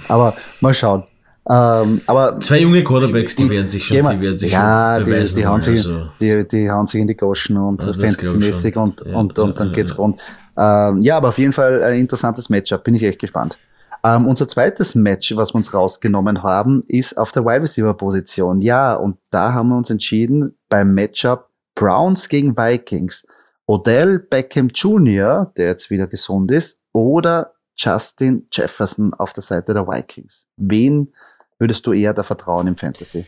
Aber 0.07 0.35
mal 0.61 0.75
schauen. 0.75 1.05
Ähm, 1.49 2.01
aber 2.05 2.39
Zwei 2.39 2.61
junge 2.61 2.83
Quarterbacks, 2.83 3.35
die, 3.35 3.41
die 3.43 3.49
werden 3.49 3.69
sich 3.69 3.85
schon, 3.85 3.97
die 3.97 4.21
werden 4.21 4.37
sich 4.37 4.51
ja, 4.51 4.97
schon 4.97 5.05
beweisen. 5.05 5.35
Die, 5.35 5.41
die, 5.41 5.47
hauen 5.47 5.61
sich, 5.61 5.77
also. 5.77 6.09
die, 6.21 6.47
die 6.47 6.69
hauen 6.69 6.85
sich 6.85 7.01
in 7.01 7.07
die 7.07 7.17
Goschen 7.17 7.57
und 7.57 7.83
ja, 7.83 7.93
fantasymäßig 7.93 8.77
und, 8.77 9.03
ja, 9.05 9.15
und, 9.15 9.39
und, 9.39 9.59
dann 9.59 9.69
ja, 9.69 9.73
geht's 9.73 9.97
rund. 9.97 10.21
Ähm, 10.57 11.01
ja, 11.01 11.17
aber 11.17 11.29
auf 11.29 11.39
jeden 11.39 11.53
Fall 11.53 11.81
ein 11.83 11.99
interessantes 11.99 12.49
Matchup, 12.49 12.83
bin 12.83 12.93
ich 12.93 13.01
echt 13.01 13.17
gespannt. 13.19 13.57
Ähm, 14.05 14.27
unser 14.27 14.47
zweites 14.47 14.93
Match, 14.93 15.35
was 15.35 15.53
wir 15.53 15.55
uns 15.55 15.73
rausgenommen 15.73 16.43
haben, 16.43 16.83
ist 16.85 17.17
auf 17.17 17.31
der 17.31 17.43
Wide 17.43 17.63
Receiver 17.63 17.95
Position. 17.95 18.61
Ja, 18.61 18.93
und 18.93 19.17
da 19.31 19.53
haben 19.53 19.69
wir 19.69 19.77
uns 19.77 19.89
entschieden 19.89 20.55
beim 20.69 20.93
Matchup 20.93 21.49
Browns 21.73 22.29
gegen 22.29 22.55
Vikings. 22.55 23.25
Odell 23.65 24.19
Beckham 24.19 24.67
Jr., 24.67 25.51
der 25.57 25.69
jetzt 25.69 25.89
wieder 25.89 26.05
gesund 26.05 26.51
ist, 26.51 26.83
oder 26.93 27.53
Justin 27.75 28.45
Jefferson 28.51 29.11
auf 29.15 29.33
der 29.33 29.41
Seite 29.41 29.73
der 29.73 29.87
Vikings. 29.87 30.45
Wen 30.55 31.11
würdest 31.57 31.87
du 31.87 31.93
eher 31.93 32.13
da 32.13 32.21
vertrauen 32.21 32.67
im 32.67 32.75
Fantasy? 32.75 33.25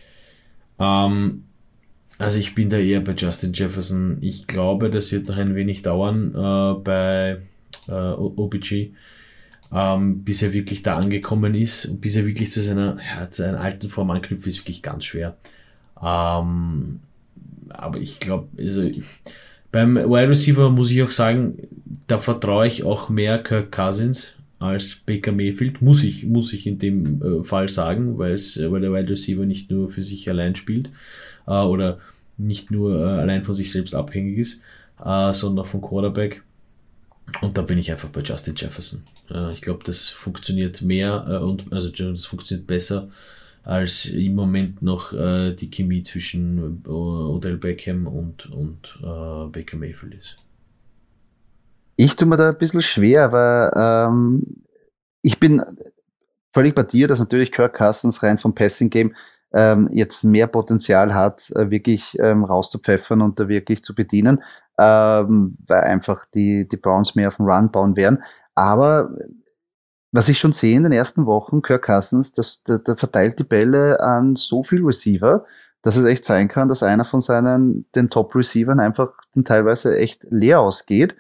Um, 0.77 0.85
ähm, 0.85 1.43
also 2.19 2.37
ich 2.37 2.53
bin 2.53 2.69
da 2.69 2.77
eher 2.77 3.01
bei 3.01 3.13
Justin 3.13 3.53
Jefferson. 3.53 4.19
Ich 4.21 4.45
glaube, 4.45 4.91
das 4.91 5.11
wird 5.11 5.27
noch 5.27 5.37
ein 5.37 5.55
wenig 5.55 5.81
dauern 5.81 6.35
äh, 6.35 6.79
bei 6.83 7.41
äh, 7.87 7.91
OBG 7.91 8.93
ähm, 9.73 10.23
bis 10.23 10.41
er 10.41 10.53
wirklich 10.53 10.84
da 10.84 10.97
angekommen 10.97 11.56
ist 11.56 11.86
und 11.86 12.01
bis 12.01 12.15
er 12.15 12.25
wirklich 12.25 12.51
zu 12.51 12.62
seiner, 12.62 12.97
ja, 13.03 13.30
zu 13.30 13.43
seiner 13.43 13.60
alten 13.60 13.89
Form 13.89 14.12
anknüpft, 14.12 14.47
ist 14.47 14.60
wirklich 14.60 14.82
ganz 14.82 15.06
schwer. 15.06 15.38
Ähm, 16.01 16.99
aber 17.69 17.99
ich 17.99 18.19
glaube, 18.19 18.47
also 18.58 18.82
beim 19.71 19.95
Wide 19.95 20.30
Receiver 20.30 20.69
muss 20.69 20.91
ich 20.91 21.03
auch 21.03 21.12
sagen, 21.12 21.58
da 22.08 22.19
vertraue 22.19 22.67
ich 22.67 22.84
auch 22.84 23.10
mehr 23.10 23.41
Kirk 23.43 23.71
Cousins 23.71 24.36
als 24.60 24.95
Baker 24.95 25.32
Mayfield, 25.32 25.82
muss 25.82 26.03
ich, 26.03 26.25
muss 26.25 26.53
ich 26.53 26.65
in 26.65 26.80
dem 26.80 27.21
äh, 27.21 27.43
Fall 27.43 27.69
sagen, 27.69 28.17
weil 28.17 28.34
es, 28.34 28.60
weil 28.60 28.82
der 28.82 28.91
Wide 28.91 29.10
Receiver 29.10 29.45
nicht 29.45 29.69
nur 29.69 29.91
für 29.91 30.03
sich 30.03 30.30
allein 30.30 30.56
spielt 30.56 30.89
äh, 31.45 31.51
oder 31.51 31.99
nicht 32.38 32.71
nur 32.71 32.99
äh, 32.99 33.19
allein 33.19 33.43
von 33.43 33.53
sich 33.53 33.71
selbst 33.71 33.93
abhängig 33.93 34.38
ist, 34.38 34.62
äh, 35.03 35.34
sondern 35.34 35.65
auch 35.65 35.69
vom 35.69 35.82
Quarterback. 35.82 36.41
Und 37.41 37.57
da 37.57 37.61
bin 37.61 37.77
ich 37.77 37.91
einfach 37.91 38.09
bei 38.09 38.21
Justin 38.21 38.55
Jefferson. 38.55 39.03
ich 39.51 39.61
glaube, 39.61 39.83
das 39.83 40.07
funktioniert 40.07 40.81
mehr 40.81 41.25
äh, 41.29 41.37
und 41.37 41.71
also 41.71 41.89
das 41.89 42.25
funktioniert 42.25 42.67
besser 42.67 43.09
als 43.67 44.05
im 44.05 44.33
Moment 44.33 44.81
noch 44.81 45.11
äh, 45.11 45.53
die 45.53 45.69
Chemie 45.69 46.01
zwischen 46.01 46.83
äh, 46.85 46.89
Odell 46.89 47.57
Beckham 47.57 48.07
und, 48.07 48.49
und 48.49 48.97
äh, 49.01 49.49
Baker 49.49 49.75
Mayfield 49.75 50.15
ist. 50.15 50.35
Ich 51.97 52.15
tue 52.15 52.29
mir 52.29 52.37
da 52.37 52.49
ein 52.49 52.57
bisschen 52.57 52.81
schwer, 52.81 53.33
weil 53.33 53.71
ähm, 53.75 54.63
ich 55.21 55.37
bin 55.39 55.61
völlig 56.53 56.75
bei 56.75 56.83
dir, 56.83 57.09
dass 57.09 57.19
natürlich 57.19 57.51
Kirk 57.51 57.73
Cousins 57.75 58.23
rein 58.23 58.37
vom 58.37 58.55
Passing 58.55 58.89
Game 58.89 59.13
ähm, 59.53 59.88
jetzt 59.91 60.23
mehr 60.23 60.47
Potenzial 60.47 61.13
hat, 61.13 61.49
äh, 61.55 61.69
wirklich 61.69 62.17
ähm, 62.19 62.43
rauszupfeffern 62.43 63.21
und 63.21 63.39
da 63.39 63.47
wirklich 63.47 63.83
zu 63.83 63.95
bedienen 63.95 64.41
ähm, 64.77 65.57
weil 65.67 65.81
einfach 65.81 66.25
die, 66.25 66.67
die 66.67 66.77
Browns 66.77 67.15
mehr 67.15 67.27
auf 67.27 67.38
den 67.38 67.47
Run 67.47 67.71
bauen 67.71 67.95
werden. 67.95 68.23
Aber 68.55 69.10
was 70.12 70.29
ich 70.29 70.39
schon 70.39 70.53
sehe 70.53 70.77
in 70.77 70.83
den 70.83 70.91
ersten 70.91 71.25
Wochen, 71.25 71.62
Kirk 71.62 71.86
Cousins, 71.86 72.31
das, 72.31 72.63
der, 72.63 72.79
der 72.79 72.95
verteilt 72.95 73.39
die 73.39 73.43
Bälle 73.43 73.99
an 73.99 74.36
so 74.36 74.63
viel 74.63 74.83
Receiver, 74.83 75.45
dass 75.81 75.95
es 75.95 76.05
echt 76.05 76.25
sein 76.25 76.47
kann, 76.47 76.69
dass 76.69 76.83
einer 76.83 77.05
von 77.05 77.21
seinen, 77.21 77.86
den 77.93 78.10
Top-Receivern 78.10 78.79
einfach 78.79 79.12
teilweise 79.43 79.97
echt 79.97 80.23
leer 80.29 80.60
ausgeht. 80.60 81.15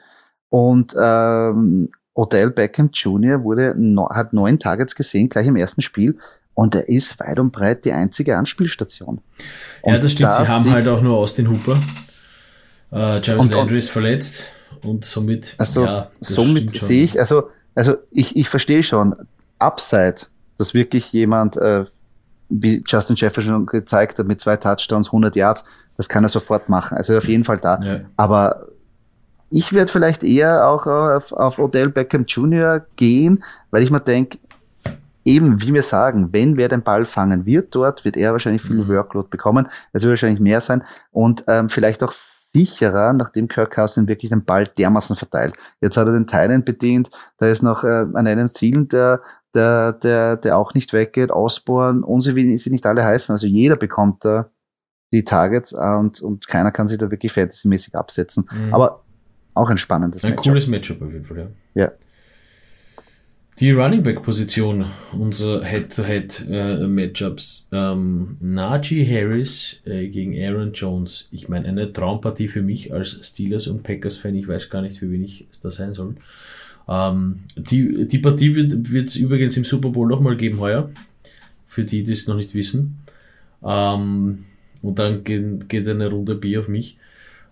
Und 0.49 0.95
ähm, 0.99 1.89
Odell 2.13 2.49
Beckham 2.51 2.89
Jr. 2.91 3.43
Wurde, 3.43 3.75
hat 4.09 4.33
neun 4.33 4.59
Targets 4.59 4.95
gesehen, 4.95 5.29
gleich 5.29 5.47
im 5.47 5.55
ersten 5.55 5.81
Spiel. 5.81 6.17
Und 6.57 6.73
er 6.73 6.89
ist 6.89 7.19
weit 7.19 7.37
und 7.37 7.51
breit 7.51 7.85
die 7.85 7.91
einzige 7.91 8.35
Anspielstation. 8.35 9.21
Und 9.83 9.93
ja, 9.93 9.99
das 9.99 10.13
stimmt. 10.13 10.33
Sie 10.33 10.47
haben 10.47 10.71
halt 10.71 10.87
auch 10.87 11.01
nur 11.01 11.15
Austin 11.17 11.51
Hooper. 11.51 11.79
Äh, 12.91 13.21
Jarvis 13.21 13.37
und, 13.37 13.53
Landry 13.53 13.77
ist 13.77 13.91
verletzt 13.91 14.51
und 14.81 15.05
somit, 15.05 15.53
also, 15.59 15.85
ja, 15.85 16.09
somit 16.19 16.71
sehe 16.71 17.03
ich, 17.03 17.19
also, 17.19 17.49
also 17.75 17.97
ich, 18.09 18.35
ich 18.35 18.49
verstehe 18.49 18.81
schon, 18.81 19.15
Upside, 19.59 20.15
dass 20.57 20.73
wirklich 20.73 21.13
jemand, 21.13 21.57
äh, 21.57 21.85
wie 22.49 22.83
Justin 22.87 23.17
Jefferson 23.17 23.67
gezeigt 23.67 24.17
hat, 24.17 24.25
mit 24.25 24.41
zwei 24.41 24.57
Touchdowns, 24.57 25.09
100 25.09 25.35
Yards, 25.35 25.63
das 25.95 26.09
kann 26.09 26.23
er 26.23 26.29
sofort 26.29 26.69
machen. 26.69 26.97
Also 26.97 27.15
auf 27.15 27.27
jeden 27.27 27.43
Fall 27.43 27.59
da. 27.59 27.79
Ja. 27.83 27.99
Aber 28.15 28.65
ich 29.51 29.73
werde 29.73 29.91
vielleicht 29.91 30.23
eher 30.23 30.67
auch 30.67 30.87
auf, 30.87 31.31
auf 31.33 31.59
Odell 31.59 31.89
Beckham 31.89 32.25
Jr. 32.25 32.83
gehen, 32.95 33.43
weil 33.69 33.83
ich 33.83 33.91
mir 33.91 33.99
denke, 33.99 34.39
eben 35.27 35.61
wie 35.61 35.73
wir 35.73 35.83
sagen, 35.83 36.31
wenn 36.31 36.57
wer 36.57 36.69
den 36.69 36.81
Ball 36.81 37.03
fangen 37.03 37.45
wird 37.45 37.75
dort, 37.75 38.05
wird 38.05 38.17
er 38.17 38.31
wahrscheinlich 38.31 38.61
viel 38.61 38.77
mhm. 38.77 38.87
Workload 38.87 39.27
bekommen. 39.29 39.67
Es 39.91 40.03
wird 40.03 40.11
wahrscheinlich 40.11 40.39
mehr 40.39 40.61
sein 40.61 40.83
und 41.11 41.43
ähm, 41.47 41.69
vielleicht 41.69 42.01
auch 42.01 42.11
sicherer, 42.11 43.13
nachdem 43.13 43.49
Kirk 43.49 43.75
Cousins 43.75 44.07
wirklich 44.07 44.29
den 44.29 44.45
Ball 44.45 44.65
dermaßen 44.65 45.15
verteilt. 45.15 45.53
Jetzt 45.81 45.97
hat 45.97 46.07
er 46.07 46.13
den 46.13 46.27
Thailand 46.27 46.65
bedient, 46.65 47.09
da 47.37 47.47
ist 47.47 47.61
noch 47.61 47.83
äh, 47.83 48.05
an 48.13 48.25
einem 48.25 48.47
Ziel, 48.47 48.85
der, 48.85 49.21
der, 49.53 49.93
der, 49.93 50.37
der 50.37 50.57
auch 50.57 50.73
nicht 50.73 50.93
weggeht, 50.93 51.29
Ausbohren 51.29 52.03
und 52.03 52.21
sie, 52.21 52.35
wie 52.35 52.57
sie 52.57 52.69
nicht 52.69 52.85
alle 52.85 53.03
heißen. 53.03 53.33
Also 53.33 53.47
jeder 53.47 53.75
bekommt 53.75 54.23
da 54.23 54.49
die 55.11 55.25
Targets 55.25 55.73
äh, 55.73 55.95
und, 55.99 56.21
und 56.21 56.47
keiner 56.47 56.71
kann 56.71 56.87
sich 56.87 56.97
da 56.97 57.11
wirklich 57.11 57.33
fantasymäßig 57.33 57.95
absetzen. 57.95 58.49
Mhm. 58.51 58.73
Aber 58.73 59.03
auch 59.53 59.69
ein 59.69 59.77
spannendes 59.77 60.23
Ein 60.23 60.31
Matchup. 60.31 60.45
cooles 60.45 60.67
Matchup 60.67 61.01
auf 61.01 61.11
jeden 61.11 61.25
Fall, 61.25 61.37
ja. 61.75 61.83
ja. 61.83 61.91
Die 63.59 63.71
Running 63.71 64.03
Back 64.03 64.21
Position, 64.21 64.85
unser 65.13 65.65
Head-to-Head-Matchups. 65.65 67.69
Äh, 67.71 67.75
ähm, 67.75 68.37
Najee 68.39 69.03
Harris 69.03 69.81
äh, 69.83 70.09
gegen 70.09 70.39
Aaron 70.39 70.73
Jones. 70.73 71.27
Ich 71.31 71.49
meine, 71.49 71.67
eine 71.67 71.91
Traumpartie 71.91 72.49
für 72.49 72.61
mich 72.61 72.93
als 72.93 73.19
Steelers 73.27 73.65
und 73.65 73.81
Packers-Fan. 73.81 74.35
Ich 74.35 74.47
weiß 74.47 74.69
gar 74.69 74.83
nicht, 74.83 74.99
für 74.99 75.09
wen 75.09 75.23
ich 75.23 75.47
da 75.63 75.71
sein 75.71 75.95
soll. 75.95 76.17
Ähm, 76.87 77.39
die, 77.55 78.07
die 78.07 78.19
Partie 78.19 78.55
wird 78.55 79.07
es 79.07 79.15
übrigens 79.15 79.57
im 79.57 79.65
Super 79.65 79.89
Bowl 79.89 80.07
nochmal 80.07 80.37
geben 80.37 80.59
heuer. 80.59 80.91
Für 81.65 81.83
die, 81.83 82.03
die 82.03 82.11
es 82.11 82.27
noch 82.27 82.35
nicht 82.35 82.53
wissen. 82.53 82.99
Ähm, 83.63 84.45
und 84.83 84.99
dann 84.99 85.23
geht, 85.23 85.67
geht 85.67 85.87
eine 85.87 86.11
Runde 86.11 86.35
B 86.35 86.59
auf 86.59 86.67
mich. 86.67 86.99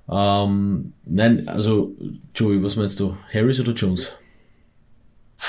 Ähm, 0.08 0.94
nein, 1.04 1.48
also, 1.48 1.96
Joey, 2.36 2.62
was 2.62 2.76
meinst 2.76 3.00
du? 3.00 3.18
Harris 3.34 3.60
oder 3.60 3.74
Jones? 3.74 4.16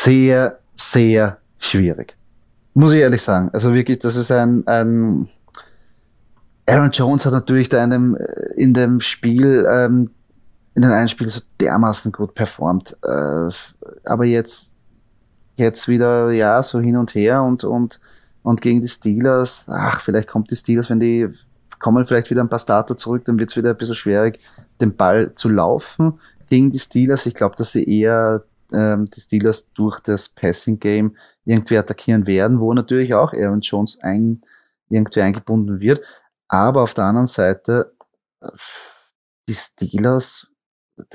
Sehr, 0.06 0.58
sehr 0.76 1.38
schwierig. 1.58 2.16
Muss 2.74 2.92
ich 2.92 3.00
ehrlich 3.00 3.22
sagen. 3.22 3.50
Also 3.52 3.74
wirklich, 3.74 3.98
das 3.98 4.14
ist 4.14 4.30
ein, 4.30 4.66
ein 4.66 5.28
Aaron 6.68 6.90
Jones 6.92 7.26
hat 7.26 7.32
natürlich 7.32 7.68
da 7.68 7.82
einem, 7.82 8.16
äh, 8.16 8.54
in 8.56 8.72
dem 8.72 9.00
Spiel, 9.00 9.66
ähm, 9.68 10.10
in 10.74 10.82
den 10.82 10.92
einen 10.92 11.08
Spiel 11.08 11.28
so 11.28 11.40
dermaßen 11.60 12.12
gut 12.12 12.34
performt. 12.34 12.96
Äh, 13.02 13.50
aber 14.04 14.24
jetzt, 14.24 14.70
jetzt 15.56 15.88
wieder, 15.88 16.30
ja, 16.30 16.62
so 16.62 16.78
hin 16.80 16.96
und 16.96 17.14
her 17.14 17.42
und, 17.42 17.64
und, 17.64 18.00
und 18.42 18.60
gegen 18.60 18.82
die 18.82 18.88
Steelers, 18.88 19.64
ach, 19.66 20.02
vielleicht 20.02 20.28
kommt 20.28 20.50
die 20.50 20.56
Steelers, 20.56 20.88
wenn 20.88 21.00
die 21.00 21.28
kommen 21.78 22.06
vielleicht 22.06 22.30
wieder 22.30 22.42
ein 22.42 22.48
paar 22.48 22.58
Starter 22.58 22.96
zurück, 22.96 23.24
dann 23.24 23.38
wird 23.38 23.50
es 23.50 23.56
wieder 23.56 23.70
ein 23.70 23.76
bisschen 23.76 23.94
schwierig, 23.96 24.38
den 24.80 24.94
Ball 24.94 25.34
zu 25.34 25.48
laufen 25.48 26.20
gegen 26.48 26.70
die 26.70 26.78
Steelers. 26.78 27.26
Ich 27.26 27.34
glaube, 27.34 27.56
dass 27.56 27.72
sie 27.72 27.84
eher 27.84 28.44
ähm, 28.72 29.06
die 29.06 29.20
Steelers 29.20 29.72
durch 29.72 30.00
das 30.00 30.28
Passing 30.28 30.78
Game 30.78 31.16
irgendwie 31.44 31.78
attackieren 31.78 32.26
werden, 32.26 32.60
wo 32.60 32.72
natürlich 32.72 33.14
auch 33.14 33.32
Aaron 33.32 33.60
Jones 33.60 33.98
ein, 34.00 34.42
irgendwie 34.88 35.20
eingebunden 35.20 35.80
wird. 35.80 36.02
Aber 36.48 36.82
auf 36.82 36.94
der 36.94 37.04
anderen 37.04 37.26
Seite, 37.26 37.92
äh, 38.40 38.48
die 39.48 39.54
Steelers, 39.54 40.46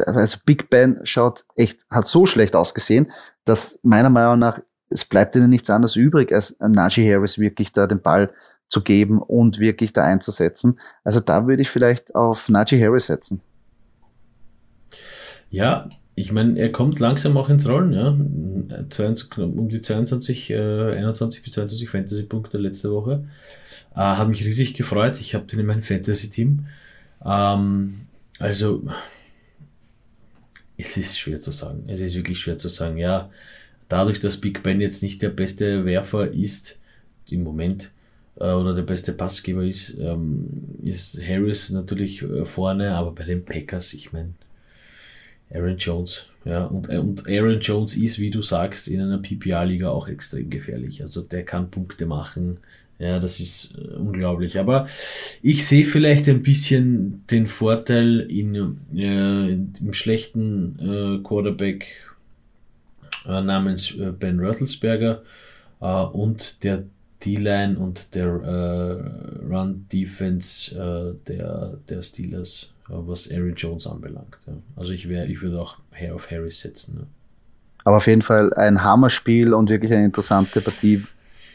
also 0.05 0.37
Big 0.45 0.69
Ben 0.69 0.99
schaut 1.03 1.45
echt, 1.55 1.85
hat 1.89 2.05
so 2.05 2.25
schlecht 2.25 2.55
ausgesehen, 2.55 3.11
dass 3.45 3.79
meiner 3.83 4.09
Meinung 4.09 4.39
nach 4.39 4.59
es 4.91 5.05
bleibt 5.05 5.35
ihnen 5.35 5.49
nichts 5.49 5.69
anderes 5.69 5.95
übrig, 5.95 6.33
als 6.33 6.57
Najee 6.59 7.11
Harris 7.11 7.39
wirklich 7.39 7.71
da 7.71 7.87
den 7.87 8.01
Ball 8.01 8.33
zu 8.67 8.81
geben 8.81 9.21
und 9.21 9.59
wirklich 9.59 9.93
da 9.93 10.03
einzusetzen. 10.03 10.79
Also 11.03 11.19
da 11.19 11.47
würde 11.47 11.61
ich 11.61 11.69
vielleicht 11.69 12.13
auf 12.13 12.49
Najee 12.49 12.83
Harris 12.83 13.07
setzen. 13.07 13.41
Ja, 15.49 15.89
ich 16.16 16.32
meine, 16.32 16.59
er 16.59 16.72
kommt 16.72 16.99
langsam 16.99 17.38
auch 17.38 17.49
ins 17.49 17.68
Rollen, 17.68 17.93
ja. 17.93 18.16
22, 18.89 19.38
um 19.38 19.70
die 19.70 19.82
22, 19.82 20.49
äh, 20.51 20.93
21 20.93 21.43
bis 21.43 21.53
22 21.53 21.89
Fantasy-Punkte 21.89 22.57
letzte 22.57 22.91
Woche. 22.91 23.26
Äh, 23.95 23.99
hat 23.99 24.30
mich 24.30 24.43
riesig 24.45 24.74
gefreut. 24.74 25.20
Ich 25.22 25.36
habe 25.36 25.45
den 25.45 25.59
in 25.59 25.66
meinem 25.66 25.84
Fantasy-Team. 25.84 26.66
Ähm, 27.26 28.01
also, 28.39 28.84
es 30.78 30.97
ist 30.97 31.18
schwer 31.18 31.39
zu 31.41 31.51
sagen. 31.51 31.84
Es 31.88 31.99
ist 32.01 32.16
wirklich 32.16 32.39
schwer 32.39 32.57
zu 32.57 32.70
sagen. 32.70 32.97
Ja, 32.97 33.30
dadurch, 33.88 34.20
dass 34.20 34.38
Big 34.38 34.64
Ben 34.64 34.82
jetzt 34.82 35.03
nicht 35.03 35.22
der 35.22 35.30
beste 35.30 35.86
Werfer 35.86 36.32
ist, 36.32 36.80
im 37.30 37.43
Moment, 37.43 37.91
äh, 38.36 38.51
oder 38.51 38.74
der 38.74 38.82
beste 38.82 39.14
Passgeber 39.14 39.64
ist, 39.64 39.95
ähm, 39.99 40.47
ist 40.84 41.22
Harris 41.26 41.70
natürlich 41.70 42.22
äh, 42.22 42.45
vorne, 42.45 42.95
aber 42.95 43.12
bei 43.12 43.24
den 43.24 43.45
Packers, 43.45 43.93
ich 43.93 44.12
meine, 44.12 44.34
Aaron 45.53 45.77
Jones. 45.77 46.27
Ja, 46.45 46.65
und, 46.65 46.89
äh, 46.89 46.97
und 46.97 47.27
Aaron 47.27 47.59
Jones 47.59 47.95
ist, 47.95 48.19
wie 48.19 48.31
du 48.31 48.41
sagst, 48.41 48.87
in 48.87 49.01
einer 49.01 49.19
PPA-Liga 49.19 49.89
auch 49.89 50.07
extrem 50.07 50.49
gefährlich. 50.49 51.01
Also 51.01 51.21
der 51.21 51.43
kann 51.43 51.69
Punkte 51.69 52.05
machen. 52.05 52.57
Ja, 52.97 53.19
das 53.19 53.39
ist 53.39 53.75
äh, 53.77 53.95
unglaublich. 53.95 54.59
Aber 54.59 54.87
ich 55.41 55.65
sehe 55.65 55.85
vielleicht 55.85 56.29
ein 56.29 56.43
bisschen 56.43 57.23
den 57.29 57.47
Vorteil 57.47 58.21
in, 58.21 58.77
äh, 58.95 59.53
im 59.53 59.93
schlechten 59.93 60.77
äh, 60.79 61.23
Quarterback 61.23 61.87
äh, 63.25 63.41
namens 63.41 63.91
äh, 63.97 64.11
Ben 64.11 64.39
Röttelsberger 64.39 65.21
äh, 65.79 65.85
und 65.85 66.63
der 66.63 66.83
D-Line 67.23 67.77
und 67.77 68.15
der 68.15 68.27
Run-Defense 69.47 71.19
der, 71.27 71.77
der 71.87 72.01
Steelers, 72.01 72.73
was 72.91 73.31
Aaron 73.31 73.55
Jones 73.55 73.87
anbelangt. 73.87 74.37
Ja. 74.45 74.53
Also 74.75 74.91
ich 74.91 75.07
wäre, 75.07 75.25
ich 75.25 75.41
würde 75.41 75.61
auch 75.61 75.77
auf 76.13 76.29
Harris 76.29 76.59
setzen. 76.59 76.97
Ja. 76.99 77.07
Aber 77.83 77.97
auf 77.97 78.07
jeden 78.07 78.21
Fall 78.21 78.53
ein 78.53 78.83
Hammerspiel 78.83 79.53
und 79.53 79.69
wirklich 79.69 79.91
eine 79.91 80.05
interessante 80.05 80.61
Partie. 80.61 81.05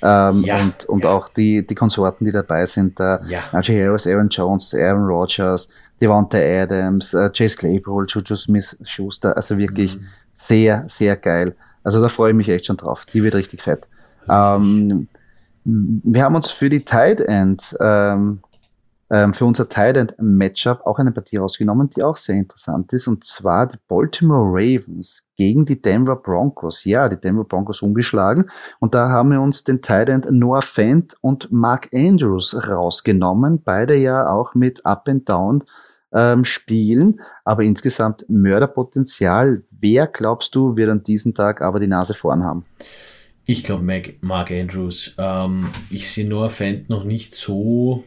Ähm, 0.02 0.42
ja, 0.42 0.60
und 0.60 0.84
und 0.84 1.04
ja. 1.04 1.10
auch 1.10 1.28
die, 1.28 1.66
die 1.66 1.74
Konsorten, 1.74 2.26
die 2.26 2.32
dabei 2.32 2.66
sind, 2.66 3.00
äh, 3.00 3.18
ja. 3.28 3.44
Najee 3.52 3.82
Harris, 3.82 4.06
Aaron 4.06 4.28
Jones, 4.28 4.74
Aaron 4.74 5.06
Rodgers, 5.06 5.68
Devonta 6.00 6.38
Adams, 6.38 7.14
äh, 7.14 7.30
Chase 7.30 7.56
Claypool, 7.56 8.06
Juju 8.06 8.36
Smith-Schuster, 8.36 9.36
also 9.36 9.56
wirklich 9.56 9.96
mhm. 9.96 10.04
sehr, 10.34 10.84
sehr 10.88 11.16
geil. 11.16 11.54
Also 11.82 12.02
da 12.02 12.08
freue 12.08 12.30
ich 12.30 12.36
mich 12.36 12.48
echt 12.48 12.66
schon 12.66 12.76
drauf. 12.76 13.06
Die 13.06 13.22
wird 13.22 13.34
richtig 13.34 13.62
fett. 13.62 13.86
Richtig. 14.20 14.28
Ähm, 14.28 15.08
wir 15.64 16.22
haben 16.22 16.34
uns 16.34 16.50
für 16.50 16.68
die 16.68 16.84
Tight 16.84 17.20
End, 17.20 17.74
ähm, 17.80 18.40
ähm, 19.10 19.34
für 19.34 19.44
unser 19.44 19.68
Tight 19.68 19.96
End 19.96 20.14
Matchup 20.18 20.80
auch 20.84 20.98
eine 20.98 21.12
Partie 21.12 21.36
rausgenommen, 21.36 21.90
die 21.90 22.02
auch 22.02 22.16
sehr 22.16 22.36
interessant 22.36 22.92
ist, 22.92 23.06
und 23.06 23.24
zwar 23.24 23.66
die 23.66 23.78
Baltimore 23.88 24.44
Ravens 24.44 25.26
gegen 25.36 25.64
die 25.64 25.80
Denver 25.80 26.16
Broncos. 26.16 26.84
Ja, 26.84 27.08
die 27.08 27.20
Denver 27.20 27.44
Broncos 27.44 27.82
umgeschlagen. 27.82 28.46
Und 28.80 28.94
da 28.94 29.08
haben 29.08 29.30
wir 29.30 29.40
uns 29.40 29.64
den 29.64 29.82
End 29.82 30.30
Noah 30.30 30.62
Fent 30.62 31.14
und 31.20 31.52
Mark 31.52 31.90
Andrews 31.92 32.68
rausgenommen. 32.68 33.62
Beide 33.62 33.96
ja 33.96 34.28
auch 34.28 34.54
mit 34.54 34.84
Up 34.84 35.08
and 35.08 35.28
Down 35.28 35.62
ähm, 36.12 36.44
spielen, 36.44 37.20
aber 37.44 37.62
insgesamt 37.62 38.24
Mörderpotenzial. 38.28 39.62
Wer 39.70 40.06
glaubst 40.06 40.54
du, 40.54 40.76
wird 40.76 40.90
an 40.90 41.02
diesem 41.02 41.34
Tag 41.34 41.60
aber 41.60 41.78
die 41.78 41.86
Nase 41.86 42.14
vorn 42.14 42.42
haben? 42.42 42.64
Ich 43.44 43.62
glaube 43.62 43.84
Mark 44.22 44.50
Andrews. 44.50 45.14
Ähm, 45.18 45.68
ich 45.90 46.10
sehe 46.10 46.28
Noah 46.28 46.50
Fant 46.50 46.88
noch 46.88 47.04
nicht 47.04 47.34
so. 47.34 48.02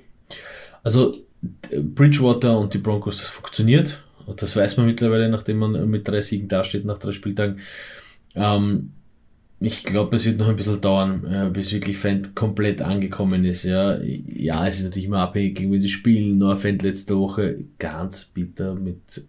Also 0.83 1.13
Bridgewater 1.41 2.57
und 2.57 2.73
die 2.73 2.79
Broncos, 2.79 3.17
das 3.17 3.29
funktioniert. 3.29 4.03
Und 4.25 4.41
das 4.41 4.55
weiß 4.55 4.77
man 4.77 4.85
mittlerweile, 4.85 5.29
nachdem 5.29 5.57
man 5.57 5.89
mit 5.89 6.07
drei 6.07 6.21
Siegen 6.21 6.47
dasteht 6.47 6.85
nach 6.85 6.99
drei 6.99 7.11
Spieltagen. 7.11 7.59
Ähm, 8.35 8.91
ich 9.61 9.83
glaube, 9.83 10.15
es 10.15 10.25
wird 10.25 10.37
noch 10.37 10.47
ein 10.47 10.55
bisschen 10.55 10.79
dauern, 10.79 11.25
äh, 11.25 11.49
bis 11.49 11.73
wirklich 11.73 11.97
Fant 11.97 12.33
komplett 12.35 12.81
angekommen 12.81 13.43
ist. 13.43 13.63
Ja, 13.63 13.99
ja 14.01 14.65
es 14.67 14.79
ist 14.79 14.85
natürlich 14.85 15.07
immer 15.07 15.19
abhängig, 15.19 15.55
gegen 15.55 15.71
wen 15.71 15.81
sie 15.81 15.89
spielen. 15.89 16.37
Noah 16.37 16.57
Fant 16.57 16.81
letzte 16.81 17.17
Woche 17.17 17.57
ganz 17.77 18.25
bitter 18.25 18.75
mit 18.75 19.23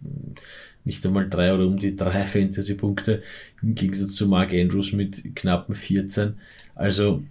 nicht 0.83 1.05
einmal 1.05 1.29
drei 1.29 1.53
oder 1.53 1.65
um 1.67 1.77
die 1.77 1.95
drei 1.95 2.23
Fantasy-Punkte, 2.27 3.21
im 3.61 3.75
Gegensatz 3.75 4.13
zu 4.13 4.27
Mark 4.27 4.53
Andrews 4.53 4.93
mit 4.93 5.35
knappen 5.35 5.75
14. 5.75 6.35
Also, 6.75 7.23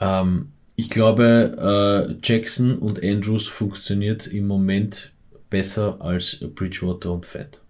ähm, 0.00 0.48
ich 0.76 0.90
glaube, 0.90 2.08
äh, 2.10 2.18
Jackson 2.22 2.78
und 2.78 3.02
Andrews 3.02 3.46
funktioniert 3.46 4.26
im 4.26 4.46
Moment 4.46 5.12
besser 5.50 5.98
als 6.00 6.38
Bridgewater 6.54 7.12
und 7.12 7.26
Fant. 7.26 7.60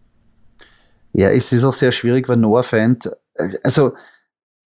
Ja, 1.12 1.30
es 1.30 1.53
ist 1.53 1.64
auch 1.64 1.72
sehr 1.72 1.92
schwierig, 1.92 2.28
weil 2.28 2.36
Noah 2.36 2.62
Fant, 2.62 3.11
äh, 3.34 3.48
also 3.64 3.92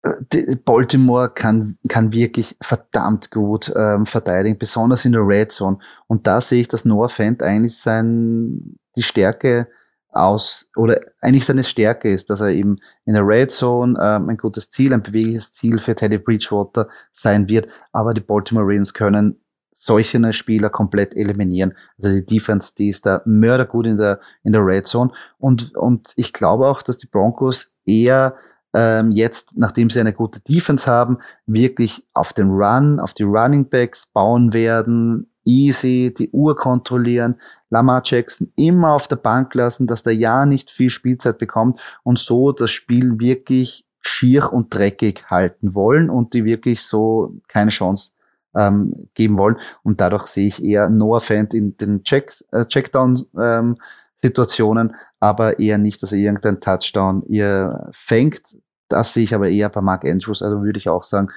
äh, 0.02 0.56
Baltimore 0.64 1.30
kann, 1.30 1.78
kann 1.88 2.12
wirklich 2.12 2.56
verdammt 2.60 3.30
gut 3.30 3.72
ähm, 3.74 4.04
verteidigen, 4.04 4.58
besonders 4.58 5.04
in 5.04 5.12
der 5.12 5.26
Red 5.26 5.52
Zone. 5.52 5.78
Und 6.06 6.26
da 6.26 6.40
sehe 6.40 6.60
ich, 6.60 6.68
dass 6.68 6.84
Noah 6.84 7.08
Fant 7.08 7.42
eigentlich 7.42 7.76
sein, 7.76 8.76
die 8.96 9.02
Stärke 9.02 9.68
aus, 10.14 10.70
oder 10.76 11.00
eigentlich 11.20 11.44
seine 11.44 11.64
Stärke 11.64 12.10
ist, 12.10 12.30
dass 12.30 12.40
er 12.40 12.48
eben 12.48 12.76
in 13.04 13.14
der 13.14 13.26
Red 13.26 13.50
Zone 13.50 13.98
ähm, 14.00 14.28
ein 14.28 14.36
gutes 14.36 14.70
Ziel, 14.70 14.92
ein 14.92 15.02
bewegliches 15.02 15.52
Ziel 15.52 15.78
für 15.78 15.94
Teddy 15.94 16.18
Bridgewater 16.18 16.88
sein 17.12 17.48
wird. 17.48 17.68
Aber 17.92 18.14
die 18.14 18.20
Baltimore 18.20 18.66
Ravens 18.66 18.94
können 18.94 19.40
solche 19.72 20.32
Spieler 20.32 20.70
komplett 20.70 21.14
eliminieren. 21.14 21.74
Also 21.98 22.14
die 22.14 22.24
Defense, 22.24 22.72
die 22.76 22.88
ist 22.88 23.04
da 23.04 23.20
mördergut 23.24 23.86
in 23.86 23.96
der, 23.96 24.20
in 24.42 24.52
der 24.52 24.64
Red 24.64 24.86
Zone. 24.86 25.10
Und, 25.38 25.74
und 25.74 26.12
ich 26.16 26.32
glaube 26.32 26.68
auch, 26.68 26.80
dass 26.80 26.98
die 26.98 27.06
Broncos 27.06 27.76
eher 27.84 28.34
ähm, 28.74 29.10
jetzt, 29.12 29.56
nachdem 29.56 29.90
sie 29.90 30.00
eine 30.00 30.12
gute 30.12 30.40
Defense 30.40 30.90
haben, 30.90 31.18
wirklich 31.46 32.06
auf 32.12 32.32
den 32.32 32.50
Run, 32.50 32.98
auf 32.98 33.14
die 33.14 33.22
Running 33.22 33.68
Backs 33.68 34.06
bauen 34.06 34.52
werden, 34.52 35.30
easy 35.44 36.14
die 36.16 36.30
Uhr 36.30 36.56
kontrollieren, 36.56 37.36
Lamar 37.70 38.02
Jackson 38.04 38.52
immer 38.56 38.92
auf 38.92 39.08
der 39.08 39.16
Bank 39.16 39.54
lassen, 39.54 39.86
dass 39.86 40.02
der 40.02 40.14
ja 40.14 40.44
nicht 40.46 40.70
viel 40.70 40.90
Spielzeit 40.90 41.38
bekommt 41.38 41.80
und 42.02 42.18
so 42.18 42.52
das 42.52 42.70
Spiel 42.70 43.18
wirklich 43.20 43.86
schier 44.00 44.52
und 44.52 44.74
dreckig 44.74 45.24
halten 45.30 45.74
wollen 45.74 46.10
und 46.10 46.34
die 46.34 46.44
wirklich 46.44 46.82
so 46.82 47.34
keine 47.48 47.70
Chance 47.70 48.10
ähm, 48.54 49.08
geben 49.14 49.38
wollen. 49.38 49.56
Und 49.82 50.00
dadurch 50.00 50.28
sehe 50.28 50.46
ich 50.48 50.62
eher 50.62 50.88
Noah 50.88 51.20
Fant 51.20 51.52
in 51.54 51.76
den 51.78 52.04
Check, 52.04 52.32
äh, 52.52 52.66
Checkdown-Situationen, 52.66 54.90
ähm, 54.90 54.96
aber 55.20 55.58
eher 55.58 55.78
nicht, 55.78 56.02
dass 56.02 56.12
er 56.12 56.18
irgendein 56.18 56.60
Touchdown 56.60 57.24
ihr 57.28 57.88
fängt. 57.92 58.42
Das 58.88 59.14
sehe 59.14 59.24
ich 59.24 59.34
aber 59.34 59.48
eher 59.48 59.70
bei 59.70 59.80
Mark 59.80 60.04
Andrews. 60.04 60.42
Also 60.42 60.62
würde 60.62 60.78
ich 60.78 60.88
auch 60.88 61.02
sagen, 61.04 61.30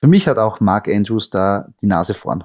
für 0.00 0.08
mich 0.08 0.28
hat 0.28 0.38
auch 0.38 0.60
Mark 0.60 0.88
Andrews 0.88 1.30
da 1.30 1.68
die 1.80 1.86
Nase 1.86 2.14
vorn. 2.14 2.44